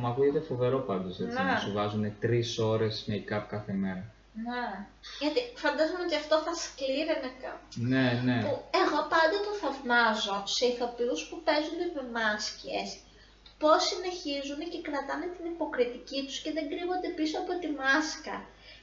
Μου 0.01 0.07
ακούγεται 0.11 0.41
φοβερό 0.51 0.79
πάντως 0.89 1.15
έτσι. 1.21 1.37
Ναι. 1.37 1.43
Να 1.51 1.57
σου 1.63 1.73
βάζουν 1.77 2.05
τρεις 2.25 2.49
ώρες 2.73 2.95
make-up 3.11 3.45
κάθε 3.55 3.73
μέρα. 3.83 4.05
Ναι. 4.49 4.65
Γιατί 5.23 5.41
φαντάζομαι 5.65 6.05
ότι 6.07 6.17
αυτό 6.23 6.35
θα 6.47 6.53
σκλήραινε 6.65 7.31
κάπου. 7.43 7.65
Ναι, 7.93 8.07
ναι. 8.27 8.37
Που 8.45 8.53
εγώ 8.83 8.99
πάντα 9.15 9.37
το 9.47 9.53
θαυμάζω 9.63 10.37
σε 10.57 10.65
ηθοποιούς 10.73 11.21
που 11.29 11.37
παίζουν 11.47 11.81
με 11.97 12.03
μάσκες. 12.17 12.89
Πώς 13.63 13.81
συνεχίζουν 13.91 14.61
και 14.73 14.81
κρατάνε 14.89 15.27
την 15.37 15.45
υποκριτική 15.53 16.19
τους 16.27 16.39
και 16.43 16.51
δεν 16.57 16.65
κρύβονται 16.73 17.09
πίσω 17.19 17.37
από 17.43 17.53
τη 17.63 17.69
μάσκα. 17.81 18.35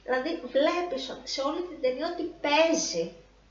Δηλαδή 0.05 0.31
βλέπεις 0.55 1.03
ότι 1.13 1.27
σε 1.35 1.41
όλη 1.49 1.61
την 1.69 1.77
ταινία 1.83 2.07
ότι 2.13 2.23
παίζει. 2.45 3.05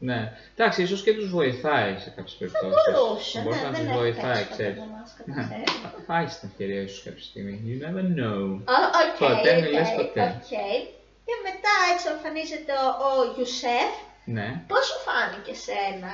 Ναι. 0.09 0.21
Εντάξει, 0.55 0.79
ίσως 0.87 1.01
και 1.05 1.13
τους 1.19 1.29
βοηθάει 1.39 1.93
σε 2.05 2.09
κάποιες 2.17 2.35
περιπτώσεις. 2.41 2.77
Μπορούσε, 2.93 3.39
Μπορεί 3.45 3.57
ναι, 3.57 3.63
να 3.67 3.71
δεν 3.75 3.81
τους 3.81 3.89
έχει 3.91 3.99
βοηθάει, 4.03 4.35
παίξει 4.39 4.49
ποτέ 4.51 4.63
ξέρεις. 4.63 4.79
με 4.83 4.87
μάσκα, 4.97 5.21
το 5.25 5.31
Ναι. 5.35 5.45
ξέρω. 5.49 5.99
Θα 6.09 6.15
έχει 6.23 6.35
την 6.41 6.49
ευκαιρία 6.51 6.81
ίσως 6.87 7.01
κάποια 7.07 7.25
στιγμή. 7.31 7.55
You 7.69 7.77
never 7.85 8.05
know. 8.19 8.43
Α, 8.75 8.77
οκ, 9.03 9.17
Ποτέ 9.25 9.51
οκ, 9.57 9.59
μη 9.63 9.69
λες 9.77 9.91
ποτέ. 10.01 10.25
οκ. 10.41 10.53
Και 11.27 11.35
μετά 11.49 11.73
έτσι 11.93 12.05
εμφανίζεται 12.15 12.73
ο, 12.85 12.87
ο 13.09 13.11
Youssef. 13.39 13.93
Ναι. 14.37 14.47
Πώς 14.71 14.83
σου 14.89 14.99
φάνηκε 15.07 15.55
σένα, 15.67 16.13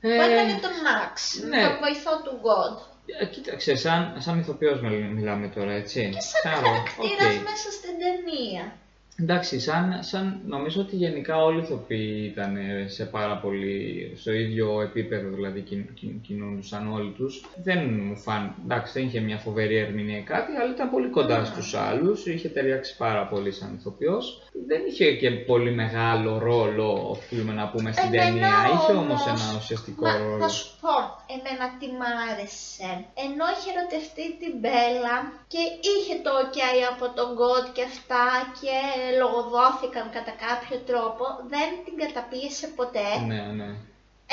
που 0.00 0.08
Ε, 0.22 0.24
έκανε 0.26 0.52
τον 0.64 0.74
Μαξ, 0.86 1.16
ναι. 1.50 1.60
τον 1.66 1.74
βοηθό 1.84 2.14
του 2.24 2.34
God. 2.46 2.76
Ε, 3.20 3.26
κοίταξε, 3.26 3.76
σαν, 3.76 4.14
σαν 4.18 4.38
ηθοποιός 4.38 4.80
μιλ- 4.80 5.12
μιλάμε 5.12 5.48
τώρα, 5.48 5.72
έτσι. 5.72 6.08
Και 6.14 6.20
σαν 6.20 6.52
Άρα, 6.52 6.60
χαρακτήρας 6.62 7.36
οκ. 7.36 7.42
μέσα 7.42 7.70
στην 7.70 7.90
ταινία. 8.02 8.76
Εντάξει, 9.20 9.60
σαν, 9.60 9.98
σαν, 10.00 10.40
νομίζω 10.46 10.80
ότι 10.80 10.96
γενικά 10.96 11.36
όλοι 11.42 11.58
οι 11.58 11.62
ηθοποιοί 11.62 12.30
ήταν 12.32 12.56
ε, 12.56 12.84
σε 12.88 13.04
πάρα 13.04 13.36
πολύ, 13.36 14.12
στο 14.16 14.32
ίδιο 14.32 14.80
επίπεδο, 14.80 15.28
δηλαδή 15.28 15.60
κιν, 15.60 15.94
κιν, 15.94 16.20
κινούντουσαν 16.20 16.92
όλοι 16.92 17.10
τους. 17.10 17.44
Δεν 17.62 17.78
μου 17.90 18.16
φαν, 18.16 18.54
εντάξει, 18.64 18.92
δεν 18.92 19.06
είχε 19.06 19.20
μια 19.20 19.38
φοβερή 19.38 19.76
ερμηνεία 19.76 20.18
ή 20.18 20.22
κάτι, 20.22 20.52
αλλά 20.56 20.72
ήταν 20.72 20.90
πολύ 20.90 21.08
κοντά 21.08 21.38
Ναι. 21.38 21.44
στους 21.44 21.74
άλλους, 21.74 22.26
είχε 22.26 22.48
ταιριάξει 22.48 22.96
πάρα 22.96 23.26
πολύ 23.26 23.52
σαν 23.52 23.74
ηθοποιός. 23.78 24.42
Δεν 24.66 24.80
είχε 24.88 25.12
και 25.16 25.30
πολύ 25.30 25.70
μεγάλο 25.70 26.38
ρόλο, 26.38 27.06
οφείλουμε 27.10 27.52
να 27.52 27.68
πούμε, 27.68 27.92
στην 27.92 28.14
Εμένα 28.14 28.24
ταινία, 28.24 28.48
είχε 28.74 28.92
όμως 28.92 29.26
όμως- 29.26 29.26
ένα 29.50 29.56
ουσιαστικό 29.58 30.04
Μα 30.06 30.16
ρόλο. 30.18 30.38
θα 30.38 30.48
σου 30.48 30.66
πω, 30.80 31.21
εμένα 31.36 31.66
τι 31.78 31.86
μ' 31.98 32.06
άρεσε. 32.28 32.90
Ενώ 33.24 33.44
είχε 33.52 33.70
ερωτευτεί 33.74 34.26
την 34.40 34.52
Μπέλα 34.60 35.16
και 35.52 35.62
είχε 35.90 36.14
το 36.24 36.32
ok 36.42 36.58
από 36.92 37.06
τον 37.16 37.28
God 37.40 37.66
και 37.76 37.84
αυτά 37.92 38.26
και 38.58 38.74
λογοδόθηκαν 39.20 40.06
κατά 40.16 40.34
κάποιο 40.46 40.76
τρόπο, 40.90 41.24
δεν 41.52 41.68
την 41.84 41.94
καταπίεσε 42.02 42.66
ποτέ. 42.78 43.10
Ναι, 43.30 43.42
ναι. 43.60 43.70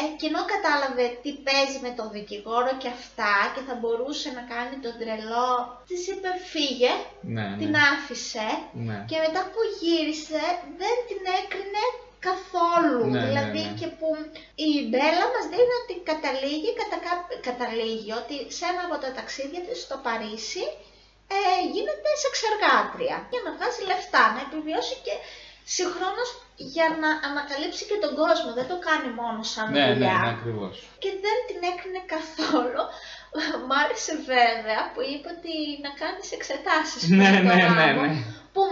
Ε, 0.02 0.06
και 0.20 0.28
ενώ 0.32 0.42
κατάλαβε 0.54 1.06
τι 1.24 1.32
παίζει 1.46 1.78
με 1.86 1.92
τον 1.98 2.08
δικηγόρο 2.16 2.74
και 2.82 2.92
αυτά 3.00 3.36
και 3.54 3.62
θα 3.68 3.76
μπορούσε 3.80 4.28
να 4.38 4.44
κάνει 4.54 4.76
τον 4.86 4.96
τρελό, 5.00 5.50
της 5.88 6.02
είπε 6.12 6.32
φύγε, 6.52 6.94
Ναι, 7.36 7.48
την 7.60 7.72
ναι. 7.74 7.82
άφησε 7.92 8.50
ναι. 8.88 8.98
και 9.10 9.18
μετά 9.24 9.42
που 9.52 9.62
γύρισε 9.80 10.44
δεν 10.82 10.96
την 11.08 11.22
έκρινε 11.40 11.84
καθόλου. 12.28 13.02
Ναι, 13.06 13.20
ναι, 13.20 13.26
δηλαδή 13.28 13.62
ναι. 13.66 13.74
και 13.80 13.88
που 13.98 14.08
η 14.68 14.70
Μπέλα 14.90 15.26
μας 15.34 15.46
δίνει 15.52 15.74
ότι 15.82 15.94
καταλήγει, 16.12 16.70
κατα, 16.80 16.98
κά- 17.06 17.32
καταλήγει 17.50 18.12
ότι 18.22 18.36
σε 18.58 18.64
ένα 18.72 18.82
από 18.88 18.98
τα 19.04 19.10
ταξίδια 19.18 19.62
της 19.68 19.78
στο 19.86 19.96
Παρίσι 20.06 20.66
ε, 21.36 21.40
γίνεται 21.74 22.10
σεξεργάτρια 22.24 23.16
για 23.32 23.42
να 23.46 23.50
βγάζει 23.56 23.82
λεφτά, 23.92 24.24
να 24.36 24.42
επιβιώσει 24.48 24.96
και 25.06 25.16
συγχρόνως 25.76 26.30
για 26.74 26.88
να 27.02 27.10
ανακαλύψει 27.28 27.84
και 27.90 27.98
τον 28.04 28.14
κόσμο. 28.22 28.50
Δεν 28.60 28.68
το 28.72 28.78
κάνει 28.88 29.10
μόνος 29.20 29.48
σαν 29.54 29.66
Ναι, 29.72 29.80
ναι, 29.86 29.94
δουλειά 29.94 30.18
ναι, 30.24 30.30
ακριβώς. 30.36 30.76
και 31.04 31.12
δεν 31.26 31.38
την 31.48 31.60
έκρινε 31.72 32.02
καθόλου. 32.16 32.82
Μ' 33.68 33.76
άρεσε 33.82 34.14
βέβαια 34.34 34.82
που 34.92 35.02
είπε 35.12 35.28
ότι 35.38 35.56
να 35.86 35.92
κάνεις 36.02 36.28
εξετάσεις 36.38 37.02
Ναι, 37.10 37.30
πριν 37.30 37.48
το 37.48 37.54
ναι, 37.56 37.68
ναι, 37.68 37.86
γάμο, 37.86 38.02
ναι. 38.02 38.18
που 38.54 38.64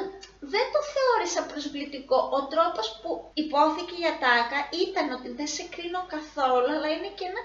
δεν 0.54 0.66
το 0.74 0.80
θεώρησα 0.94 1.42
προσβλητικό. 1.52 2.18
Ο 2.38 2.40
τρόπος 2.52 2.88
που 3.02 3.10
ειπώθηκε 3.44 3.96
για 4.04 4.16
τάκα 4.24 4.60
ήταν 4.86 5.06
ότι 5.18 5.30
δεν 5.38 5.50
σε 5.56 5.64
κρίνω 5.74 6.02
καθόλου, 6.16 6.70
αλλά 6.76 6.90
είναι 6.96 7.12
και 7.18 7.28
ένα 7.32 7.42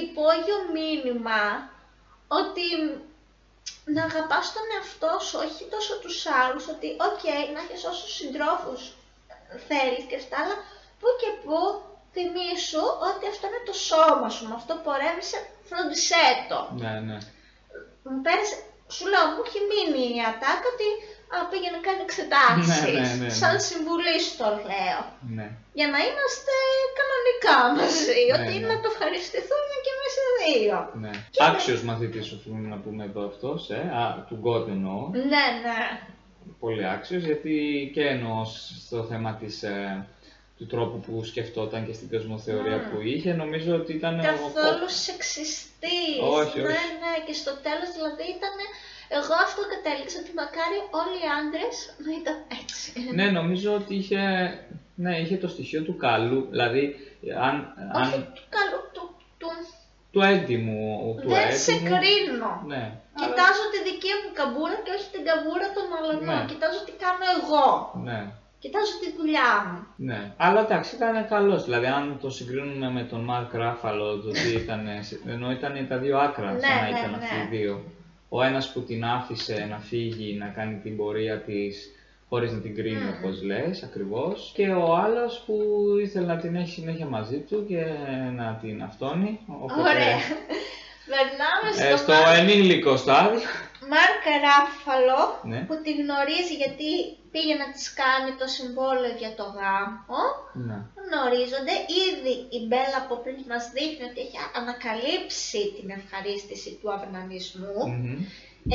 υπόγειο 0.00 0.58
μήνυμα 0.76 1.42
ότι 2.40 2.66
να 3.94 4.02
αγαπάς 4.10 4.46
τον 4.54 4.66
εαυτό 4.74 5.12
σου, 5.26 5.36
όχι 5.44 5.62
τόσο 5.74 5.94
τους 6.02 6.18
άλλους, 6.42 6.64
ότι 6.74 6.88
οκ, 7.08 7.24
να 7.54 7.60
έχεις 7.64 7.84
όσους 7.92 8.12
συντρόφους 8.18 8.82
θέλεις 9.68 10.04
και 10.08 10.18
αυτά, 10.22 10.36
αλλά 10.42 10.56
που 10.98 11.08
και 11.20 11.30
που 11.42 11.56
θυμήσου 12.16 12.84
ότι 13.10 13.24
αυτό 13.32 13.44
είναι 13.48 13.62
το 13.70 13.74
σώμα 13.88 14.28
σου, 14.34 14.42
με 14.48 14.54
αυτό 14.60 14.72
πορεύεσαι, 14.86 15.38
φρόντισέ 15.68 16.26
το. 16.50 16.58
Ναι, 16.82 16.92
ναι. 17.08 17.18
Μου 18.10 18.20
πέρασε, 18.26 18.56
σου 18.96 19.04
λέω, 19.12 19.24
μου 19.32 19.42
έχει 19.48 19.60
μείνει 19.70 20.04
η 20.18 20.20
ατάκα 20.30 20.66
ότι 20.74 20.88
α, 21.34 21.36
πήγε 21.50 21.68
να 21.76 21.80
κάνει 21.86 22.02
εξετάσεις. 22.08 22.66
Ναι, 22.68 22.80
ναι, 22.92 23.00
ναι, 23.06 23.14
ναι. 23.22 23.28
Σαν 23.40 23.54
συμβουλής 23.70 24.20
σου 24.26 24.34
το 24.42 24.48
λέω. 24.70 25.00
ναι. 25.38 25.46
Για 25.78 25.88
να 25.94 25.98
είμαστε 26.08 26.54
κανονικά 27.00 27.56
μαζί, 27.78 28.20
Ναι, 28.26 28.34
ότι 28.36 28.54
ναι. 28.58 28.66
να 28.70 28.76
το 28.82 28.86
ευχαριστηθούμε 28.92 29.74
και 29.84 29.92
εμείς 29.96 30.12
οι 30.20 30.26
δύο. 30.38 30.78
Ναι. 31.04 31.12
Και- 31.32 31.44
Άξιος 31.48 31.80
μαθητής 31.88 32.26
οφείλουμε 32.34 32.68
να 32.74 32.78
πούμε 32.84 33.02
εδώ 33.10 33.22
αυτός, 33.32 33.60
ε, 33.78 33.80
α, 34.00 34.04
του 34.28 34.36
God 34.46 34.64
εννοώ. 34.76 34.98
Ναι, 35.32 35.44
ναι. 35.64 35.80
Πολύ 36.60 36.84
άξιος, 36.94 37.22
γιατί 37.28 37.54
και 37.94 38.04
εννοώ 38.14 38.44
στο 38.86 38.98
θέμα 39.10 39.30
της, 39.40 39.62
ε, 39.62 40.06
του 40.58 40.66
τρόπου 40.66 40.98
που 41.00 41.24
σκεφτόταν 41.24 41.86
και 41.86 41.92
στην 41.92 42.08
κοσμοθεωρία 42.10 42.76
Μμμ. 42.76 42.90
που 42.90 43.00
είχε, 43.00 43.32
νομίζω 43.32 43.74
ότι 43.74 43.92
ήταν 43.92 44.18
ο- 44.20 44.22
Καθόλου 44.22 44.88
σεξιστής. 45.04 46.16
Όχι, 46.38 46.58
ναι, 46.60 46.66
όχι. 46.66 46.88
ναι, 47.02 47.12
και 47.26 47.32
στο 47.40 47.52
τέλος 47.66 47.88
δηλαδή 47.96 48.24
ήταν. 48.36 48.54
Εγώ 49.18 49.34
αυτό 49.46 49.60
κατέληξα 49.74 50.16
ότι 50.22 50.32
μακάρι 50.40 50.78
όλοι 51.00 51.18
οι 51.24 51.28
άντρες 51.40 51.76
να 52.04 52.10
ήταν 52.20 52.36
έτσι. 52.60 52.88
Ναι, 53.18 53.26
νομίζω 53.38 53.70
ότι 53.80 53.92
είχε, 54.00 54.20
ναι, 55.04 55.12
είχε 55.22 55.36
το 55.44 55.48
στοιχείο 55.54 55.82
του 55.86 55.96
καλού, 56.06 56.40
δηλαδή 56.52 56.82
αν, 57.48 57.54
Όχι 58.00 58.14
αν 58.14 58.20
του 58.36 58.44
καλού, 58.56 58.78
του, 58.94 59.04
του 59.40 59.48
του 60.12 60.20
έντιμου, 60.34 61.14
του 61.22 61.28
δεν 61.28 61.52
σε 61.64 61.72
έντιμου, 61.72 61.88
κρίνω. 61.96 62.52
ναι. 62.72 62.82
αλλά- 63.16 63.20
Κοιτάζω 63.20 63.64
τη 63.72 63.78
δική 63.90 64.12
μου 64.20 64.30
καμπούρα 64.38 64.76
και 64.84 64.92
όχι 64.96 65.08
την 65.14 65.22
καμπούρα 65.28 65.66
των 65.76 65.86
άλλων. 65.96 66.16
Ναι. 66.28 66.38
Κοιτάζω 66.52 66.80
τι 66.86 66.92
κάνω 67.04 67.24
εγώ. 67.38 67.64
Ναι, 68.08 68.20
Κοιτάζω 68.66 68.92
τη 69.02 69.08
δουλειά 69.18 69.50
μου. 69.66 69.86
ναι. 69.96 70.32
Αλλά 70.36 70.60
εντάξει, 70.60 70.94
ήταν 70.96 71.26
καλός. 71.28 71.64
Δηλαδή, 71.64 71.86
αν 71.86 72.18
το 72.22 72.30
συγκρίνουμε 72.30 72.90
με 72.90 73.02
τον 73.02 73.20
Μαρκ 73.20 73.54
Ράφαλο, 73.54 74.16
το 74.20 74.30
τι 74.30 74.48
ήταν, 74.62 74.80
ενώ 75.26 75.50
ήταν 75.50 75.86
τα 75.88 75.96
δύο 75.98 76.18
άκρα, 76.18 76.52
Ναι, 76.52 76.60
σαν 76.60 76.76
να 76.76 76.82
ναι, 76.82 76.88
ήταν 76.98 77.10
ναι. 77.10 77.16
αυτοί 77.16 77.34
οι 77.54 77.56
δύο. 77.58 77.82
Ο 78.28 78.42
ένας 78.42 78.72
που 78.72 78.80
την 78.82 79.04
άφησε 79.04 79.66
να 79.70 79.78
φύγει, 79.78 80.36
να 80.38 80.46
κάνει 80.46 80.74
την 80.82 80.96
πορεία 80.96 81.40
της 81.40 81.90
χωρίς 82.28 82.52
να 82.52 82.58
την 82.58 82.74
κρίνει, 82.74 82.98
Μμμ. 83.02 83.08
όπως 83.24 83.42
λες, 83.42 83.82
ακριβώς. 83.82 84.50
Και 84.54 84.68
ο 84.68 84.96
άλλος 84.96 85.42
που 85.46 85.54
ήθελε 86.02 86.26
να 86.26 86.36
την 86.36 86.54
έχει 86.56 86.70
συνέχεια 86.70 87.06
μαζί 87.06 87.38
του 87.38 87.64
και 87.68 87.82
να 88.36 88.58
την 88.62 88.82
αυτόνει. 88.82 89.40
Οπότε, 89.62 89.80
Ωραία. 89.80 90.16
Περνάμε 91.12 91.68
ε, 91.92 91.96
στο, 91.96 91.96
στο 91.96 92.12
Μάρκ, 92.12 92.38
ενήλικο 92.38 92.96
στάδιο. 92.96 93.40
Μάρκ 93.92 94.22
Ράφαλο 94.48 95.22
Ναι. 95.52 95.60
που 95.68 95.74
τη 95.84 95.90
γνωρίζει 96.02 96.54
γιατί 96.62 96.90
πήγε 97.36 97.54
να 97.62 97.68
της 97.74 97.86
κάνει 98.02 98.30
το 98.40 98.46
συμβόλαιο 98.56 99.14
για 99.22 99.32
το 99.38 99.46
γάμο. 99.58 100.20
Ναι. 100.66 100.78
Γνωρίζονται. 101.04 101.74
Ήδη 102.06 102.34
η 102.58 102.60
Μπέλα 102.66 102.98
από 103.04 103.14
πριν 103.22 103.38
μας 103.52 103.64
δείχνει 103.74 104.04
ότι 104.10 104.20
έχει 104.26 104.38
ανακαλύψει 104.60 105.60
την 105.76 105.86
ευχαρίστηση 105.98 106.70
του 106.78 106.88
αυνανισμού. 106.96 107.78
Μμμ. 107.88 108.18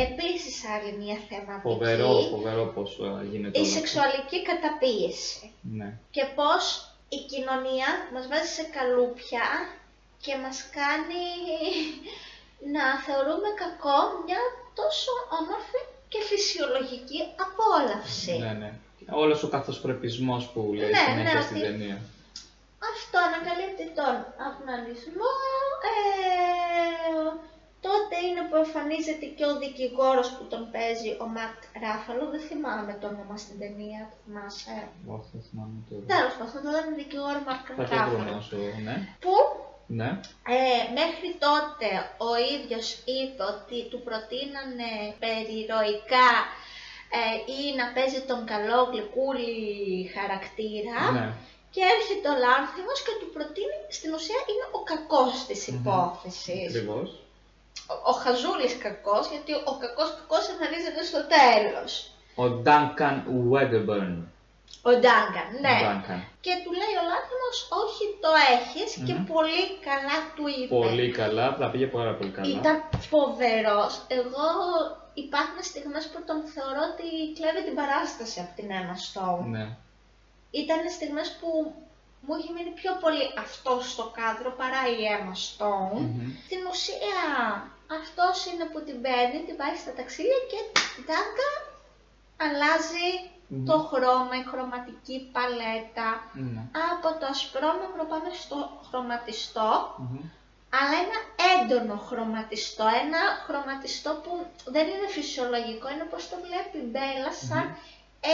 Επίσης 0.07 0.55
άλλη 0.74 0.91
μια 1.01 1.18
θεματική. 1.30 1.68
Φοβερό, 1.70 2.12
φοβερό 2.34 2.64
πώς 2.76 2.89
ε, 3.07 3.26
γίνεται 3.32 3.57
Η 3.57 3.62
όλο 3.62 3.70
αυτό. 3.70 3.78
σεξουαλική 3.78 4.39
καταπίεση. 4.51 5.43
Ναι. 5.80 5.89
και 6.16 6.24
πώς 6.38 6.64
η 7.18 7.20
κοινωνία 7.32 7.89
μας 8.14 8.26
βάζει 8.32 8.51
σε 8.57 8.66
καλούπια 8.78 9.45
και 10.24 10.34
μας 10.43 10.57
κάνει 10.80 11.26
να 12.76 12.86
θεωρούμε 13.05 13.49
κακό 13.64 13.97
μια 14.26 14.41
τόσο 14.80 15.12
όμορφη 15.39 15.82
και 16.12 16.20
φυσιολογική 16.30 17.20
απόλαυση. 17.45 18.34
Ναι, 18.43 18.51
ναι. 18.62 18.72
Όλος 19.24 19.39
ο 19.43 19.49
καθοσπρεπισμός 19.55 20.43
που 20.51 20.59
λέει 20.80 20.89
Ναι, 20.89 20.97
συνέχεια 21.07 21.34
ναι, 21.34 21.41
στην 21.47 21.57
ότι- 21.57 21.66
ταινία. 21.68 21.97
Αυτό 22.93 23.18
ανακαλύπτει 23.28 23.86
τον 23.99 24.16
αυνανισμό, 24.47 25.30
ε, 25.91 25.95
τότε 27.88 28.16
είναι 28.26 28.43
που 28.49 28.55
εμφανίζεται 28.64 29.26
και 29.38 29.45
ο 29.51 29.53
δικηγόρος 29.64 30.28
που 30.36 30.43
τον 30.53 30.62
παίζει, 30.74 31.09
ο 31.24 31.26
Ματ 31.36 31.57
Ράφαλο, 31.84 32.24
δεν 32.34 32.41
θυμάμαι 32.49 32.93
το 33.01 33.05
όνομα 33.14 33.36
στην 33.43 33.57
ταινία, 33.64 34.01
το 34.12 34.16
θυμάσαι; 34.24 34.76
Όχι, 35.16 35.30
δεν 35.36 35.43
θυμάμαι 35.47 35.78
τώρα. 35.89 36.03
Τέλος 36.14 36.34
πάντων, 36.38 36.51
θα 36.53 36.59
τον 36.86 36.95
δικηγόρο 37.01 37.39
Ματ 37.47 37.59
Θα 37.68 37.74
το 37.80 37.84
βρω 37.89 37.97
Ράφαλο. 37.97 38.32
όσο, 38.41 38.55
ναι. 38.88 38.95
Που 39.24 39.34
Ναι. 40.00 40.10
Ε, 40.58 40.82
μέχρι 41.00 41.30
τότε 41.46 41.89
ο 42.30 42.32
ίδιος 42.56 42.88
είπε 43.16 43.42
ότι 43.54 43.78
του 43.89 44.02
προτείνανε 44.08 44.92
περιρροϊκά 45.24 46.32
ε, 47.20 47.24
ή 47.58 47.62
να 47.80 47.86
παίζει 47.96 48.22
τον 48.30 48.42
καλό 48.52 48.80
γλυκούλη 48.92 49.56
χαρακτήρα 50.16 51.00
ναι. 51.16 51.28
και 51.74 51.82
έρχεται 51.96 52.28
ο 52.34 52.36
Λάνθιμος 52.44 53.00
και 53.06 53.16
του 53.20 53.30
προτείνει, 53.36 53.80
στην 53.98 54.12
ουσία 54.18 54.42
είναι 54.52 54.66
ο 54.78 54.80
κακός 54.92 55.34
της 55.48 55.62
Μμμ. 55.68 55.76
υπόθεσης. 55.78 56.68
Ακριβώς. 56.70 57.08
Ο, 57.92 57.96
ο 58.12 58.14
χαζούλης 58.24 58.74
κακός, 58.86 59.24
γιατί 59.34 59.52
ο 59.72 59.74
κακός 59.84 60.10
κακός 60.20 60.44
εμφανίζεται 60.52 61.02
στο 61.10 61.22
τέλος. 61.36 61.92
Ο 62.42 62.46
Duncan 62.66 63.18
Wedderburn. 63.52 64.16
Ο 64.89 64.91
Ντάγκαν, 65.01 65.49
ναι. 65.63 65.78
Ο 65.80 65.89
Duncan. 65.89 66.19
Και 66.45 66.53
του 66.63 66.72
λέει 66.82 66.95
ο 67.01 67.03
Λάνθιμος, 67.09 67.57
όχι 67.84 68.03
το 68.24 68.32
έχεις 68.55 68.89
και 69.07 69.15
Μμμ. 69.17 69.26
πολύ 69.34 69.63
καλά 69.88 70.17
του 70.36 70.45
είπε. 70.57 70.72
Πολύ 70.84 71.07
καλά, 71.22 71.45
τα 71.61 71.67
πήγε 71.72 71.88
πάρα 71.97 72.13
πολύ 72.17 72.32
καλά. 72.36 72.47
Ήταν 72.59 72.76
φοβερός. 73.11 73.93
Εγώ 74.19 74.47
υπάρχουν 75.26 75.61
στιγμές 75.72 76.05
που 76.11 76.19
τον 76.30 76.39
θεωρώ 76.53 76.82
ότι 76.91 77.07
κλέβει 77.38 77.61
την 77.67 77.76
παράσταση 77.80 78.38
από 78.43 78.51
την 78.59 78.67
Emma 78.80 78.97
Stone. 79.07 79.45
Ναι. 79.55 79.65
Ήταν 80.61 80.82
στιγμές 80.97 81.28
που 81.39 81.49
μου 82.26 82.34
είχε 82.38 82.51
μείνει 82.55 82.74
πιο 82.82 82.91
πολύ 83.03 83.26
αυτό 83.45 83.74
στο 83.91 84.05
κάδρο 84.19 84.49
παρά 84.61 84.82
η 84.95 84.99
Emma 85.15 85.36
Stone. 85.45 86.01
Μμμ. 86.05 86.30
Στην 86.45 86.61
ουσία 86.72 87.22
αυτός 87.99 88.36
είναι 88.49 88.65
που 88.72 88.80
την 88.88 88.97
παίρνει, 89.03 89.39
την 89.47 89.57
πάει 89.61 89.76
στα 89.84 89.93
ταξίδια 89.99 90.39
και 90.51 90.59
τάκα 91.09 91.49
αλλάζει 92.45 93.09
Μμμ. 93.54 93.66
το 93.70 93.76
χρώμα, 93.91 94.34
η 94.41 94.45
χρωματική 94.52 95.18
παλέτα. 95.36 96.10
Ναι. 96.54 96.62
Από 96.91 97.08
το 97.20 97.26
ασπρόμαυρο 97.34 98.04
πάμε 98.12 98.30
στο 98.43 98.58
χρωματιστό, 98.88 99.70
Μμμ. 100.02 100.20
αλλά 100.80 100.93
ένα 101.04 101.18
έντονο 101.54 101.95
χρωματιστό, 102.10 102.86
ένα 103.04 103.22
χρωματιστό 103.45 104.12
που 104.24 104.32
δεν 104.76 104.86
είναι 104.91 105.08
φυσιολογικό, 105.18 105.86
είναι 105.91 106.06
όπως 106.10 106.24
το 106.30 106.36
βλέπει 106.45 106.78
η 106.86 106.88
Μπέλα, 106.91 107.32
σαν 107.47 107.66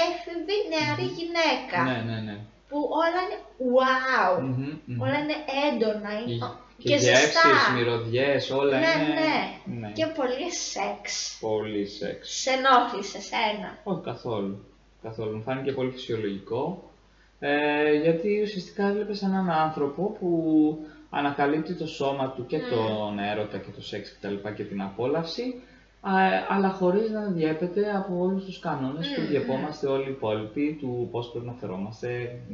έφηβη 0.06 0.58
νεαρή 0.72 1.08
γυναίκα, 1.18 1.78
Ναι, 1.90 1.98
ναι, 2.10 2.18
ναι. 2.28 2.36
που 2.70 2.78
όλα 3.04 3.20
είναι 3.26 3.40
wow, 3.76 4.32
Μμμ, 4.42 4.72
μμμ. 4.86 5.02
όλα 5.04 5.18
είναι 5.24 5.38
έντονα 5.68 6.12
είναι- 6.20 6.52
Και, 6.80 6.90
και, 6.90 6.96
γεύσεις, 6.96 7.20
ζεστά. 7.20 7.72
μυρωδιές, 7.76 8.50
όλα 8.52 8.78
ναι, 8.80 8.86
είναι... 8.86 9.14
ναι, 9.20 9.88
ναι. 9.88 9.92
και 9.92 10.06
πολύ 10.06 10.52
σεξ. 10.54 11.38
Πολύ 11.40 11.88
σεξ. 11.88 12.42
Σε 12.42 12.50
ενόχλησε 12.52 13.22
σένα. 13.22 13.78
Όχι 13.84 14.02
καθόλου. 14.04 14.66
Καθόλου. 15.04 15.36
Μου 15.36 15.42
φάνηκε 15.42 15.72
πολύ 15.72 15.92
φυσιολογικό. 15.92 16.84
Ε, 17.40 17.94
γιατί 17.94 18.42
ουσιαστικά 18.44 18.88
έβλεπες 18.88 19.22
έναν 19.22 19.50
άνθρωπο 19.50 20.16
που 20.20 20.78
ανακαλύπτει 21.10 21.74
το 21.74 21.88
σώμα 21.88 22.30
του 22.36 22.46
και 22.46 22.58
Mm. 22.58 22.70
τον 22.70 23.20
έρωτα 23.20 23.58
και 23.58 23.72
το 23.76 23.82
σεξ 23.82 24.18
κτλ. 24.18 24.34
Και, 24.44 24.50
και 24.56 24.64
την 24.64 24.82
απόλαυση, 24.82 25.62
α, 26.02 26.12
αλλά 26.50 26.70
χωρίς 26.70 27.10
να 27.12 27.26
διέπεται 27.26 27.96
από 27.96 28.18
όλους 28.20 28.46
τους 28.46 28.60
κανόνες 28.60 29.08
που 29.16 29.22
Mm, 29.22 29.28
διεπόμαστε 29.30 29.88
όλοι 29.88 30.08
οι 30.08 30.12
υπόλοιποι 30.12 30.78
του 30.80 31.08
πώς 31.12 31.30
πρέπει 31.32 31.46
να 31.46 31.54
φερόμαστε 31.54 32.40
μ, 32.50 32.54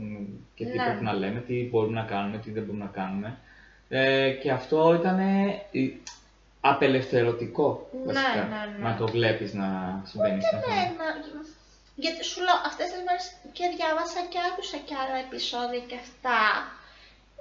και 0.56 0.66
τι 0.66 0.78
Ναι. 0.78 0.84
πρέπει 0.84 1.04
να 1.04 1.14
λέμε, 1.14 1.40
τι 1.40 1.68
μπορούμε 1.72 2.00
να 2.02 2.06
κάνουμε, 2.06 2.38
τι 2.38 2.52
δεν 2.52 2.64
μπορούμε 2.64 2.84
να 2.84 2.90
κάνουμε. 2.92 3.38
Ε, 3.90 4.30
και 4.32 4.52
αυτό 4.52 4.94
ήταν 4.94 5.20
απελευθερωτικό 6.62 7.90
Ναι, 7.94 8.14
βασικά, 8.14 8.34
ναι, 8.36 8.78
ναι. 8.78 8.90
να 8.90 8.96
το 8.98 9.08
βλέπεις 9.08 9.54
να 9.54 10.02
συμβαίνει 10.06 10.42
στην 10.42 10.58
Ναι, 10.58 10.64
να- 10.76 11.62
γιατί 11.96 12.22
σου 12.30 12.40
λέω 12.46 12.58
αυτές 12.70 12.88
τις 12.92 13.02
μέρες 13.08 13.26
και 13.58 13.66
διάβασα 13.78 14.22
και 14.32 14.40
άκουσα 14.50 14.78
και 14.88 14.96
άλλα 15.02 15.18
επεισόδια 15.26 15.82
και 15.90 15.98
αυτά. 16.06 16.42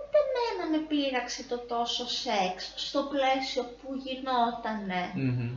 Ούτε 0.00 0.16
εμένα 0.26 0.62
με 0.72 0.78
πείραξε 0.90 1.42
το 1.50 1.58
τόσο 1.72 2.04
σεξ 2.22 2.56
στο 2.86 3.00
πλαίσιο 3.12 3.62
που 3.78 3.88
γινότανε. 4.04 5.02
Μμμ. 5.14 5.50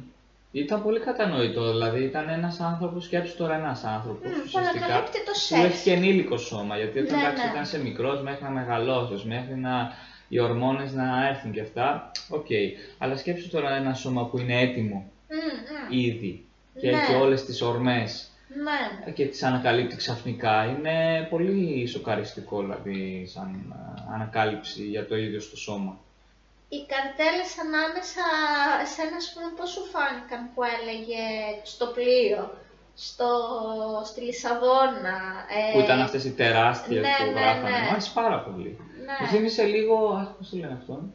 Ήταν 0.51 0.83
πολύ 0.83 0.99
κατανοητό, 0.99 1.71
δηλαδή 1.71 2.03
ήταν 2.03 2.29
ένας 2.29 2.59
άνθρωπος, 2.59 3.03
σκέψου 3.03 3.35
τώρα 3.37 3.55
ένας 3.55 3.83
άνθρωπος 3.83 4.29
Μμ, 4.29 4.33
που 4.33 4.41
ουσιαστικά, 4.45 4.85
ανακαλύπτει 4.85 5.17
το 5.25 5.31
που 5.49 5.55
έχει 5.55 5.71
σεξ. 5.71 5.81
και 5.81 5.91
ενήλικο 5.91 6.37
σώμα, 6.37 6.77
γιατί 6.77 6.99
όταν 6.99 7.15
Ναι, 7.15 7.21
εντάξει, 7.21 7.45
ναι. 7.45 7.51
ήταν 7.51 7.65
σε 7.65 7.81
μικρός 7.81 8.21
μέχρι 8.21 8.43
να 8.43 8.49
μεγαλώσεις, 8.49 9.23
μέχρι 9.23 9.55
να 9.55 9.91
οι 10.27 10.39
ορμόνες 10.39 10.91
να 10.93 11.27
έρθουν 11.27 11.51
και 11.51 11.61
αυτά, 11.61 12.11
οκ. 12.29 12.45
Αλλά 12.97 13.17
σκέψου 13.17 13.49
τώρα 13.49 13.75
ένα 13.75 13.93
σώμα 13.93 14.25
που 14.25 14.37
είναι 14.37 14.59
έτοιμο 14.61 15.11
Μμ, 15.29 15.35
μμ. 15.35 15.99
ήδη 15.99 16.45
και 16.81 16.91
Ναι. 16.91 16.97
έχει 16.97 17.13
όλες 17.13 17.45
τις 17.45 17.61
ορμές 17.61 18.29
Ναι. 18.64 19.12
και 19.12 19.26
τις 19.26 19.43
ανακαλύπτει 19.43 19.95
ξαφνικά, 19.95 20.66
είναι 20.66 21.28
πολύ 21.30 21.88
σοκαριστικό 21.88 22.60
δηλαδή 22.62 23.26
σαν 23.34 23.74
α, 23.76 24.14
ανακάλυψη 24.14 24.84
για 24.84 25.08
το 25.08 25.16
ίδιο 25.18 25.39
το 25.39 25.57
σώμα. 25.58 25.97
Οι 26.70 26.86
καρτέλες 26.93 27.51
ανάμεσα 27.66 28.26
σε 28.93 29.01
ένα 29.08 29.20
πούμε 29.34 29.49
πώς 29.58 29.70
σου 29.70 29.84
φάνηκαν 29.93 30.41
που 30.53 30.62
έλεγε 30.76 31.24
στο 31.64 31.86
πλοίο, 31.95 32.41
στο, 32.95 33.30
στη 34.06 34.22
Λισαβόνα. 34.22 35.18
ε, 35.58 35.74
Που 35.74 35.80
ήταν 35.80 36.01
αυτές 36.01 36.24
οι 36.26 36.32
τεράστιες 36.32 37.01
ναι, 37.06 37.16
που 37.26 37.32
ναι, 37.34 37.39
γράφανε, 37.39 37.70
ναι. 37.70 37.84
μου 37.86 37.89
άρεσε 37.91 38.12
πάρα 38.14 38.39
πολύ. 38.39 38.78
Ναι, 39.06 39.16
Μου 39.22 39.28
θύμισε 39.28 39.64
λίγο, 39.64 39.95
αχ, 40.22 40.28
πώς 40.38 40.49
το 40.49 40.58
λένε 40.58 40.78
αυτόν; 40.80 41.14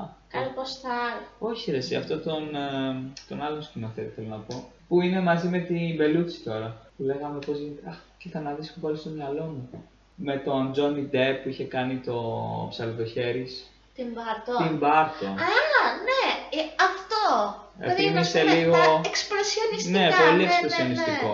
Α, 0.00 0.08
καλποστάλ. 0.28 1.14
όχι 1.38 1.70
ρε 1.70 1.76
εσύ, 1.76 1.94
αυτό 1.94 2.18
τον, 2.18 2.54
ε, 2.54 3.12
τον 3.28 3.42
άλλον 3.42 3.62
σκηνοθέτη 3.62 4.12
θέλω 4.14 4.28
να 4.28 4.36
πω. 4.36 4.70
Που 4.88 5.00
είναι 5.00 5.20
μαζί 5.20 5.48
με 5.48 5.58
την 5.58 5.94
Μπελούτσι 5.96 6.40
τώρα. 6.40 6.76
Που 6.96 7.02
λέγαμε 7.02 7.38
πώς 7.46 7.58
γίνεται. 7.58 7.88
Αχ, 7.88 7.96
κοίτα 8.18 8.40
να 8.40 8.52
δεις 8.52 8.72
που 8.72 8.80
πάλι 8.80 8.96
στο 8.96 9.08
μυαλό 9.10 9.44
μου. 9.44 9.70
Με 10.14 10.36
τον 10.36 10.72
Τζόνι 10.72 11.00
Ντεπ 11.10 11.42
που 11.42 11.48
είχε 11.48 11.64
κάνει 11.64 11.96
το 11.96 12.16
ψαλιδοχέρις. 12.70 13.70
Την 13.94 14.06
Μπάρτο. 14.14 14.64
Την 14.66 14.76
Μπάρτο. 14.76 15.26
Α, 15.26 15.50
ναι, 16.08 16.24
ε, 16.58 16.62
αυτό. 16.88 17.24
Ε, 17.80 17.82
Δηλαδή, 17.84 18.02
θύμισε 18.02 18.38
ας 18.40 18.44
πούμε, 18.44 18.54
λίγο- 18.58 18.72
τα 18.72 19.00
εξπρεσιονιστικά. 19.04 19.98
Ναι, 19.98 20.08
πολύ 20.24 20.30
ναι, 20.30 20.36
ναι, 20.36 20.44
ναι. 20.44 20.52
εξπρεσιονιστικό. 20.52 21.32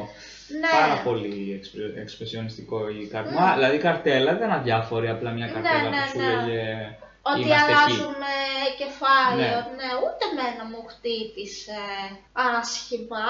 Ναι. 0.61 0.69
Πάρα 0.81 0.97
πολύ 1.07 1.53
εξπρε- 1.59 1.97
εξπρεσιονιστικό 1.97 2.89
η 2.89 3.07
καρτέλα. 3.13 3.41
Μα, 3.41 3.55
Δηλαδή 3.55 3.77
η 3.77 3.79
καρτέλα 3.89 4.31
δεν 4.37 4.37
ήταν 4.49 4.51
αδιάφορη, 4.59 5.09
απλά 5.09 5.31
μια 5.31 5.47
Ναι, 5.47 5.53
καρτέλα 5.53 5.89
ναι, 5.91 5.97
που 5.97 6.09
σου 6.11 6.19
ναι. 6.19 6.35
λέγε 6.35 6.63
Ότι 7.31 7.41
είμαστε 7.41 7.73
εκεί. 7.73 7.73
αλλάζουμε 7.73 8.33
κεφάλαιο, 8.83 9.59
Ναι. 9.63 9.75
ναι. 9.79 9.89
ούτε 10.05 10.23
εμένα 10.33 10.63
μου 10.71 10.81
χτύπησε 10.91 11.81
άσχημα. 12.33 13.27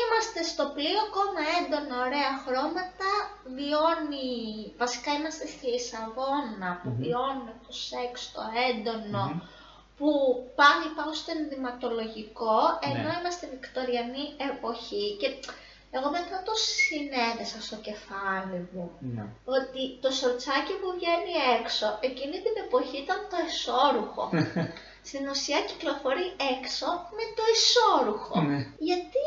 Είμαστε 0.00 0.40
στο 0.52 0.64
πλοίο, 0.74 1.00
ακόμα 1.08 1.40
έντονα, 1.58 1.94
ωραία 2.06 2.32
χρώματα, 2.44 3.10
βιώνει, 3.56 4.28
βασικά 4.82 5.10
είμαστε 5.18 5.44
στη 5.54 5.66
Λισαβόνα 5.72 6.68
που 6.82 6.88
Μμμ. 6.88 6.98
βιώνουμε 7.00 7.52
το 7.66 7.72
σεξ, 7.86 8.12
το 8.34 8.42
έντονο, 8.70 9.24
Μμμ. 9.28 9.40
που 9.98 10.10
πάλι 10.60 10.86
πάω 10.96 11.12
στο 11.20 11.30
ενδυματολογικό, 11.38 12.56
ενώ 12.90 13.02
Ναι. 13.10 13.16
είμαστε 13.20 13.44
βικτοριανή 13.54 14.24
εποχή 14.50 15.06
και 15.20 15.28
εγώ 15.96 16.08
μετά 16.18 16.36
το 16.48 16.54
συνέδεσα 16.72 17.58
στο 17.66 17.76
κεφάλι 17.86 18.58
μου 18.72 18.84
Ναι. 19.14 19.24
ότι 19.56 19.82
το 20.02 20.10
σορτσάκι 20.20 20.74
που 20.80 20.88
βγαίνει 20.96 21.34
έξω 21.58 21.86
εκείνη 22.08 22.36
την 22.44 22.54
εποχή 22.64 22.96
ήταν 23.04 23.20
το 23.30 23.36
εσώρουχο. 23.48 24.24
Στην 25.08 25.22
ουσία 25.32 25.60
κυκλοφορεί 25.68 26.26
έξω 26.54 26.86
με 27.16 27.24
το 27.36 27.42
εσώρουχο. 27.54 28.36
Ναι. 28.50 28.58
Γιατί 28.88 29.26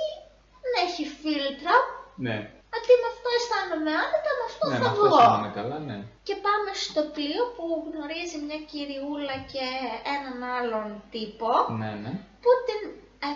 δεν 0.64 0.74
έχει 0.86 1.04
φίλτρα, 1.22 1.76
Ναι. 2.26 2.38
αντί 2.76 2.94
με 3.02 3.08
αυτό 3.14 3.28
αισθάνομαι 3.38 3.92
άνετα, 4.04 4.30
με 4.40 4.44
αυτό 4.50 4.64
Ναι, 4.68 4.74
με 4.74 4.80
θα 4.84 4.90
αυτό 4.92 5.02
βγω. 5.06 5.18
αισθάνομαι 5.18 5.52
καλά, 5.60 5.78
ναι. 5.90 5.98
Και 6.28 6.36
πάμε 6.46 6.70
στο 6.86 7.02
πλοίο 7.16 7.44
που 7.56 7.66
γνωρίζει 7.88 8.38
μια 8.48 8.60
κυριούλα 8.72 9.36
και 9.52 9.66
έναν 10.16 10.38
άλλον 10.58 10.88
τύπο 11.14 11.52
Ναι, 11.82 11.92
ναι. 12.04 12.12
που 12.44 12.52
την 12.68 12.82
ε, 13.28 13.30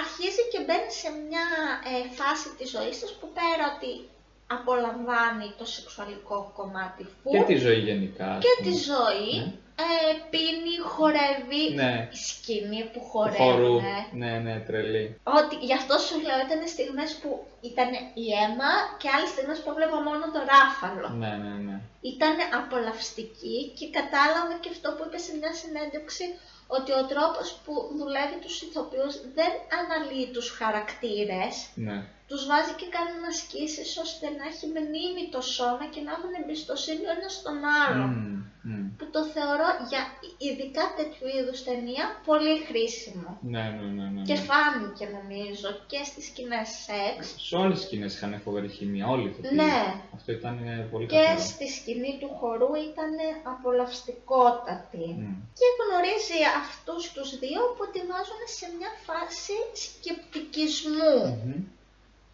αρχίζει 0.00 0.42
και 0.52 0.60
μπαίνει 0.64 0.92
σε 1.02 1.08
μια 1.26 1.46
ε, 1.90 1.94
φάση 2.18 2.48
της 2.58 2.68
ζωής 2.74 2.96
της 3.00 3.10
που 3.18 3.26
πέρα 3.38 3.64
ότι 3.76 3.92
απολαμβάνει 4.56 5.48
το 5.58 5.64
σεξουαλικό 5.74 6.38
κομμάτι 6.58 7.02
φου 7.18 7.30
Και 7.34 7.42
τη 7.50 7.56
ζωή 7.64 7.80
γενικά. 7.88 8.26
ας 8.36 8.42
και 8.44 8.52
πούμε. 8.56 8.64
τη 8.66 8.72
ζωή, 8.90 9.30
Ναι. 9.40 9.52
ε, 9.86 10.12
πίνει, 10.32 10.74
χορεύει, 10.94 11.64
Ναι. 11.80 11.92
η 12.16 12.16
σκηνή 12.30 12.80
που 12.92 12.98
Του 12.98 13.04
χορεύει. 13.10 13.42
χορού. 13.44 13.74
Ναι, 14.22 14.32
ναι, 14.44 14.54
τρελή. 14.66 15.04
Ότι 15.40 15.54
γι' 15.68 15.76
αυτό 15.80 15.94
σου 16.06 16.16
λέω 16.26 16.38
ήταν 16.46 16.60
στιγμές 16.74 17.10
που 17.20 17.30
ήταν 17.70 17.88
η 18.24 18.26
αίμα 18.40 18.70
και 19.00 19.08
άλλες 19.14 19.30
στιγμές 19.34 19.58
που 19.62 19.70
έβλεπα 19.72 19.98
μόνο 20.08 20.24
το 20.34 20.40
ράφαλο. 20.52 21.08
Ναι, 21.22 21.32
ναι, 21.42 21.54
ναι. 21.66 21.76
Ήταν 22.12 22.34
απολαυστική 22.60 23.58
και 23.78 23.86
κατάλαβα 23.98 24.54
και 24.62 24.70
αυτό 24.74 24.88
που 24.94 25.02
είπε 25.06 25.18
σε 25.26 25.32
μια 25.40 25.52
συνέντευξη 25.60 26.24
ότι 26.76 26.92
ο 26.92 27.06
τρόπος 27.06 27.60
που 27.64 27.72
δουλεύει 27.98 28.38
τους 28.40 28.62
ηθοποιούς 28.62 29.14
δεν 29.34 29.52
αναλύει 29.80 30.28
τους 30.32 30.50
χαρακτήρες, 30.50 31.54
Ναι. 31.74 32.04
Τους 32.32 32.46
βάζει 32.50 32.72
και 32.80 32.88
κάνει 32.96 33.14
ασκήσεις 33.32 33.90
ώστε 34.04 34.26
να 34.38 34.44
έχει 34.50 34.64
μνήμη 34.72 35.24
το 35.34 35.40
σώμα 35.56 35.84
και 35.92 36.00
να 36.06 36.10
έχουν 36.16 36.32
εμπιστοσύνη 36.40 37.04
ο 37.10 37.12
ένας 37.18 37.32
στον 37.38 37.56
άλλον. 37.80 38.10
Μμμ, 38.14 38.38
μμμ. 38.68 38.84
Που 38.98 39.06
το 39.14 39.20
θεωρώ 39.34 39.68
για 39.90 40.02
ειδικά 40.46 40.84
τέτοιου 40.98 41.26
είδους 41.36 41.58
ταινία 41.68 42.04
πολύ 42.28 42.54
χρήσιμο. 42.68 43.30
Ναι, 43.54 43.64
ναι, 43.76 43.86
ναι, 43.96 44.06
ναι. 44.14 44.22
Και 44.28 44.36
ναι. 44.38 44.46
φάνηκε 44.48 45.04
νομίζω 45.18 45.68
και 45.90 46.00
στις 46.08 46.24
σκηνές 46.30 46.68
σεξ 46.84 47.18
Σε 47.48 47.54
όλες 47.62 47.76
τις 47.78 47.86
σκηνές 47.88 48.10
είχαν 48.14 48.32
φοβερή 48.46 48.70
χημία, 48.76 49.04
όλοι 49.14 49.26
οι 49.26 49.30
ηθοποιοί. 49.32 49.56
Ναι. 49.60 49.78
Αυτό 50.16 50.30
ήταν 50.38 50.54
ε, 50.72 50.74
πολύ 50.92 51.06
και 51.12 51.16
καθαρό. 51.16 51.50
στη 51.52 51.66
σκηνή 51.76 52.12
του 52.20 52.30
χορού 52.38 52.70
ήταν 52.90 53.12
απολαυστικότατη. 53.52 55.06
Μμ. 55.18 55.32
Και 55.58 55.66
γνωρίζει 55.80 56.40
αυτούς 56.62 57.02
τους 57.14 57.28
δύο 57.42 57.60
που 57.76 57.84
τη 57.92 58.00
βάζουν 58.10 58.42
σε 58.58 58.66
μια 58.76 58.92
φάση 59.06 59.56
σκεπτικισμού. 59.84 61.16
Μμμ. 61.44 61.60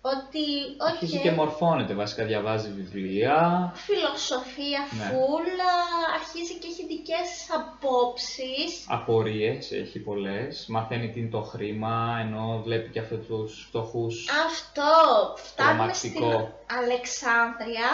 Ότι, 0.00 0.44
Αρχίζει 0.88 1.14
όχι, 1.16 1.22
και 1.22 1.30
μορφώνεται, 1.30 1.94
βασικά 1.94 2.24
διαβάζει 2.24 2.70
βιβλία. 2.70 3.72
φιλοσοφία 3.74 4.80
Ναι. 4.90 5.04
φούλα, 5.04 5.72
αρχίζει 6.14 6.54
και 6.58 6.66
έχει 6.72 6.86
δικές 6.86 7.20
της 7.32 7.46
απόψεις. 7.58 8.84
Απορίες, 8.88 9.72
έχει 9.72 9.98
πολλές. 9.98 10.66
Μαθαίνει 10.68 11.10
τι 11.10 11.20
είναι 11.20 11.30
το 11.30 11.42
χρήμα, 11.42 12.18
ενώ 12.20 12.60
βλέπει 12.64 12.88
και 12.90 12.98
αυτούς 13.00 13.26
τους 13.26 13.64
φτωχούς. 13.68 14.28
Αυτό, 14.46 14.92
φτάνουμε 15.36 15.92
στην 15.92 16.14
Τρομακτικό. 16.14 16.58
Αλεξάνδρεια 16.80 17.88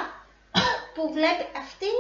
που 0.95 1.03
βλέπει 1.17 1.45
αυτή 1.65 1.91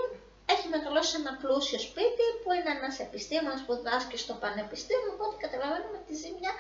έχει 0.55 0.67
μεγαλώσει 0.75 1.11
σε 1.11 1.17
ένα 1.23 1.33
πλούσιο 1.43 1.79
σπίτι 1.89 2.25
που 2.43 2.49
είναι 2.57 2.71
ένας 2.79 2.95
επιστήμονας 3.07 3.61
που 3.67 3.73
διδάσκει 3.79 4.17
στο 4.25 4.35
πανεπιστήμιο, 4.43 5.11
οπότε 5.17 5.35
καταλαβαίνουμε 5.45 5.97
ότι 6.03 6.13
ζει 6.21 6.31
μια 6.41 6.53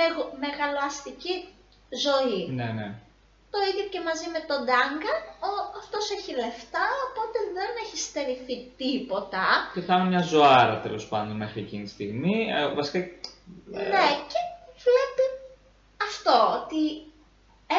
μεγο- 0.00 0.30
μεγαλοαστική 0.44 1.34
ζωή. 2.06 2.40
Ναι, 2.58 2.68
ναι. 2.78 2.88
Το 3.54 3.58
ίδιο 3.70 3.84
και 3.92 4.00
μαζί 4.08 4.26
με 4.34 4.40
τον 4.50 4.60
Ντάγκα, 4.66 5.14
ο, 5.48 5.50
αυτός 5.82 6.04
έχει 6.16 6.32
λεφτά, 6.44 6.86
οπότε 7.06 7.38
δεν 7.58 7.70
έχει 7.82 7.96
στερηθεί 8.06 8.56
τίποτα. 8.82 9.44
Και 9.74 9.80
θα 9.86 9.94
είναι 9.96 10.08
μια 10.12 10.22
ζωάρα 10.32 10.76
τέλος 10.86 11.04
πάντων 11.12 11.34
μέχρι 11.42 11.60
εκείνη 11.66 11.84
τη 11.86 11.90
στιγμή. 11.96 12.36
Ε, 12.56 12.68
βασικά. 12.78 12.98
ε, 12.98 13.08
Ναι, 13.94 14.06
και 14.30 14.40
βλέπει 14.86 15.24
αυτό, 16.08 16.36
ότι 16.60 16.82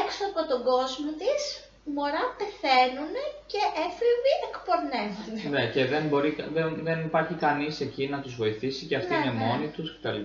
έξω 0.03 0.21
από 0.31 0.41
τον 0.51 0.61
κόσμο 0.71 1.09
της 1.21 1.41
μωρά 1.95 2.23
πεθαίνουν 2.39 3.13
και 3.51 3.61
έφηβοι 3.87 4.33
εκπορνεύονται. 4.49 5.41
Ναι, 5.53 5.63
και 5.73 5.85
δεν, 5.85 6.03
μπορεί, 6.07 6.29
δεν, 6.53 6.79
δεν 6.87 6.99
υπάρχει 7.09 7.33
κανείς 7.33 7.79
εκεί 7.81 8.07
να 8.07 8.19
τους 8.21 8.35
βοηθήσει 8.35 8.85
και 8.85 8.95
αυτοί 8.95 9.13
Ναι, 9.13 9.17
είναι 9.19 9.31
ναι. 9.39 9.45
μόνοι 9.45 9.67
τους 9.67 9.97
κτλ. 9.97 10.21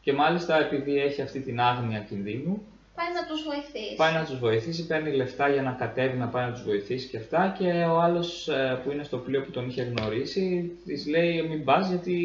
Και 0.00 0.12
μάλιστα 0.12 0.58
επειδή 0.58 0.98
έχει 1.00 1.22
αυτή 1.22 1.40
την 1.40 1.60
άγνοια 1.60 1.98
κινδύνου, 2.00 2.66
Πάει 2.94 3.12
να 3.14 3.26
τους 3.26 3.42
βοηθήσει. 3.42 3.94
πάει 3.96 4.12
να 4.14 4.24
τους 4.24 4.38
βοηθήσει, 4.38 4.86
παίρνει 4.86 5.12
λεφτά 5.12 5.48
για 5.48 5.62
να 5.62 5.70
κατέβει 5.72 6.16
να 6.16 6.26
πάει 6.26 6.46
να 6.46 6.52
τους 6.52 6.62
βοηθήσει 6.64 7.08
και 7.08 7.16
αυτά 7.16 7.54
και 7.58 7.70
ο 7.84 8.00
άλλος 8.00 8.48
ε, 8.48 8.80
που 8.84 8.90
είναι 8.90 9.02
στο 9.02 9.16
πλοίο 9.18 9.42
που 9.42 9.50
τον 9.50 9.68
είχε 9.68 9.82
γνωρίσει 9.82 10.72
της 10.84 11.06
λέει 11.06 11.42
μην 11.42 11.64
πας 11.64 11.88
γιατί 11.88 12.18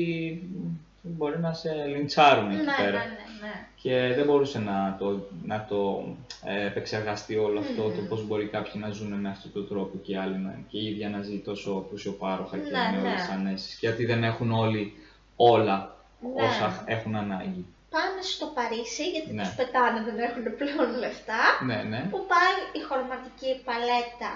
μπορεί 1.02 1.40
να 1.40 1.54
σε 1.54 1.70
λιντσάρουν 1.96 2.48
ναι, 2.48 2.54
εκεί 2.54 2.64
ναι, 2.66 2.72
πέρα. 2.78 2.98
ναι, 2.98 3.48
ναι. 3.48 3.68
Και 3.82 4.14
δεν 4.16 4.26
μπορούσε 4.26 4.60
να 4.60 4.96
το, 5.00 5.28
να 5.46 5.66
το 5.70 6.04
ε, 6.46 6.66
επεξεργαστεί 6.66 7.38
όλο 7.38 7.60
αυτό, 7.60 7.84
το 7.84 8.02
πώς 8.10 8.28
μπορεί 8.28 8.46
κάποιοι 8.48 8.72
να 8.76 8.90
ζουν 8.90 9.14
με 9.14 9.30
αυτόν 9.30 9.52
τον 9.54 9.68
τρόπο 9.68 9.98
και 9.98 10.12
οι 10.12 10.16
άλλοι 10.16 10.38
να, 10.38 10.60
και 10.68 10.78
η 10.78 10.86
ίδια 10.86 11.10
να 11.10 11.22
ζει 11.22 11.40
τόσο 11.40 11.86
πλουσιοπάροχα 11.90 12.58
και 12.58 12.72
Ναι, 12.72 12.96
με 12.96 13.02
ναι. 13.02 13.08
όλες 13.08 13.22
τις 13.22 13.30
ανέσεις. 13.30 13.78
Γιατί 13.80 14.06
δεν 14.06 14.24
έχουν 14.24 14.52
όλοι 14.52 14.94
όλα 15.36 15.96
Ναι. 16.36 16.46
όσα 16.48 16.84
έχουν 16.86 17.16
ανάγκη. 17.16 17.66
Πάνε 17.94 18.22
στο 18.34 18.46
Παρίσι, 18.58 19.06
γιατί 19.10 19.32
Ναι. 19.34 19.44
τους 19.44 19.54
πετάνε, 19.60 20.00
δεν 20.08 20.18
έχουν 20.28 20.46
πλέον 20.60 20.90
λεφτά. 21.04 21.44
Ναι, 21.70 21.76
ναι. 21.92 22.00
Που 22.12 22.20
πάει 22.32 22.58
η 22.80 22.82
χρωματική 22.88 23.52
παλέτα 23.68 24.32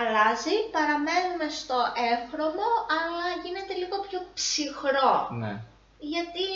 αλλάζει, 0.00 0.56
παραμένουμε 0.76 1.46
στο 1.60 1.78
εύχρωμο, 2.14 2.68
αλλά 2.98 3.26
γίνεται 3.44 3.74
λίγο 3.82 3.96
πιο 4.08 4.20
ψυχρό. 4.38 5.14
ναι. 5.42 5.52
Γιατί 6.14 6.46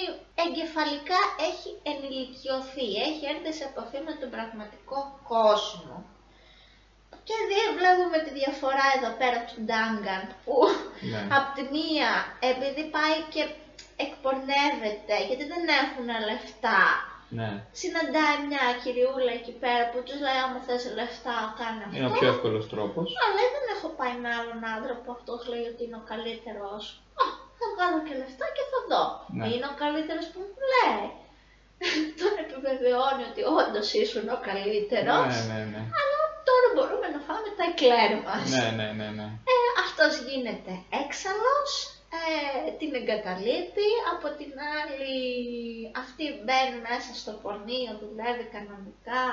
εγκεφαλικά 0.44 1.20
έχει 1.50 1.70
ενηλικιωθεί, 1.92 2.88
έχει 3.08 3.22
έρθει 3.32 3.52
σε 3.58 3.64
επαφή 3.70 3.98
με 4.08 4.12
τον 4.20 4.30
πραγματικό 4.34 4.98
κόσμο. 5.32 5.96
Και 7.26 7.36
δι- 7.48 7.72
βλέπουμε 7.78 8.18
τη 8.24 8.30
διαφορά 8.40 8.86
εδώ 8.96 9.10
πέρα 9.20 9.38
του 9.48 9.58
Ντάγκαν, 9.66 10.22
που 10.44 10.56
ναι. 11.12 11.20
απ' 11.38 11.50
τη 11.56 11.62
μία, 11.76 12.10
επειδή 12.52 12.82
πάει 12.96 13.18
και 13.34 13.42
εκπορνεύεται, 14.04 15.14
γιατί 15.28 15.44
δεν 15.52 15.64
έχουν 15.82 16.08
λεφτά, 16.28 16.82
ναι. 17.38 17.50
συναντάει 17.80 18.38
μια 18.48 18.64
κυριούλα 18.82 19.32
εκεί 19.40 19.54
πέρα 19.62 19.84
που 19.90 19.98
τους 20.06 20.18
λέει 20.24 20.40
άμα 20.44 20.58
θες 20.66 20.84
λεφτά 20.98 21.36
κάνε 21.58 21.82
αυτό. 21.86 21.96
Είναι 21.96 22.10
ο 22.10 22.14
πιο 22.18 22.28
εύκολος 22.34 22.64
τρόπος. 22.72 23.06
Αλλά 23.24 23.42
δεν 23.54 23.64
έχω 23.74 23.88
πάει 23.98 24.16
με 24.22 24.30
άλλον 24.38 24.60
άντρα 24.74 24.94
που 25.02 25.10
αυτός 25.16 25.40
λέει 25.52 25.66
ότι 25.72 25.82
είναι 25.86 25.98
ο 26.02 26.04
καλύτερος. 26.12 26.82
Α, 27.22 27.24
θα 27.58 27.66
βγάλω 27.72 27.98
και 28.06 28.14
λεφτά 28.20 28.46
και 28.56 28.64
θα 28.70 28.80
δω. 28.90 29.04
Ναι. 29.36 29.46
Είναι 29.52 29.68
ο 29.72 29.74
καλύτερος 29.82 30.26
που 30.32 30.40
μου 30.46 30.58
λέει. 30.72 31.06
Τον 32.20 32.34
επιβεβαιώνει 32.42 33.24
ότι 33.30 33.42
όντως 33.60 33.88
ήσουν 34.02 34.26
ο 34.36 34.38
καλύτερος. 34.48 35.32
Ναι, 35.32 35.42
ναι, 35.50 35.60
ναι. 35.72 35.82
Αλλά 35.98 36.18
τώρα 36.48 36.68
μπορούμε 36.74 37.06
να 37.14 37.20
φάμε 37.26 37.48
τα 37.58 37.64
εκλέρ 37.70 38.10
μας. 38.24 38.46
Ναι, 38.54 38.66
ναι, 38.78 38.88
ναι, 38.98 39.08
ναι. 39.18 39.26
Ε, 39.52 39.56
αυτός 39.84 40.12
γίνεται 40.26 40.72
έξαλλος, 41.02 41.70
ε, 42.20 42.70
την 42.80 42.90
εγκαταλείπει, 43.00 43.88
από 44.12 44.26
την 44.38 44.52
άλλη 44.78 45.16
αυτή 46.02 46.24
μπαίνει 46.44 46.78
μέσα 46.88 47.10
στο 47.20 47.32
πορνείο, 47.42 47.90
δουλεύει 48.02 48.46
κανονικά. 48.56 49.24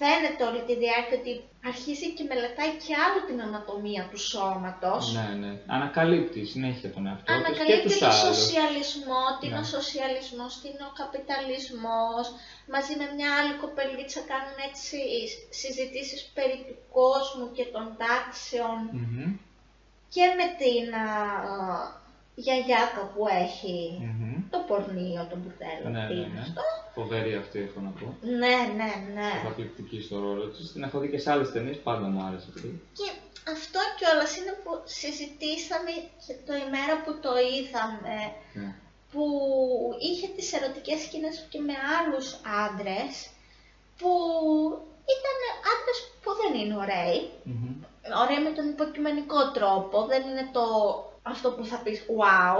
Φαίνεται 0.00 0.42
όλη 0.48 0.60
τη 0.68 0.74
διάρκεια 0.82 1.16
ότι 1.22 1.32
αρχίζει 1.70 2.08
και 2.16 2.24
μελετάει 2.30 2.72
και 2.84 2.92
άλλο 3.04 3.20
την 3.28 3.38
ανατομία 3.48 4.02
του 4.10 4.20
σώματος. 4.32 5.04
Ναι, 5.16 5.28
ναι. 5.42 5.52
Ανακαλύπτει 5.76 6.40
συνέχεια 6.54 6.88
τον 6.94 7.02
εαυτό 7.08 7.24
της 7.24 7.34
και 7.34 7.40
Ανακαλύπτει 7.42 7.86
τους 7.86 7.98
τον 7.98 8.08
άλλους. 8.10 8.20
σοσιαλισμό, 8.26 9.22
τι 9.38 9.44
είναι 9.46 9.60
Ναι. 9.60 9.66
ο 9.66 9.72
σοσιαλισμός, 9.76 10.50
τι 10.60 10.66
είναι 10.70 10.86
ο 10.90 10.94
καπιταλισμός. 11.02 12.24
Μαζί 12.74 12.92
με 13.00 13.06
μια 13.16 13.30
άλλη 13.38 13.54
κοπελίτσα 13.64 14.20
κάνουν 14.32 14.56
έτσι 14.68 14.96
συζητήσεις 15.60 16.20
περί 16.36 16.58
του 16.66 16.76
κόσμου 16.98 17.46
και 17.56 17.66
των 17.74 17.84
τάξεων 18.02 18.78
Μμμ, 18.98 19.30
και 20.14 20.24
με 20.38 20.46
την 20.60 20.86
α, 21.04 21.06
γιαγιάκα 22.44 23.02
που 23.12 23.22
έχει 23.44 23.76
μμμ. 24.00 24.34
το 24.54 24.58
πορνείο, 24.68 25.20
το 25.30 25.36
μπουρδέλο, 25.40 25.86
Ναι, 25.94 26.02
τι 26.08 26.14
ναι, 26.14 26.20
είναι 26.20 26.34
ναι. 26.34 26.40
αυτό. 26.46 26.62
Φοβερή 26.98 27.32
αυτή 27.42 27.58
έχω 27.66 27.80
να 27.86 27.90
πω. 27.98 28.06
Ναι, 28.42 28.56
ναι, 28.78 28.90
ναι. 29.16 29.30
Καταπληκτική 29.42 29.98
στο 30.06 30.16
ρόλο 30.24 30.44
της. 30.54 30.72
Την 30.72 30.82
έχω 30.86 30.96
δει 31.02 31.08
και 31.12 31.18
σε 31.24 31.28
άλλες 31.32 31.48
ταινίες, 31.52 31.78
πάντα 31.88 32.06
μου 32.12 32.20
άρεσε 32.26 32.46
αυτή. 32.54 32.68
Και 32.98 33.08
αυτό 33.56 33.80
κιόλας 33.98 34.32
είναι 34.38 34.54
που 34.64 34.72
συζητήσαμε 35.00 35.92
και 36.24 36.32
το 36.46 36.52
ημέρα 36.66 36.94
που 37.04 37.12
το 37.24 37.32
είδαμε, 37.52 38.16
Ναι. 38.60 38.70
που 39.12 39.24
είχε 40.08 40.26
τις 40.36 40.48
ερωτικές 40.56 40.98
σκηνές 41.06 41.36
και 41.52 41.60
με 41.68 41.74
άλλους 41.96 42.26
άντρες, 42.64 43.12
που 43.98 44.10
ήταν 45.16 45.36
άντρες 45.72 45.98
που 46.22 46.30
δεν 46.40 46.52
είναι 46.60 46.76
ωραίοι, 46.84 47.20
Μμμ. 47.50 47.72
ωραίοι 48.22 48.40
με 48.46 48.52
τον 48.56 48.66
υποκειμενικό 48.74 49.40
τρόπο, 49.56 49.96
δεν 50.10 50.22
είναι 50.28 50.46
το 50.56 50.64
αυτό 51.36 51.48
που 51.52 51.64
θα 51.70 51.78
πεις 51.84 51.98
wow, 52.18 52.58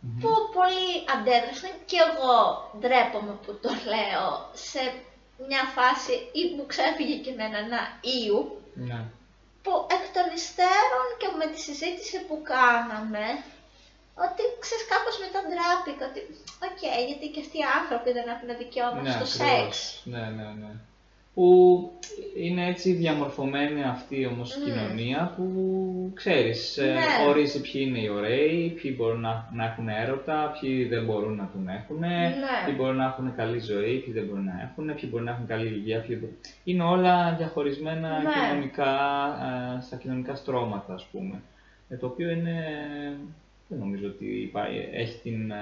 Μμμ. 0.00 0.20
που 0.20 0.30
πολλοί 0.56 0.92
αντέδρασαν 1.14 1.72
και 1.90 1.98
εγώ 2.08 2.34
ντρέπομαι 2.78 3.34
που 3.44 3.52
το 3.64 3.70
λέω 3.92 4.28
σε 4.68 4.80
μια 5.48 5.62
φάση 5.76 6.12
ή 6.40 6.42
μου 6.54 6.64
ξέφυγε 6.72 7.16
και 7.24 7.32
με 7.38 7.44
ένα 7.64 7.80
ew 8.20 8.40
Ναι. 8.88 9.00
που 9.62 9.72
εκ 9.96 10.04
των 10.16 10.26
υστέρων 10.38 11.06
και 11.20 11.28
με 11.40 11.46
τη 11.52 11.58
συζήτηση 11.66 12.16
που 12.28 12.36
κάναμε 12.52 13.26
ότι 14.26 14.42
ξέρεις 14.62 14.84
κάπως 14.92 15.14
μετά 15.24 15.38
ντράπηκα 15.46 16.04
ότι 16.10 16.20
οκ, 16.68 16.80
γιατί 17.08 17.26
και 17.32 17.42
αυτοί 17.44 17.56
οι 17.60 17.68
άνθρωποι 17.80 18.10
δεν 18.16 18.26
έχουν 18.34 18.48
δικαίωμα 18.62 19.00
Ναι, 19.02 19.10
στο 19.16 19.24
ακριβώς. 19.26 19.40
σεξ. 19.42 19.70
Ναι, 20.12 20.24
ναι, 20.38 20.46
ναι. 20.62 20.72
Που 21.38 21.90
είναι 22.36 22.66
έτσι 22.68 22.92
διαμορφωμένη 22.92 23.82
αυτή 23.82 24.26
όμως 24.26 24.54
η 24.54 24.58
Μμμ. 24.58 24.64
κοινωνία 24.64 25.32
που 25.36 25.44
ξέρεις, 26.14 26.76
ε, 26.78 26.84
Ναι. 26.92 27.28
ορίζει 27.28 27.60
ποιοι 27.60 27.84
είναι 27.86 27.98
οι 28.00 28.08
ωραίοι, 28.08 28.68
ποιοι 28.82 28.94
μπορούν 28.96 29.20
να, 29.20 29.48
να 29.54 29.64
έχουν 29.64 29.88
έρωτα, 29.88 30.56
ποιοι 30.60 30.84
δεν 30.84 31.04
μπορούν 31.04 31.34
να 31.36 31.50
τον 31.52 31.68
έχουν, 31.68 31.98
Ναι. 31.98 32.34
ποιοι 32.66 32.74
μπορούν 32.76 32.96
να 32.96 33.04
έχουν 33.04 33.34
καλή 33.36 33.58
ζωή, 33.60 33.98
ποιοι 33.98 34.12
δεν 34.12 34.24
μπορούν 34.24 34.44
να 34.44 34.70
έχουν, 34.70 34.94
ποιοι 34.94 35.08
μπορούν 35.10 35.24
να 35.26 35.30
έχουν 35.32 35.46
καλή 35.46 35.66
υγεία, 35.68 36.00
ποιοι 36.00 36.16
δεν... 36.16 36.28
Είναι 36.64 36.82
όλα 36.82 37.34
διαχωρισμένα 37.38 38.08
Ναι. 38.22 38.28
κοινωνικά, 38.30 38.92
ε, 39.76 39.80
στα 39.80 39.96
κοινωνικά 39.96 40.34
στρώματα 40.34 40.94
ας 40.94 41.04
πούμε. 41.12 41.40
Ε, 41.88 41.96
το 41.96 42.06
οποίο 42.06 42.30
είναι, 42.30 42.54
δεν 43.68 43.78
νομίζω 43.78 44.06
ότι 44.06 44.24
υπά- 44.26 44.68
έχει 44.92 45.18
την, 45.22 45.52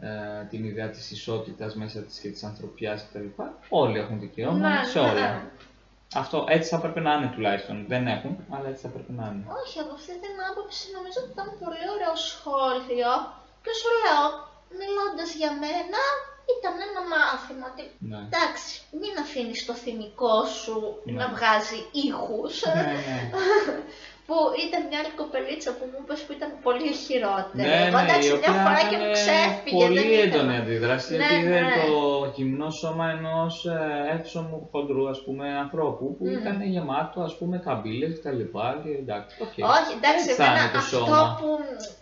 ε, 0.00 0.44
την 0.50 0.64
ιδέα 0.64 0.88
της 0.90 1.10
ισότητας 1.10 1.74
μέσα 1.74 2.00
της 2.00 2.18
και 2.18 2.28
της 2.28 2.42
ανθρωπιάς 2.42 3.06
κτλ. 3.08 3.26
Όλοι 3.68 3.98
έχουν 3.98 4.20
δικαίωμα 4.20 4.68
Ναι, 4.68 4.84
σε 4.84 5.00
ναι. 5.00 5.10
όλα. 5.10 5.50
Αυτό 6.14 6.44
έτσι 6.48 6.68
θα 6.68 6.78
πρέπει 6.82 7.00
να 7.00 7.12
είναι 7.14 7.30
τουλάχιστον. 7.34 7.84
Δεν 7.88 8.06
έχουν, 8.06 8.34
αλλά 8.54 8.68
έτσι 8.68 8.82
θα 8.86 8.88
πρέπει 8.94 9.12
να 9.12 9.24
είναι. 9.32 9.44
Όχι, 9.62 9.76
από 9.84 9.92
αυτή 9.98 10.12
την 10.24 10.34
άποψη 10.50 10.84
νομίζω 10.96 11.18
ότι 11.22 11.30
ήταν 11.36 11.48
πολύ 11.62 11.84
ωραίο 11.94 12.14
σχόλιο 12.30 13.12
και 13.64 13.72
σου 13.80 13.90
λέω, 14.02 14.22
μιλώντας 14.80 15.30
για 15.40 15.52
μένα, 15.64 16.02
ήταν 16.56 16.74
ένα 16.88 17.02
μάθημα 17.14 17.64
ότι 17.72 17.84
Ναι. 18.10 18.20
εντάξει, 18.28 18.72
μην 19.00 19.14
αφήνεις 19.24 19.60
το 19.68 19.74
θυμικό 19.84 20.36
σου 20.60 20.76
Ναι. 21.04 21.18
να 21.20 21.26
βγάζει 21.34 21.78
ήχους. 22.06 22.54
ναι, 22.66 22.92
ναι. 23.06 23.18
Που 24.28 24.36
ήταν 24.66 24.80
μια 24.88 24.98
άλλη 25.02 25.12
κοπελίτσα 25.20 25.70
που 25.76 25.84
μου 25.90 25.98
είπες 26.02 26.20
που 26.26 26.32
ήταν 26.38 26.50
πολύ 26.66 26.90
χειρότερη. 27.04 27.56
Ναι, 27.68 27.76
Εγώ 27.88 27.98
ναι, 27.98 28.04
εντάξει, 28.06 28.28
η 28.28 28.32
μια 28.32 28.38
οποία 28.40 28.52
φορά 28.64 28.80
και 28.90 28.96
μου 29.00 29.08
έκανε 29.10 29.18
ξέφυγε. 29.20 29.76
πολύ 29.82 29.98
δεν 29.98 30.06
ήθελα. 30.12 30.24
έντονη 30.26 30.54
αντίδραση, 30.62 31.10
Ναι, 31.12 31.16
γιατί 31.18 31.34
είδε 31.40 31.60
ναι. 31.60 31.74
το 31.86 31.98
γυμνό 32.36 32.68
σώμα 32.82 33.06
ενός 33.16 33.54
ε, 33.76 33.78
εύσωμου 34.16 34.58
χοντρού, 34.72 35.02
ας 35.14 35.20
πούμε, 35.24 35.44
ανθρώπου, 35.64 36.04
που 36.16 36.24
Μμμ. 36.26 36.36
ήταν 36.40 36.56
γεμάτο, 36.74 37.18
ας 37.28 37.34
πούμε, 37.38 37.56
καμπύλες 37.66 38.10
και 38.14 38.22
τα 38.26 38.32
λοιπά, 38.38 38.66
και 38.82 38.90
εντάξει, 39.02 39.32
οκ. 39.44 39.54
Όχι, 39.76 39.92
εντάξει, 39.98 40.26
Έτσι 40.30 40.40
θα 40.40 40.44
εμένα 40.48 40.62
είναι 40.64 40.74
το 40.76 40.82
αυτό 40.84 40.96
σώμα. 40.98 41.20
που 41.38 41.48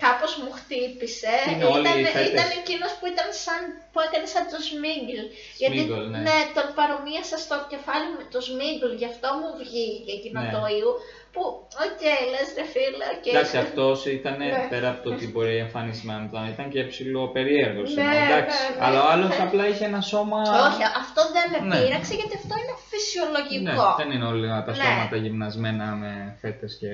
κάπως 0.04 0.32
μου 0.40 0.50
χτύπησε 0.58 1.34
Είναι 1.52 1.66
όλοι 1.74 1.86
ήταν, 1.88 1.98
οι 2.00 2.04
φέτες. 2.14 2.28
ήταν 2.32 2.48
εκείνος 2.60 2.92
που 2.98 3.06
ήταν 3.14 3.28
σαν, 3.44 3.60
που 3.92 3.98
έκανε 4.06 4.26
σαν 4.34 4.44
το 4.52 4.58
Sméagol. 4.68 5.18
Γιατί 5.60 5.78
Sméagol, 5.80 6.02
ναι. 6.26 6.38
τον 6.56 6.66
παρομοίασα 6.78 7.36
στο 7.44 7.56
κεφάλι 7.72 8.06
με 8.18 8.24
το 8.32 8.38
Sméagol, 8.48 8.90
γι' 9.00 9.08
αυτό 9.12 9.28
μου 9.38 9.48
βγήκε 9.62 10.10
εκείνο 10.18 10.40
Ναι. 10.44 10.52
το 10.54 10.62
ew. 10.80 10.92
Που, 11.32 11.42
οκ, 11.86 12.00
λες 12.32 12.48
ρε 12.56 12.64
φίλε, 12.72 13.04
οκ. 13.16 13.26
Εντάξει, 13.26 13.56
αυτός 13.58 14.06
ήταν 14.06 14.36
Ναι. 14.38 14.66
πέρα 14.70 14.88
από 14.88 15.02
το 15.02 15.10
ότι 15.14 15.26
μπορεί 15.28 15.54
η 15.54 15.58
εμφάνιση 15.58 16.06
να 16.06 16.24
ήταν, 16.28 16.48
ήταν 16.48 16.70
και 16.70 16.84
ψιλοπερίεργος. 16.84 17.94
Ναι, 17.94 18.02
εντάξει. 18.02 18.58
ναι, 18.62 18.78
ναι. 18.78 18.84
Αλλά 18.86 19.02
ο 19.04 19.08
άλλος 19.10 19.40
απλά 19.40 19.68
είχε 19.68 19.84
ένα 19.84 20.00
σώμα. 20.00 20.40
Όχι, 20.40 20.82
αυτό 21.02 21.22
δεν 21.36 21.46
με 21.50 21.58
Ναι. 21.76 21.82
πείραξε 21.84 22.14
γιατί 22.14 22.34
αυτό 22.42 22.54
είναι 22.60 22.74
Ναι, 22.76 22.84
φυσιολογικό. 22.90 23.94
δεν 24.00 24.10
είναι 24.10 24.26
όλα 24.26 24.64
τα 24.64 24.70
Ναι. 24.70 24.76
σώματα 24.82 25.16
γυμνασμένα 25.16 25.84
με 25.84 26.36
φέτες 26.40 26.76
και, 26.80 26.88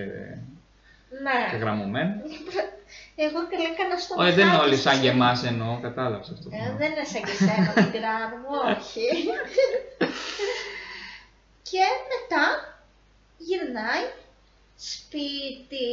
Ναι. 1.25 1.39
και 1.51 1.57
γραμμωμένα. 1.57 2.15
Εγώ 3.27 3.41
και 3.51 3.57
έκανα 3.73 3.97
στο 4.03 4.15
Όχι, 4.19 4.31
δεν 4.31 4.39
είναι 4.47 4.53
μαχάκι 4.53 4.67
όλοι 4.67 4.77
σαν 4.77 4.93
στη 4.95 5.03
και 5.03 5.09
στιγμή. 5.09 5.25
εμάς 5.25 5.45
εννοώ, 5.51 5.73
κατάλαβες 5.87 6.29
αυτό. 6.35 6.49
που 6.49 6.55
Ε, 6.57 6.59
εννοώ. 6.63 6.77
δεν 6.81 6.91
είναι 6.93 7.05
σαν 7.13 7.23
και 7.27 7.35
εσένα 7.39 7.71
την 7.79 7.91
κράνο 7.97 8.35
μου, 8.43 8.53
όχι. 8.73 9.07
και 11.71 11.85
μετά 12.13 12.45
γυρνάει 13.47 14.05
σπίτι 14.79 15.89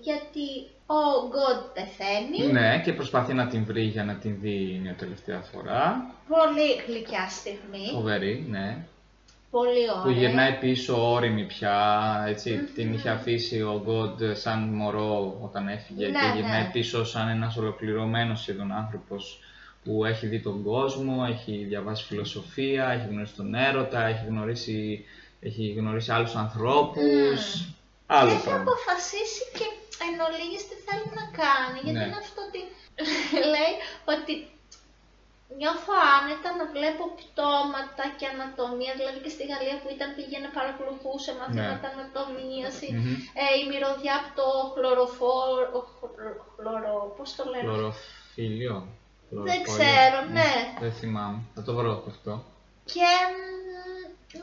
γιατί 0.00 0.46
ο 0.86 1.26
Γκοντ 1.28 1.62
πεθαίνει. 1.74 2.52
Ναι, 2.52 2.80
και 2.84 2.92
προσπαθεί 2.92 3.34
να 3.34 3.46
την 3.46 3.64
βρει 3.64 3.82
για 3.82 4.04
να 4.04 4.14
την 4.14 4.36
δει 4.40 4.78
μια 4.82 4.94
τελευταία 4.94 5.40
φορά. 5.40 6.10
Πολύ 6.28 6.82
γλυκιά 6.86 7.28
στιγμή. 7.28 7.86
Φοβερή, 7.92 8.46
ναι. 8.48 8.86
Πολύ 9.50 9.90
ωραία. 9.90 10.02
που 10.02 10.10
γυρνάει 10.10 10.52
πίσω 10.52 11.12
όρημη 11.12 11.44
πια, 11.44 11.76
έτσι, 12.28 12.56
την 12.74 12.92
είχε 12.92 13.08
αφήσει 13.08 13.62
ο 13.62 13.84
God 13.86 14.36
σαν 14.36 14.58
μωρό 14.58 15.38
όταν 15.42 15.68
έφυγε 15.68 16.06
Ναι, 16.06 16.12
και 16.12 16.26
γυρνάει 16.34 16.62
ναι. 16.62 16.70
πίσω 16.72 17.04
σαν 17.04 17.28
ένας 17.28 17.56
ολοκληρωμένος 17.56 18.40
σχεδόν 18.40 18.72
άνθρωπος 18.72 19.38
που 19.84 20.04
έχει 20.04 20.26
δει 20.26 20.40
τον 20.40 20.62
κόσμο, 20.62 21.26
έχει 21.30 21.64
διαβάσει 21.68 22.04
φιλοσοφία, 22.04 22.90
έχει 22.90 23.06
γνωρίσει 23.08 23.34
τον 23.34 23.54
έρωτα, 23.54 24.06
έχει 24.06 24.24
γνωρίσει, 24.28 25.04
έχει 25.40 25.74
γνωρίσει 25.78 26.12
άλλους 26.12 26.34
ανθρώπους, 26.34 27.68
άλλο 28.16 28.30
έχει 28.34 28.46
πράγμα. 28.48 28.62
αποφασίσει 28.64 29.42
και 29.58 29.66
εν 30.06 30.14
ολίγης 30.26 30.62
τι 30.68 30.76
θέλει 30.86 31.08
να 31.20 31.24
κάνει. 31.42 31.78
Γιατί 31.84 31.98
Ναι. 31.98 32.06
είναι 32.06 32.20
αυτό 32.24 32.40
ότι 32.48 32.60
λέει 33.54 33.74
ότι 34.14 34.32
νιώθω 35.58 35.92
άνετα 36.16 36.48
να 36.60 36.64
βλέπω 36.76 37.04
πτώματα 37.20 38.04
και 38.18 38.26
ανατομία. 38.34 38.92
Δηλαδή 39.00 39.18
και 39.24 39.32
στη 39.36 39.44
Γαλλία 39.50 39.76
που 39.82 39.88
ήταν 39.96 40.08
πήγαινε 40.16 40.48
παρακολουθούσε 40.58 41.30
μαθήματα 41.40 41.86
Ναι. 41.88 41.94
ανατομίας. 41.96 42.74
ή, 42.86 42.88
Μμμ. 42.94 43.14
ε, 43.42 43.46
η 43.60 43.62
μυρωδιά 43.70 44.14
από 44.20 44.28
το 44.38 44.46
χλωροφόρο, 44.74 45.78
χλωρο, 46.54 46.94
πώς 47.16 47.28
το 47.36 47.42
λένε; 47.52 47.66
Χλωροφίλιο. 47.68 48.76
Δεν 49.30 49.58
χλωροφόλιο. 49.58 49.68
ξέρω, 49.72 50.18
ναι. 50.36 50.52
Δεν 50.84 50.92
θυμάμαι. 51.00 51.38
Θα 51.54 51.62
το 51.66 51.72
βρω 51.78 51.92
αυτό. 52.12 52.32
Και 52.92 53.08
μ, 53.32 53.36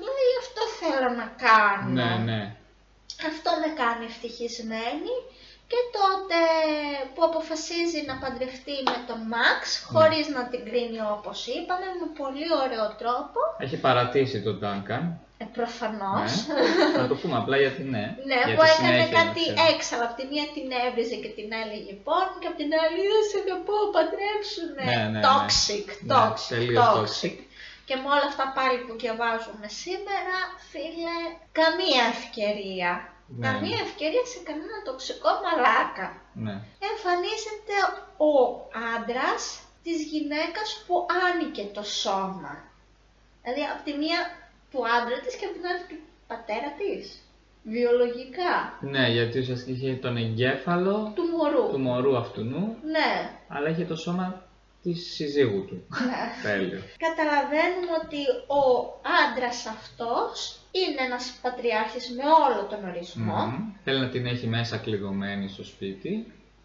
λέει 0.08 0.32
αυτό 0.44 0.62
θέλω 0.80 1.10
να 1.22 1.28
κάνω. 1.46 1.90
Ναι, 1.98 2.10
ναι. 2.30 2.42
Αυτό 3.32 3.50
με 3.62 3.70
κάνει 3.82 4.06
ευτυχισμένη 4.12 5.14
και 5.72 5.80
τότε 6.00 6.40
που 7.14 7.22
αποφασίζει 7.30 8.00
να 8.10 8.16
παντρευτεί 8.24 8.76
με 8.92 8.98
τον 9.10 9.20
Μαξ 9.34 9.62
χωρίς 9.92 10.26
να 10.36 10.42
την 10.52 10.62
κρίνει 10.68 11.00
όπως 11.18 11.38
είπαμε 11.56 11.88
με 12.00 12.08
πολύ 12.22 12.48
ωραίο 12.64 12.86
τρόπο 13.02 13.40
Έχει 13.66 13.78
παρατήσει 13.88 14.38
τον 14.46 14.56
Duncan. 14.64 15.04
ε, 15.44 15.46
προφανώς 15.58 16.32
Ναι. 16.48 16.98
Να 17.02 17.06
το 17.10 17.16
πούμε 17.22 17.36
απλά 17.42 17.56
γιατί 17.64 17.82
ναι. 17.96 18.06
Ναι, 18.30 18.40
για 18.46 18.56
που 18.56 18.64
τη 18.66 18.70
έκανε 18.74 18.88
συνέχεια, 18.90 19.18
κάτι 19.20 19.44
να 19.48 19.54
ξέρεις. 19.54 19.72
έξαλλο. 19.74 20.04
Απ' 20.08 20.16
τη 20.20 20.24
μία 20.32 20.46
την 20.56 20.68
έβριζε 20.86 21.16
και 21.24 21.32
την 21.38 21.48
έλεγε 21.62 21.94
πόν 22.08 22.28
και 22.42 22.48
απ' 22.52 22.60
την 22.62 22.72
άλλη 22.84 23.00
δεν 23.12 23.24
σε 23.30 23.38
αγαπώ, 23.44 23.78
παντρέψουνε. 23.96 24.84
Ναι, 24.90 24.98
ναι, 25.02 25.08
ναι. 25.14 25.22
toxic, 25.30 25.88
Ναι, 26.10 26.14
toxic, 26.18 26.48
τελείως 26.54 26.86
toxic. 26.96 26.98
toxic. 26.98 27.36
Και 27.88 27.96
με 28.02 28.08
όλα 28.16 28.28
αυτά 28.32 28.46
πάλι 28.58 28.78
που 28.86 28.94
διαβάζουμε 29.04 29.68
σήμερα, 29.84 30.38
φίλε, 30.70 31.18
καμία 31.60 32.04
ευκαιρία. 32.16 32.92
Ναι. 33.28 33.48
Καμία 33.48 33.80
ευκαιρία 33.88 34.26
σε 34.34 34.40
κανένα 34.48 34.78
τοξικό 34.88 35.30
μαλάκα. 35.44 36.08
Ναι. 36.46 36.56
Εμφανίζεται 36.90 37.76
ο 38.30 38.32
άντρας 38.94 39.42
της 39.86 39.98
γυναίκας 40.12 40.70
που 40.86 40.96
άνοικε 41.28 41.64
το 41.78 41.84
σώμα. 42.02 42.54
Δηλαδή, 43.42 43.62
από 43.74 43.82
τη 43.88 43.94
μία 44.02 44.20
του 44.72 44.80
άντρα 44.98 45.18
της 45.26 45.34
και 45.36 45.46
από 45.48 45.54
την 45.58 45.66
άλλη 45.72 45.84
του 45.90 45.98
πατέρα 46.28 46.70
της. 46.80 47.20
Βιολογικά. 47.64 48.54
Ναι, 48.80 49.08
γιατί 49.08 49.40
ουσιαστικά 49.40 49.72
είχε 49.78 49.94
τον 49.96 50.18
εγκέφαλο 50.18 51.12
Του 51.16 51.24
μωρού. 51.24 51.70
του 51.72 51.80
μωρού 51.80 52.18
αυτού 52.18 52.42
νου, 52.44 52.78
Ναι. 52.84 53.30
αλλά 53.48 53.70
είχε 53.70 53.86
το 53.86 53.96
σώμα 53.96 54.45
της 54.86 55.14
συζύγου 55.16 55.66
του. 55.66 55.78
Τέλειο. 56.44 56.82
Καταλαβαίνουμε 57.08 57.92
ότι 58.04 58.22
ο 58.62 58.64
άντρας 59.22 59.66
αυτός 59.66 60.60
είναι 60.72 61.02
ένας 61.08 61.26
πατριάρχης 61.42 62.06
με 62.18 62.24
όλο 62.46 62.62
τον 62.72 62.82
ορισμό. 62.90 63.40
Μμμ. 63.46 63.74
Θέλει 63.84 64.00
να 64.00 64.10
την 64.10 64.26
έχει 64.26 64.48
μέσα 64.48 64.78
κλειδωμένη 64.78 65.50
στο 65.50 65.64
σπίτι. 65.64 66.14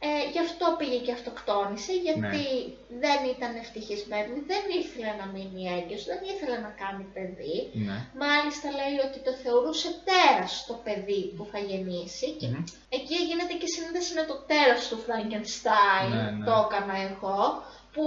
Ε, 0.02 0.12
γι' 0.32 0.44
αυτό 0.48 0.64
πήγε 0.78 0.98
και 1.04 1.12
αυτοκτόνησε, 1.18 1.92
γιατί 2.06 2.20
Ναι. 2.20 2.98
δεν 3.04 3.20
ήταν 3.34 3.52
ευτυχισμένη, 3.64 4.32
δεν 4.50 4.62
ήθελε 4.80 5.10
να 5.20 5.26
μείνει 5.34 5.62
έγκυος, 5.76 6.02
δεν 6.10 6.20
ήθελε 6.32 6.56
να 6.66 6.72
κάνει 6.82 7.04
παιδί. 7.14 7.56
Ναι. 7.86 7.98
Μάλιστα 8.24 8.66
λέει 8.80 8.96
ότι 9.06 9.18
το 9.26 9.32
θεωρούσε 9.42 9.88
τέρας 10.08 10.52
το 10.68 10.74
παιδί 10.84 11.22
που 11.36 11.44
θα 11.52 11.58
γεννήσει 11.68 12.28
και 12.40 12.48
Μμμ. 12.52 12.64
εκεί 12.98 13.16
γίνεται 13.28 13.54
και 13.60 13.68
σύνδεση 13.76 14.10
με 14.18 14.24
το 14.30 14.36
τέρας 14.50 14.82
του 14.88 14.98
Φραγκενστάιν, 15.04 16.10
Ναι, 16.14 16.24
ναι. 16.36 16.44
το 16.48 16.54
έκανα 16.64 16.96
εγώ, 17.10 17.40
που 17.93 18.05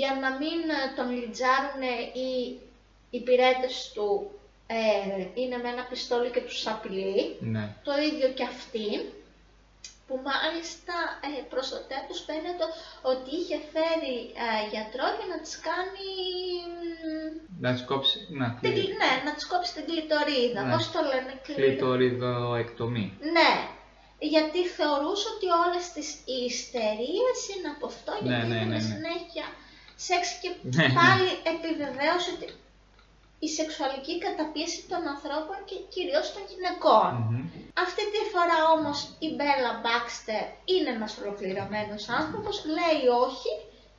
για 0.00 0.12
να 0.22 0.30
μην 0.40 0.58
ε, 0.78 0.80
τον 0.96 1.10
λιτζάρουν 1.18 1.82
οι 2.20 2.60
υπηρέτες 3.10 3.90
του 3.94 4.30
ε, 4.66 5.26
είναι 5.34 5.56
με 5.62 5.68
ένα 5.68 5.84
πιστόλι 5.90 6.30
και 6.30 6.40
τους 6.40 6.66
απειλεί. 6.66 7.36
Ναι. 7.40 7.74
Το 7.84 7.92
ίδιο 8.08 8.28
και 8.28 8.44
αυτή, 8.54 9.12
που 10.06 10.14
μάλιστα 10.30 10.94
ε, 11.28 11.42
προς 11.52 11.66
το 11.72 11.78
τέλος 11.90 12.18
φαίνεται 12.26 12.64
ότι 13.12 13.30
είχε 13.40 13.58
φέρει 13.72 14.16
ε, 14.46 14.48
γιατρό 14.72 15.06
για 15.18 15.26
να 15.32 15.38
της 15.44 15.54
κάνει... 15.68 16.08
μ, 16.72 17.60
Να 17.64 17.72
της 17.72 17.84
κόψει. 17.90 18.18
Να, 18.40 18.46
την, 18.60 18.72
κλει- 18.72 18.96
ναι, 19.02 19.12
να 19.26 19.32
της 19.34 19.46
κόψει 19.46 19.70
την 19.76 19.84
κλειτορίδα. 19.90 20.60
Ναι. 20.64 20.72
Πώς 20.74 20.84
το 20.94 21.00
λένε, 21.10 21.32
κλειτο- 21.44 21.60
κλειτοριδοεκτομή. 21.60 23.06
Ναι, 23.36 23.50
γιατί 24.18 24.60
θεωρούσε 24.78 25.26
ότι 25.34 25.46
όλες 25.64 25.84
τις 25.94 26.08
ιστερίες 26.48 27.38
είναι 27.52 27.68
από 27.76 27.86
αυτό, 27.92 28.12
Ναι, 28.12 28.20
γιατί 28.28 28.46
ναι, 28.46 28.54
είχαν 28.56 28.68
ναι, 28.68 28.74
ναι. 28.76 28.88
συνέχεια 28.92 29.46
σεξ 30.06 30.22
και 30.42 30.50
Ναι, 30.62 30.86
ναι. 30.86 30.94
πάλι 30.98 31.28
επιβεβαίωσε 31.52 32.30
ότι 32.36 32.46
η 33.46 33.48
σεξουαλική 33.58 34.14
καταπίεση 34.26 34.80
των 34.90 35.00
ανθρώπων 35.14 35.58
και 35.68 35.76
κυρίως 35.94 36.26
των 36.34 36.42
γυναικών. 36.50 37.10
Μμμ. 37.30 37.42
Αυτή 37.86 38.02
τη 38.14 38.20
φορά 38.32 38.58
όμως 38.76 38.98
η 39.26 39.28
Μπέλα 39.34 39.72
Μπάξτερ 39.80 40.44
είναι 40.72 40.90
ένας 40.96 41.12
ολοκληρωμένος 41.20 42.02
άνθρωπος, 42.20 42.54
λέει 42.76 43.02
όχι 43.26 43.52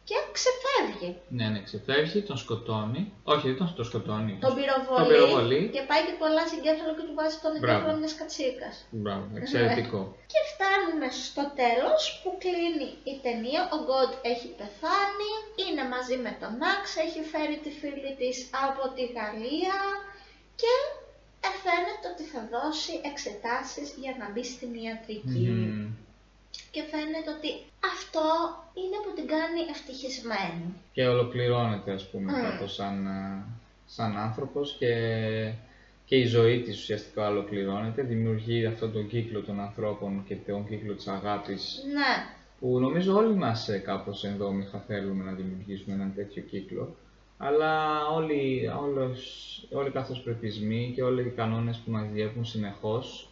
και 0.10 0.18
ξεφεύγει. 0.38 1.12
Ναι, 1.38 1.45
ναι, 1.53 1.60
ξεφεύγει, 1.68 2.20
τον 2.30 2.38
σκοτώνει. 2.43 3.01
Όχι, 3.34 3.45
δεν 3.49 3.57
τον 3.60 3.68
το 3.80 3.84
σκοτώνει. 3.89 4.34
Τον 4.45 4.53
πυροβολεί, 4.57 4.97
Τον 5.01 5.07
πυροβολεί. 5.12 5.62
και 5.76 5.82
πάει 5.89 6.01
και 6.05 6.14
του 6.18 6.26
αλλάζει 6.30 6.55
εγκέφαλο 6.60 6.91
και 6.97 7.05
του 7.07 7.16
βάζει 7.20 7.38
τον 7.45 7.51
Μπράβο. 7.51 7.68
εγκέφαλο 7.74 7.95
μιας 8.01 8.14
κατσίκας. 8.20 8.76
Μπράβο, 9.03 9.26
εξαιρετικό. 9.41 9.99
Και 10.32 10.39
φτάνουμε 10.51 11.07
στο 11.28 11.43
τέλος 11.62 12.01
που 12.22 12.30
κλείνει 12.43 12.89
η 13.12 13.14
ταινία. 13.26 13.62
Ο 13.76 13.78
Γκοντ 13.86 14.12
έχει 14.34 14.49
πεθάνει, 14.60 15.32
είναι 15.64 15.84
μαζί 15.95 16.16
με 16.26 16.32
τον 16.41 16.51
Μαξ, 16.62 16.84
έχει 17.05 17.22
φέρει 17.32 17.57
τη 17.66 17.72
φίλη 17.80 18.12
της 18.22 18.36
από 18.68 18.84
τη 18.95 19.03
Γαλλία 19.18 19.78
και 20.62 20.74
ε, 21.47 21.49
φαίνεται 21.64 22.05
ότι 22.14 22.24
θα 22.32 22.41
δώσει 22.53 22.93
εξετάσεις 23.12 23.88
για 24.03 24.14
να 24.20 24.26
μπει 24.32 24.43
στην 24.53 24.72
ιατρική. 24.86 25.43
Μμμ. 25.53 25.86
Και 26.72 26.82
φαίνεται 26.91 27.30
ότι 27.38 27.50
αυτό 27.93 28.26
είναι 28.82 28.97
που 29.04 29.12
την 29.16 29.28
κάνει 29.28 29.62
ευτυχισμένη. 29.70 30.74
Και 30.93 31.08
ολοκληρώνεται, 31.08 31.91
ας 31.91 32.10
πούμε, 32.10 32.32
Μμ. 32.32 32.41
κάπως 32.41 32.74
σαν, 32.74 33.08
α, 33.08 33.45
σαν 33.86 34.18
άνθρωπος 34.18 34.76
και, 34.80 34.93
και 36.06 36.16
η 36.16 36.26
ζωή 36.26 36.62
της 36.62 36.78
ουσιαστικά 36.80 37.30
ολοκληρώνεται. 37.30 38.02
Δημιουργεί 38.02 38.66
αυτόν 38.66 38.91
τον 38.91 39.08
κύκλο 39.08 39.41
των 39.41 39.60
ανθρώπων 39.60 40.24
και 40.28 40.36
τον 40.36 40.68
κύκλο 40.68 40.93
της 40.93 41.08
αγάπης 41.08 41.84
Ναι, 41.93 42.26
που 42.60 42.80
νομίζω 42.80 43.16
όλοι 43.16 43.36
μας 43.36 43.70
ε, 43.70 43.78
κάπως 43.78 44.24
ενδόμηχα 44.24 44.80
θέλουμε 44.88 45.24
να 45.24 45.32
δημιουργήσουμε 45.32 45.95
έναν 45.95 46.14
τέτοιο 46.16 46.41
κύκλο. 46.41 46.95
Αλλά 47.38 48.06
όλοι, 48.08 48.68
όλος, 48.82 49.20
όλοι 49.72 49.89
καθώς 49.91 50.22
πρεπισμοί 50.22 50.91
και 50.95 51.04
όλοι 51.04 51.22
οι 51.22 51.34
κανόνες 51.36 51.78
που 51.78 51.91
μας 51.91 52.10
διέπουν 52.10 52.45
συνεχώς 52.45 53.29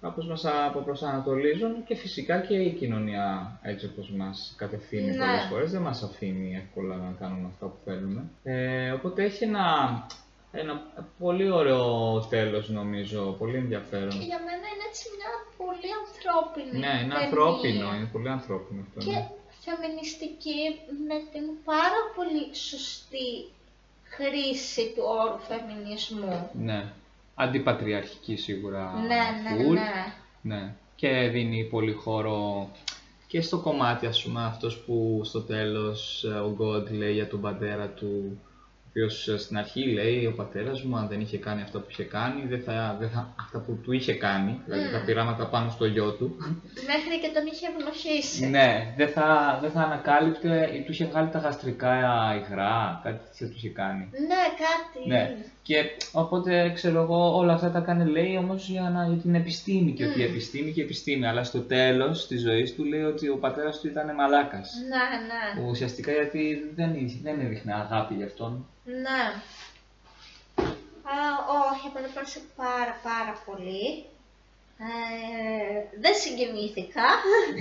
κάπως 0.00 0.26
μας 0.26 0.44
αποπροσανατολίζουν 0.44 1.84
και 1.84 1.94
φυσικά 1.94 2.40
και 2.40 2.54
η 2.54 2.70
κοινωνία 2.72 3.58
έτσι 3.62 3.86
όπως 3.86 4.10
μας 4.10 4.54
κατευθύνει 4.56 5.10
Ναι. 5.10 5.16
πολλές 5.16 5.46
φορές 5.50 5.70
δεν 5.70 5.80
μας 5.82 6.02
αφήνει 6.02 6.56
εύκολα 6.56 6.96
να 6.96 7.14
κάνουμε 7.20 7.46
αυτά 7.52 7.66
που 7.66 7.76
θέλουμε. 7.84 8.22
Ε, 8.42 8.90
οπότε 8.90 9.24
έχει 9.24 9.44
ένα, 9.44 9.66
ένα 10.52 10.82
πολύ 11.18 11.50
ωραίο 11.50 12.20
τέλος 12.30 12.68
νομίζω, 12.68 13.36
πολύ 13.38 13.56
ενδιαφέρον. 13.56 14.08
και 14.08 14.24
για 14.30 14.38
μένα 14.38 14.66
είναι 14.72 14.84
έτσι 14.88 15.04
μια 15.16 15.30
πολύ 15.56 15.90
ανθρώπινη 16.04 16.78
Ναι, 16.78 16.86
είναι 17.02 17.12
ταινία. 17.12 17.24
ανθρώπινο, 17.24 17.94
είναι 17.94 18.08
πολύ 18.12 18.28
ανθρώπινο 18.28 18.80
αυτό. 18.86 19.00
και 19.04 19.10
ναι. 19.10 19.76
φεμινιστική 19.80 20.60
με 21.08 21.16
την 21.32 21.44
πάρα 21.64 22.00
πολύ 22.16 22.54
σωστή 22.54 23.28
χρήση 24.14 24.92
του 24.94 25.02
όρου 25.20 25.38
φεμινισμού. 25.50 26.50
Ναι. 26.68 26.80
Αντιπατριαρχική 27.40 28.36
σίγουρα. 28.36 28.92
ναι, 29.06 29.06
ναι, 29.56 29.64
full. 29.64 29.72
ναι. 29.72 30.54
Ναι. 30.54 30.74
Και 30.96 31.28
δίνει 31.32 31.64
πολύ 31.64 31.92
χώρο 31.92 32.70
και 33.26 33.40
στο 33.40 33.58
κομμάτι, 33.58 34.06
ας 34.06 34.22
πούμε, 34.22 34.44
αυτός 34.44 34.76
που 34.78 35.20
στο 35.24 35.40
τέλος 35.40 36.24
ε, 36.24 36.28
ο 36.28 36.56
God 36.60 36.90
λέει 36.90 37.12
για 37.12 37.28
τον 37.28 37.40
πατέρα 37.40 37.86
του, 37.88 38.38
ο 38.38 38.82
οποίος 38.88 39.28
ε, 39.28 39.38
στην 39.38 39.58
αρχή 39.58 39.84
λέει 39.84 40.26
ο 40.26 40.32
πατέρας 40.34 40.82
μου 40.82 40.96
αν 40.96 41.08
δεν 41.08 41.20
είχε 41.20 41.38
κάνει 41.38 41.62
αυτά 41.62 41.78
που 41.78 41.86
είχε 41.90 42.02
κάνει, 42.02 42.46
δεν 42.46 42.60
θα, 42.62 42.96
δεν 43.00 43.10
θα, 43.10 43.34
αυτά 43.40 43.58
που 43.58 43.78
του 43.82 43.92
είχε 43.92 44.14
κάνει, 44.14 44.60
δηλαδή 44.64 44.84
Mm. 44.88 44.92
τα 44.92 45.04
πειράματα 45.04 45.46
πάνω 45.46 45.70
στο 45.70 45.84
γιο 45.86 46.12
του, 46.12 46.36
Μέχρι 46.86 47.20
και 47.20 47.30
τον 47.34 47.46
είχε 47.52 47.66
ευνοχήσει. 47.76 48.46
ναι, 48.46 48.94
δεν 48.96 49.08
θα, 49.08 49.58
δεν 49.62 49.70
θα 49.70 49.80
ανακάλυπτε 49.80 50.70
ή 50.76 50.82
του 50.82 50.92
είχε 50.92 51.04
βγάλει 51.06 51.28
τα 51.28 51.38
γαστρικά 51.38 51.94
υγρά, 52.36 53.00
κάτι 53.02 53.18
τέτοιο 53.28 53.46
τους 53.48 53.56
είχε 53.56 53.68
κάνει. 53.68 54.04
Ναι, 54.28 54.42
κάτι. 54.64 55.08
Ναι. 55.08 55.36
Και 55.70 55.84
οπότε 56.12 56.70
ξέρω 56.74 57.02
εγώ 57.02 57.36
όλα 57.36 57.52
αυτά 57.52 57.70
τα 57.70 57.80
κάνει 57.80 58.10
λέει 58.10 58.36
όμως 58.36 58.68
για, 58.68 58.90
να, 58.90 59.06
για 59.06 59.16
την 59.16 59.34
επιστήμη 59.34 59.92
και 59.92 60.04
ότι 60.04 60.20
η 60.20 60.24
Μμμ. 60.24 60.30
επιστήμη 60.30 60.72
και 60.72 60.80
η 60.80 60.84
επιστήμη. 60.84 61.26
Αλλά 61.26 61.44
στο 61.44 61.60
τέλος 61.60 62.26
της 62.26 62.40
ζωής 62.42 62.74
του 62.74 62.84
λέει 62.84 63.02
ότι 63.02 63.28
ο 63.28 63.36
πατέρας 63.36 63.80
του 63.80 63.86
ήταν 63.86 64.14
μαλάκας. 64.14 64.72
Ναι, 64.88 64.96
ναι. 65.62 65.68
Ουσιαστικά 65.68 66.12
γιατί 66.12 66.72
δεν, 66.74 66.94
είχε- 66.94 67.18
δεν 67.22 67.40
έδειχνε 67.40 67.74
αγάπη 67.74 68.14
γι' 68.14 68.22
αυτόν. 68.24 68.66
Ναι. 68.84 69.22
Α, 71.12 71.14
όχι, 71.72 71.86
εμένα 71.90 72.08
μου 72.12 72.18
άρεσε 72.18 72.40
πάρα 72.56 72.94
πάρα 73.02 73.34
πολύ. 73.46 74.04
Ε, 74.88 75.78
δεν 76.04 76.14
συγκινήθηκα 76.22 77.06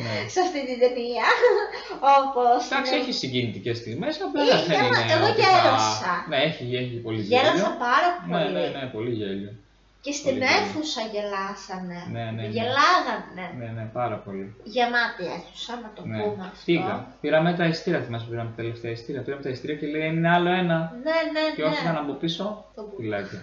Ναι. 0.04 0.16
σε 0.34 0.40
αυτή 0.46 0.60
την 0.70 0.78
ταινία, 0.84 1.28
όπως... 2.18 2.58
Εντάξει, 2.70 2.92
είναι. 2.94 3.02
έχει 3.02 3.12
συγκινητικές 3.22 3.78
στιγμές, 3.82 4.14
απλά 4.26 4.44
Είχε, 4.44 4.66
δεν 4.72 4.80
μα 4.94 5.00
είναι. 5.02 5.14
εγώ 5.16 5.26
ότι 5.32 5.42
θα- 5.42 5.50
γέλασα. 5.52 6.14
Ναι, 6.32 6.38
έχει, 6.50 6.64
έχει 6.82 6.96
πολύ 7.06 7.22
γέλιο. 7.22 7.38
Γέλασα 7.38 7.70
πάρα 7.88 8.10
Ναι, 8.28 8.32
πολύ. 8.44 8.54
ναι, 8.56 8.66
ναι, 8.76 8.84
πολύ 8.96 9.12
γέλιο. 9.22 9.52
Και 10.06 10.12
στην 10.20 10.26
Πολύ 10.34 10.40
γέλιο. 10.46 10.58
αίθουσα 10.62 11.02
γελάσανε. 11.14 12.00
Ναι, 12.16 12.24
ναι, 12.24 12.32
ναι. 12.38 12.46
Γελάγανε. 12.56 13.46
Ναι, 13.60 13.68
ναι, 13.78 13.84
πάρα 14.00 14.18
πολύ. 14.26 14.46
Γεμάτη 14.76 15.24
αίθουσα, 15.34 15.74
να 15.84 15.90
το 15.96 16.02
Ναι. 16.06 16.18
πούμε 16.22 16.44
αυτό. 16.52 16.64
Πήγα. 16.70 16.96
Πήραμε 17.22 17.50
τα 17.60 17.66
ειστήρια, 17.72 18.00
θυμάσαι 18.06 18.24
που 18.26 18.32
πήραμε 18.34 18.50
τα 18.56 18.60
τελευταία 18.62 18.92
ειστήρια. 18.96 19.22
Πήραμε 19.26 19.44
τα 19.46 19.50
ειστήρια 19.54 19.76
και 19.80 19.88
λέει 19.94 20.08
είναι 20.08 20.30
άλλο 20.38 20.50
ένα. 20.64 20.78
Ναι, 21.06 21.18
ναι, 21.34 21.44
Και 21.56 21.64
όσοι 21.70 21.82
ήταν 21.82 21.94
ναι. 21.94 22.00
από 22.04 22.14
πίσω, 22.22 22.44
Το 22.76 22.82
που- 22.88 22.96
φυλάκια. 23.00 23.42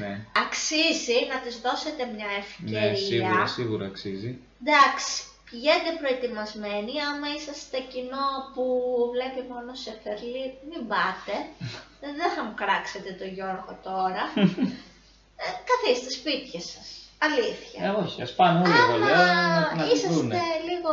Ναι. 0.00 0.12
Αξίζει 0.44 1.18
να 1.32 1.36
της 1.44 1.56
δώσετε 1.64 2.02
μια 2.16 2.30
ευκαιρία. 2.42 2.90
ναι, 2.90 2.96
σίγουρα, 3.08 3.46
σίγουρα 3.56 3.86
αξίζει. 3.92 4.32
Εντάξει, 4.64 5.12
πηγαίνετε 5.50 5.90
προετοιμασμένοι. 6.00 6.92
Άμα 7.10 7.28
είσαστε 7.36 7.78
κοινό 7.92 8.28
που 8.54 8.64
βλέπει 9.14 9.42
μόνο 9.52 9.70
σε 9.82 9.92
φερλί, 10.02 10.44
μην 10.68 10.82
πάτε. 10.90 11.34
Δεν 12.18 12.30
θα 12.34 12.42
μου 12.44 12.54
κράξετε 12.62 13.10
το 13.20 13.26
Γιώργο 13.34 13.72
τώρα. 13.88 14.22
ε, 15.42 15.46
καθίστε 15.70 16.10
σπίτια 16.18 16.60
σας. 16.72 16.86
Αλήθεια. 17.26 17.78
Ε, 17.86 17.88
όχι, 18.02 18.18
ας 18.26 18.32
πάνε 18.38 18.58
όλοι 18.62 18.78
εγώ 18.84 18.96
λέω 19.06 19.16
να, 19.16 19.42
Άμα 19.70 19.74
να 19.74 19.82
τη 19.84 19.94
είσαστε 19.94 20.14
βρούνε. 20.14 20.40
λίγο 20.70 20.92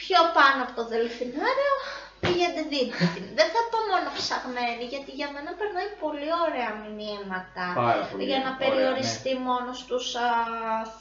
πιο 0.00 0.18
πάνω 0.38 0.60
από 0.64 0.72
το 0.78 0.84
δελφινάριο, 0.92 1.74
πήγαινε 2.22 2.62
δείτε 2.72 3.04
την. 3.14 3.24
Δεν 3.38 3.48
θα 3.54 3.60
πω 3.70 3.78
μόνο 3.92 4.08
ψαγμένη, 4.20 4.84
γιατί 4.92 5.10
για 5.18 5.28
μένα 5.34 5.50
περνάει 5.60 5.90
πολύ 6.04 6.30
ωραία 6.46 6.72
μηνύματα. 6.82 7.64
Πάρα 7.84 8.02
πολύ 8.08 8.24
για 8.30 8.40
να 8.46 8.50
ωραία, 8.52 8.60
περιοριστεί 8.62 9.32
μόνο 9.48 9.70
στους 9.82 10.06
α, 10.26 10.28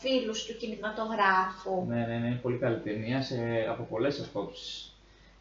φίλους 0.01 0.39
του 0.45 0.53
κινηματογράφου. 0.61 1.75
Ναι, 1.91 2.01
ναι, 2.09 2.15
ναι, 2.21 2.27
είναι 2.29 2.43
πολύ 2.45 2.57
καλή 2.63 2.79
ταινία 2.87 3.19
σε, 3.27 3.37
από 3.71 3.83
πολλές 3.91 4.15
απόψεις. 4.25 4.71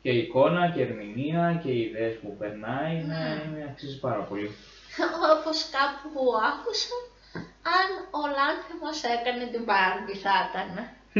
Και 0.02 0.10
η 0.16 0.18
εικόνα 0.24 0.62
και 0.72 0.80
η 0.80 0.82
ερμηνεία 0.88 1.60
και 1.62 1.70
οι 1.76 1.80
ιδέες 1.88 2.14
που 2.20 2.36
περνάει 2.40 2.92
είναι, 2.98 3.14
Ναι. 3.22 3.42
είναι, 3.44 3.62
αξίζει 3.70 3.98
πάρα 4.06 4.22
πολύ. 4.30 4.48
Όπως 5.34 5.58
κάπου 5.76 6.20
άκουσα, 6.50 6.94
αν 7.76 7.88
ο 8.20 8.22
Λάνθιμος 8.36 8.98
έκανε 9.16 9.44
την 9.52 9.62
Μπάρμπι 9.66 10.14
θα 10.24 10.34
ήταν, 10.48 10.70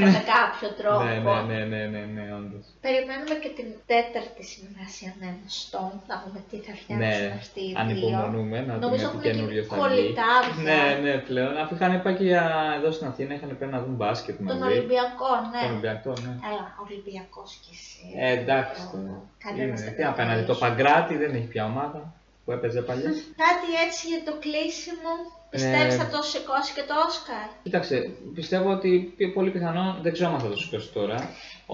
κατά 0.05 0.23
κάποιο 0.35 0.69
τρόπο. 0.81 1.03
Ναι, 1.05 1.15
ναι, 1.17 1.59
ναι, 1.61 1.61
ναι, 1.73 1.83
ναι, 1.95 2.03
ναι, 2.17 2.25
όντως. 2.39 2.65
Περιμένουμε 2.87 3.35
και 3.43 3.51
την 3.59 3.69
τέταρτη 3.91 4.43
συνεργασία 4.53 5.11
με 5.19 5.25
ένα 5.33 5.47
Stone, 5.61 5.97
θα 6.09 6.15
δούμε 6.23 6.39
τι 6.51 6.57
θα 6.67 6.73
φτιάξουν 6.81 7.11
Ναι, 7.11 7.15
αυτοί 7.43 7.61
οι 7.69 7.73
δύο. 7.73 7.81
ανυπομονούμε 7.83 8.59
να 8.69 8.75
Νομίζω 8.87 9.07
δούμε 9.09 9.21
τι 9.23 9.29
έχουν 9.29 9.37
καινούριο 9.39 9.63
γίνει 9.63 9.69
θα 9.71 9.75
βγει. 9.77 9.83
κολλητάρια. 9.83 10.55
Ναι, 10.69 10.83
ναι, 11.05 11.15
πλέον. 11.29 11.53
Αφού 11.63 11.73
είχαν 11.77 11.93
πάει 12.05 12.15
και 12.19 12.27
για- 12.33 12.51
εδώ 12.79 12.89
στην 12.97 13.07
Αθήνα, 13.11 13.33
είχαν 13.37 13.51
πάει 13.59 13.71
να 13.77 13.79
δουν 13.85 13.95
μπάσκετ 14.01 14.35
μαζί. 14.41 14.51
Τον 14.59 14.61
Ολυμπιακό, 14.71 15.31
ναι. 15.53 15.61
Τον 15.65 15.71
Ολυμπιακό, 15.75 16.13
ναι. 16.25 16.33
Έλα, 16.51 16.65
Ολυμπιακός 16.85 17.51
κι 17.63 17.73
εσύ. 17.79 18.01
Ε, 18.25 18.29
εντάξει 18.39 18.81
Ω, 18.87 18.91
τώρα. 18.93 19.15
Κάντε 19.43 19.59
Είναι, 19.63 19.71
μας 19.73 19.85
τα 19.85 19.91
τι 19.97 20.03
να 20.09 20.13
πάει 20.17 20.27
να 20.31 20.35
δει, 20.39 20.45
το 20.51 20.53
καθαρίσουμε. 20.53 20.65
Παγκράτη 20.69 21.15
δεν 21.23 21.31
έχει 21.39 21.49
πια 21.55 21.65
ομάδα 21.73 22.01
που 22.47 22.53
έπαιζε 22.53 22.81
παλιά. 22.89 23.11
Κάτι 23.45 23.69
έτσι 23.87 24.03
για 24.13 24.23
το 24.29 24.33
κλείσιμο. 24.45 25.13
Πιστεύεις 25.51 25.95
Ε, 25.95 25.99
θα 26.01 26.07
το 26.15 26.21
σηκώσει 26.33 26.71
και 26.77 26.85
το 26.91 26.95
Όσκαρ; 27.07 27.47
Κοίταξε, 27.67 27.97
πιστεύω 28.39 28.69
ότι 28.77 28.91
πιο 29.19 29.29
πολύ 29.37 29.51
πιθανό, 29.57 29.87
δεν 30.05 30.13
ξέρω 30.17 30.31
αν 30.35 30.41
θα 30.45 30.49
το 30.53 30.57
σηκώσει 30.63 30.89
τώρα, 30.99 31.19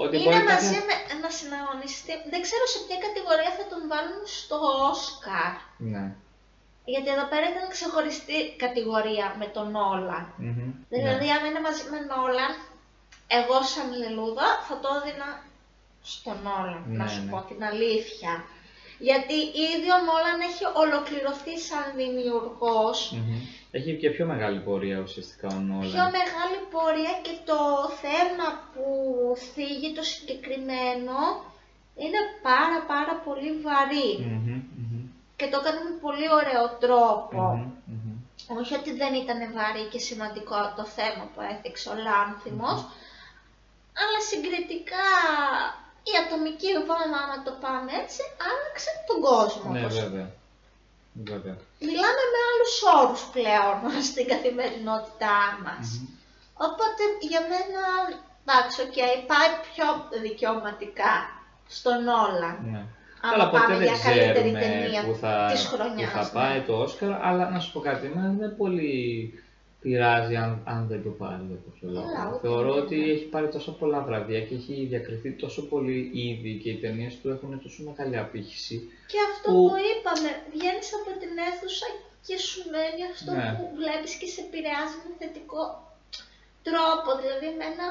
ότι 0.03 0.15
Είναι 0.17 0.25
μπορεί 0.25 0.43
μαζί 0.53 0.75
κάποια... 0.77 0.83
με 0.89 0.95
ένα 1.15 1.29
συναγωνιστή. 1.39 2.13
Δεν 2.33 2.41
ξέρω 2.47 2.65
σε 2.73 2.79
ποια 2.87 2.99
κατηγορία 3.07 3.51
θα 3.59 3.65
τον 3.73 3.81
βάλουν 3.93 4.23
στο 4.41 4.57
Όσκαρ. 4.91 5.53
Ναι. 5.93 6.05
Γιατί 6.93 7.09
εδώ 7.17 7.27
πέρα 7.33 7.47
ήταν 7.53 7.67
ξεχωριστή 7.77 8.39
κατηγορία 8.65 9.27
με 9.41 9.47
τον 9.57 9.67
Νόλαν. 9.77 10.25
μμμ, 10.37 10.71
Δηλαδή, 10.95 11.27
ναι. 11.29 11.35
αν 11.37 11.43
είναι 11.49 11.63
μαζί 11.69 11.85
με 11.93 11.99
Νόλαν, 12.11 12.53
εγώ 13.39 13.57
σαν 13.73 13.87
λελούδα 14.01 14.47
θα 14.67 14.75
το 14.83 14.89
έδινα 14.99 15.29
στον 16.13 16.37
Νόλαν, 16.47 16.83
να 16.99 17.05
Ναι, 17.05 17.11
σου 17.13 17.23
ναι. 17.25 17.31
πω 17.33 17.39
την 17.51 17.61
αλήθεια. 17.71 18.33
Γιατί 19.09 19.37
ήδη 19.73 19.89
ο 19.97 20.01
Νόλαν 20.07 20.39
έχει 20.49 20.65
ολοκληρωθεί 20.83 21.55
σαν 21.69 21.87
δημιουργός, 22.01 22.99
Μμμ. 23.13 23.37
Έχει 23.79 23.93
και 24.01 24.11
πιο 24.11 24.25
μεγάλη 24.33 24.59
πορεία 24.67 24.99
ουσιαστικά 25.07 25.49
ο 25.59 25.61
Νόλαν. 25.69 25.93
πιο 25.95 26.05
μεγάλη 26.19 26.59
πορεία 26.75 27.15
και 27.27 27.35
το 27.51 27.61
θέμα 28.03 28.47
που 28.73 28.85
θίγει 29.53 29.91
το 29.99 30.03
συγκεκριμένο 30.13 31.19
είναι 32.03 32.21
πάρα 32.49 32.79
πάρα 32.93 33.15
πολύ 33.27 33.51
βαρύ 33.67 34.11
Μμμ, 34.19 34.61
μμμ, 34.81 35.05
και 35.39 35.47
το 35.51 35.57
έκανε 35.61 35.81
με 35.87 35.93
πολύ 36.07 36.27
ωραίο 36.41 36.65
τρόπο. 36.85 37.43
μμμ, 37.55 37.71
μμμ. 37.93 38.17
Όχι 38.59 38.75
ότι 38.81 38.91
δεν 39.01 39.13
ήταν 39.23 39.41
βαρύ 39.57 39.85
και 39.93 40.01
σημαντικό 40.09 40.59
το 40.79 40.85
θέμα 40.97 41.25
που 41.33 41.41
έθιξε 41.53 41.87
ο 41.93 41.97
Λάνθιμος, 42.07 42.81
αλλά 44.03 44.19
συγκριτικά 44.31 45.07
η 46.11 46.13
ατομική 46.23 46.71
βόμβα, 46.89 47.19
άμα 47.25 47.37
το 47.47 47.53
πάμε 47.65 47.91
έτσι, 48.03 48.23
άλλαξε 48.49 48.91
τον 49.09 49.19
κόσμο. 49.29 49.67
Ναι, 49.73 49.81
όπως 49.81 49.95
βέβαια. 50.05 50.29
Βέβαια. 51.33 51.57
Μιλάμε 51.89 52.25
με 52.33 52.41
άλλους 52.49 52.75
όρους 52.97 53.23
πλέον 53.37 53.79
στην 54.11 54.25
καθημερινότητά 54.33 55.39
μας. 55.65 55.87
Μμμ. 55.91 56.07
Οπότε 56.67 57.03
για 57.31 57.43
μένα, 57.51 57.83
εντάξει, 58.43 58.77
οκ, 58.87 58.99
πάει 59.31 59.51
πιο 59.69 59.87
δικαιωματικά 60.27 61.15
στον 61.77 62.01
Νόλαν. 62.25 62.57
Ναι. 62.73 62.83
Άμα 63.25 63.35
Αλλά 63.35 63.45
ποτέ 63.51 63.63
πάμε 63.63 63.77
δεν 63.77 63.87
για 63.89 63.99
καλύτερη 64.05 64.53
ξέρουμε 64.53 64.61
ταινία 64.61 65.03
που 65.07 65.15
θα, 65.23 65.49
της 65.53 65.63
που 65.69 65.75
χρονιάς, 65.75 66.11
θα 66.11 66.23
ναι. 66.23 66.31
πάει 66.39 66.61
το 66.61 66.75
Όσκαρ, 66.85 67.13
αλλά 67.29 67.51
να 67.51 67.59
σου 67.61 67.73
πω 67.73 67.81
κάτι, 67.81 68.07
εμένα 68.07 68.33
δεν 68.39 68.57
πολύ 68.57 68.95
πειράζει 69.83 70.35
αν, 70.45 70.53
αν 70.75 70.81
δεν 70.91 71.01
το 71.07 71.11
πάρει 71.21 71.43
για 71.51 71.59
κάποιο 71.67 71.87
λόγο. 71.95 72.07
Καλά, 72.13 72.25
ούτε 72.31 72.41
Θεωρώ 72.47 72.69
εμένα. 72.73 72.83
ότι 72.85 72.97
έχει 73.15 73.25
πάρει 73.35 73.49
τόσο 73.57 73.71
πολλά 73.81 74.01
βραβεία 74.09 74.41
και 74.47 74.55
έχει 74.61 74.75
διακριθεί 74.93 75.31
τόσο 75.45 75.61
πολύ 75.73 75.99
ήδη 76.29 76.53
και 76.63 76.71
οι 76.71 76.79
ταινίες 76.85 77.13
του 77.21 77.29
έχουν 77.35 77.51
τόσο 77.63 77.81
μεγάλη 77.89 78.17
απήχηση. 78.25 78.77
Και 79.11 79.19
αυτό 79.31 79.47
που- 79.53 79.69
που 79.69 79.77
είπαμε, 79.91 80.31
βγαίνεις 80.55 80.89
από 80.99 81.11
την 81.21 81.33
αίθουσα 81.47 81.87
και 82.27 82.37
σου 82.49 82.61
μένει 82.73 83.03
αυτό 83.15 83.31
Ναι. 83.39 83.49
που 83.57 83.65
βλέπεις 83.81 84.13
και 84.21 84.29
σε 84.35 84.41
επηρεάζει 84.47 84.97
με 85.05 85.11
θετικό 85.21 85.63
τρόπο. 86.69 87.09
Δηλαδή, 87.21 87.47
εμένα 87.55 87.87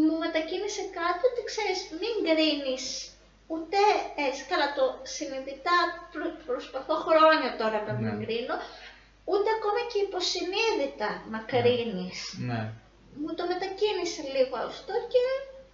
μου 0.00 0.14
μετακίνησε 0.24 0.82
κάτι 0.98 1.22
ότι 1.30 1.40
ξέρεις, 1.50 1.78
μην 2.00 2.14
κρίνεις 2.26 2.84
ούτε 3.54 3.80
έτσι, 4.26 4.40
καλά 4.50 4.68
το 4.78 4.84
συνειδητά 5.14 5.76
προ- 6.12 6.38
προσπαθώ 6.48 6.94
χρόνια 7.06 7.50
τώρα 7.60 7.78
να 7.88 7.92
μην 7.98 8.12
Ναι. 8.16 8.20
κρίνω, 8.24 8.54
ούτε 9.30 9.48
ακόμα 9.58 9.80
και 9.90 9.98
υποσυνείδητα 10.06 11.08
να 11.32 11.38
κρίνεις. 11.52 12.18
Ναι, 12.48 12.60
Μου 13.20 13.30
το 13.38 13.44
μετακίνησε 13.52 14.22
λίγο 14.36 14.56
αυτό 14.70 14.92
και 15.12 15.22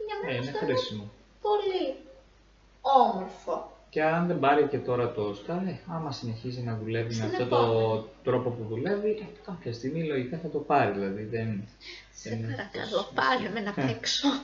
για 0.06 0.16
μένα 0.18 0.32
ε, 0.32 0.36
είναι 0.36 0.50
αυτό 0.50 0.64
είναι 0.64 0.74
χρήσιμο. 0.74 1.04
πολύ 1.46 1.84
όμορφο. 3.00 3.54
Και 3.94 4.02
αν 4.02 4.26
δεν 4.26 4.38
πάρει 4.38 4.62
και 4.72 4.78
τώρα 4.78 5.12
το 5.12 5.22
Όσκαρ, 5.22 5.62
ε, 5.72 5.80
άμα 5.94 6.10
συνεχίζει 6.12 6.60
να 6.68 6.76
δουλεύει 6.80 7.08
με 7.08 7.12
Στην 7.14 7.24
αυτό 7.26 7.46
το 7.46 7.56
επόμενη. 7.56 8.04
τρόπο 8.24 8.48
που 8.50 8.64
δουλεύει, 8.72 9.10
ε, 9.10 9.26
κάποια 9.46 9.72
στιγμή 9.72 10.02
λογικά 10.04 10.38
θα 10.42 10.48
το 10.48 10.58
πάρει. 10.58 10.92
Δηλαδή 10.92 11.22
δεν. 11.24 11.68
Σε 12.12 12.28
δεν 12.28 12.38
είναι 12.38 12.54
παρακαλώ, 12.56 12.98
αυτός. 13.00 13.12
πάρε 13.14 13.48
με 13.54 13.60
να 13.60 13.72
παίξω. 13.72 14.28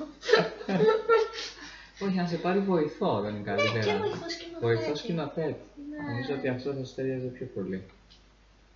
Όχι, 2.04 2.14
να 2.16 2.26
σε 2.26 2.36
πάρει 2.36 2.59
βοηθό, 2.61 3.20
δεν 3.20 3.34
είναι 3.34 3.38
Ναι, 3.50 3.56
καλύτερα. 3.56 3.80
και 3.84 3.98
βοηθός 4.00 4.32
σκηνοθέτη. 4.32 4.61
Βοηθός 4.61 4.98
σκηνοθέτη. 4.98 5.61
Ναι. 5.90 5.96
Νομίζω 6.11 6.34
ότι 6.38 6.48
αυτό 6.48 6.72
θα 6.72 6.84
σου 6.84 6.94
ταιριάζει 6.94 7.26
πιο 7.26 7.46
πολύ. 7.54 7.84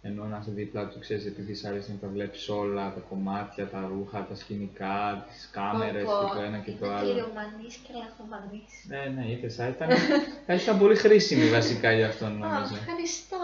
Ενώ 0.04 0.24
να 0.24 0.38
είσαι 0.40 0.50
δίπλα 0.50 0.86
του, 0.88 0.98
ξέρεις, 0.98 1.26
επειδή 1.26 1.54
σ' 1.54 1.64
αρέσει 1.64 1.90
να 1.90 1.96
τα 1.98 2.08
βλέπεις 2.12 2.48
όλα, 2.48 2.92
τα 2.94 3.00
κομμάτια, 3.08 3.68
τα 3.68 3.90
ρούχα, 3.92 4.26
τα 4.28 4.34
σκηνικά, 4.34 5.24
τις 5.28 5.48
κάμερες 5.52 6.04
Πω, 6.04 6.10
και 6.20 6.26
πω, 6.26 6.34
το 6.34 6.40
ένα 6.42 6.58
και 6.58 6.70
το 6.70 6.86
είναι 6.86 6.94
άλλο. 6.94 7.08
κυριομανής 7.08 7.74
και 7.76 7.92
λαθομανής. 8.02 8.72
Ναι, 8.88 9.02
ναι, 9.14 9.30
είπε, 9.32 9.48
θα 9.48 9.66
ήταν, 9.68 9.88
θα 10.46 10.54
ήταν 10.54 10.78
πολύ 10.78 10.96
χρήσιμη 10.96 11.48
βασικά 11.48 11.92
για 11.92 12.06
αυτόν 12.06 12.44
Α, 12.44 12.48
νομίζω. 12.48 12.74
ευχαριστώ. 12.80 13.36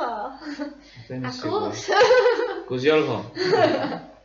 Αυτό 1.01 1.15
είναι 1.15 1.31
σίγουρο. 1.31 1.65
Ακούς. 1.65 1.87
Ακούς 2.63 2.83
Γιώργο; 2.83 3.25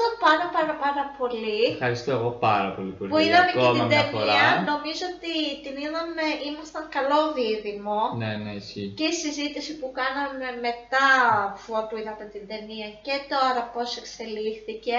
Σε 0.00 0.06
ευχαριστώ 0.12 0.26
πάρα 0.26 0.46
πάρα 0.56 0.74
πάρα 0.84 1.04
πολύ. 1.18 1.58
Ευχαριστώ 1.74 2.10
εγώ 2.18 2.30
πάρα 2.48 2.70
πολύ 2.76 2.92
πολύ. 2.98 3.10
Που 3.12 3.18
είδαμε 3.24 3.50
και 3.52 3.58
ακόμα 3.58 3.72
την 3.78 3.84
μια 3.90 4.02
ταινία, 4.04 4.10
φορά. 4.12 4.44
νομίζω 4.72 5.04
ότι 5.14 5.34
την 5.64 5.74
είδαμε, 5.84 6.24
ήμασταν 6.48 6.84
καλό 6.96 7.20
δίδυμο. 7.36 8.00
Ναι, 8.22 8.30
ναι, 8.42 8.52
ισχύει. 8.60 8.88
Και 8.98 9.06
η 9.12 9.16
συζήτηση 9.24 9.72
που 9.80 9.88
κάναμε 10.00 10.48
μετά 10.68 11.08
αφού 11.52 11.96
είδαμε 12.00 12.24
την 12.34 12.44
ταινία 12.52 12.88
και 13.06 13.14
τώρα 13.32 13.62
πώς 13.74 13.88
εξελίχθηκε, 14.02 14.98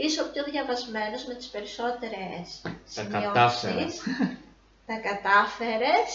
είσαι 0.00 0.18
ο 0.24 0.26
πιο 0.32 0.42
διαβασμένος 0.52 1.22
με 1.28 1.34
τις 1.38 1.48
περισσότερες 1.54 2.44
Τα 2.98 3.02
κατάφερα. 3.14 3.50
σημειώσεις. 3.50 3.94
Τα 4.90 4.96
κατάφερες. 5.08 6.08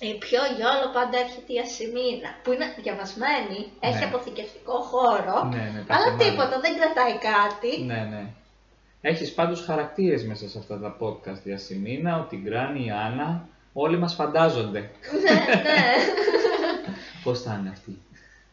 Η 0.00 0.14
πιο 0.18 0.40
γιόλο 0.56 0.86
πάντα 0.92 1.18
έρχεται 1.18 1.52
η 1.52 1.58
Ασημίνα, 1.58 2.30
που 2.42 2.52
είναι 2.52 2.74
διαβασμένη, 2.82 3.58
έχει 3.80 3.98
Ναι. 3.98 4.04
αποθηκευτικό 4.04 4.76
χώρο, 4.80 5.44
Ναι, 5.44 5.70
ναι, 5.74 5.80
τα 5.86 5.94
αλλά 5.94 6.04
θυμάμαι. 6.04 6.24
τίποτα, 6.24 6.60
δεν 6.60 6.72
κρατάει 6.78 7.16
κάτι. 7.32 7.82
Ναι, 7.84 8.00
ναι. 8.12 8.24
Έχεις 9.00 9.34
πάντως 9.34 9.64
χαρακτήρες 9.64 10.24
μέσα 10.24 10.48
σε 10.48 10.58
αυτά 10.58 10.78
τα 10.80 10.96
podcast. 11.00 11.40
Η 11.44 11.52
Ασημίνα, 11.52 12.18
ο 12.18 12.22
Τιγκράνη, 12.22 12.84
η 12.86 12.90
Άννα. 12.90 13.48
Όλοι 13.72 13.98
μας 13.98 14.14
φαντάζονται 14.14 14.80
ναι, 15.22 15.30
ναι. 15.30 15.94
πώς 17.24 17.42
θα 17.42 17.56
είναι 17.60 17.68
αυτή. 17.68 18.02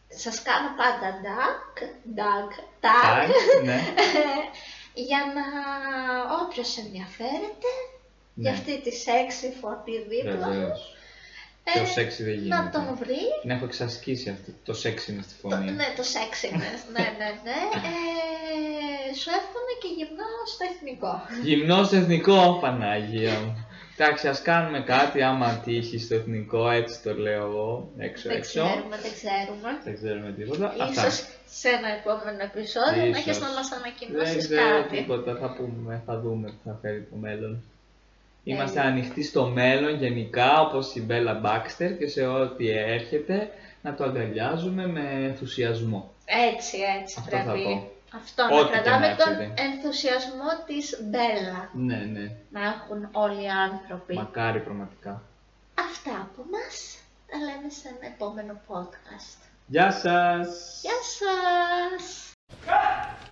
σας 0.08 0.42
κάνω 0.42 0.68
πάντα 0.80 1.08
duck, 1.26 1.82
duck, 2.18 2.50
tag, 2.80 3.28
Tag, 3.28 3.64
ναι. 3.64 3.80
για 5.08 5.18
να 5.36 5.44
όποιος 6.42 6.78
ενδιαφέρεται 6.78 7.70
για 8.34 8.50
Ναι. 8.50 8.56
αυτή 8.58 8.80
τη 8.82 8.90
σεξι 8.92 9.54
φωτή 9.60 9.96
δίπλα 10.08 10.46
μου, 10.46 10.52
Βεβαίως. 10.52 10.80
ε, 10.92 10.95
Πιο 11.72 11.86
σεξι 11.86 12.22
δεν 12.22 12.34
να 12.34 12.40
γίνεται. 12.40 12.70
τον 12.72 12.96
βρεις. 13.00 13.30
Την 13.42 13.50
έχω 13.50 13.64
εξασκήσει 13.64 14.28
αυτή, 14.30 14.54
το 14.64 14.74
σεξι 14.74 15.12
είναι 15.12 15.22
στη 15.22 15.34
Το, 15.42 15.48
φωνή. 15.48 15.70
ναι, 15.70 15.84
το 15.96 16.02
sexiness, 16.14 16.80
ναι, 16.94 17.06
ναι, 17.18 17.28
ναι. 17.46 17.58
Ε, 17.90 19.14
σου 19.20 19.30
εύχομαι 19.40 19.72
και 19.82 19.88
γυμνό 19.96 20.30
στο 20.52 20.64
εθνικό. 20.72 21.12
Γυμνός 21.42 21.92
εθνικό, 21.92 22.58
Πανάγια 22.60 23.38
μου. 23.40 23.66
Εντάξει, 23.98 24.28
ας 24.28 24.42
κάνουμε 24.42 24.80
κάτι 24.80 25.22
άμα 25.22 25.60
τύχει 25.64 25.98
στο 25.98 26.14
εθνικό, 26.14 26.70
έτσι 26.70 27.02
το 27.02 27.14
λέω 27.14 27.44
εγώ, 27.46 27.90
έξω 27.98 28.28
Δεν 28.28 28.36
έξω. 28.36 28.50
ξέρουμε, 28.64 28.96
δεν 29.02 29.12
ξέρουμε. 29.18 29.70
Δεν 29.84 29.94
ξέρουμε 29.94 30.32
τίποτα. 30.38 30.74
Ίσως 30.90 31.24
σε 31.58 31.68
ένα 31.68 31.88
επόμενο 31.98 32.38
επεισόδιο 32.50 33.02
να 33.12 33.16
έχεις 33.18 33.36
Ίσως. 33.36 33.42
να 33.42 33.48
μας 33.54 33.68
Δεν 33.68 33.78
ανακοινώσεις 33.78 34.44
ξέρω 34.48 34.82
κάτι. 34.82 34.96
τίποτα, 34.96 35.36
θα 35.40 35.48
πούμε, 35.56 36.02
θα 36.06 36.20
δούμε 36.20 36.46
τι 36.50 36.56
θα 36.64 36.78
φέρει 36.82 37.00
το 37.10 37.16
μέλλον. 37.16 37.62
Είμαστε 38.48 38.80
Ε. 38.80 38.82
ανοιχτοί 38.82 39.22
στο 39.22 39.44
μέλλον 39.46 39.94
γενικά, 39.96 40.60
όπως 40.60 40.94
η 40.94 41.00
Μπέλα 41.02 41.34
Μπάξτερ 41.34 41.96
και 41.98 42.06
σε 42.08 42.26
ό,τι 42.26 42.68
έρχεται, 42.70 43.50
να 43.82 43.94
το 43.94 44.04
αγκαλιάζουμε 44.04 44.86
με 44.86 45.00
ενθουσιασμό. 45.24 46.12
Έτσι, 46.24 46.76
έτσι 47.00 47.16
Αυτό 47.20 47.36
θα 47.36 47.42
πρέπει. 47.42 47.62
πω. 47.64 47.90
Αυτό, 48.16 48.42
να 48.48 48.56
Ό,τι 48.56 48.64
και 48.64 48.72
κρατάμε 48.72 49.08
να 49.08 49.16
τον 49.16 49.32
έρχεται. 49.32 49.62
ενθουσιασμό 49.62 50.48
της 50.66 50.98
Μπέλα. 51.04 51.70
Ναι, 51.72 51.96
ναι, 51.96 52.30
Να 52.50 52.60
έχουν 52.66 53.08
όλοι 53.12 53.42
οι 53.42 53.48
άνθρωποι. 53.48 54.14
μακάρι 54.14 54.60
πραγματικά. 54.60 55.22
Αυτά 55.74 56.10
από 56.20 56.42
μας. 56.50 56.98
Τα 57.30 57.36
λέμε 57.38 57.70
σε 57.70 57.88
ένα 57.88 58.12
επόμενο 58.14 58.60
podcast. 58.68 59.38
Γεια 59.66 59.90
σας! 59.92 60.80
Γεια 60.82 60.98
σας! 61.18 62.30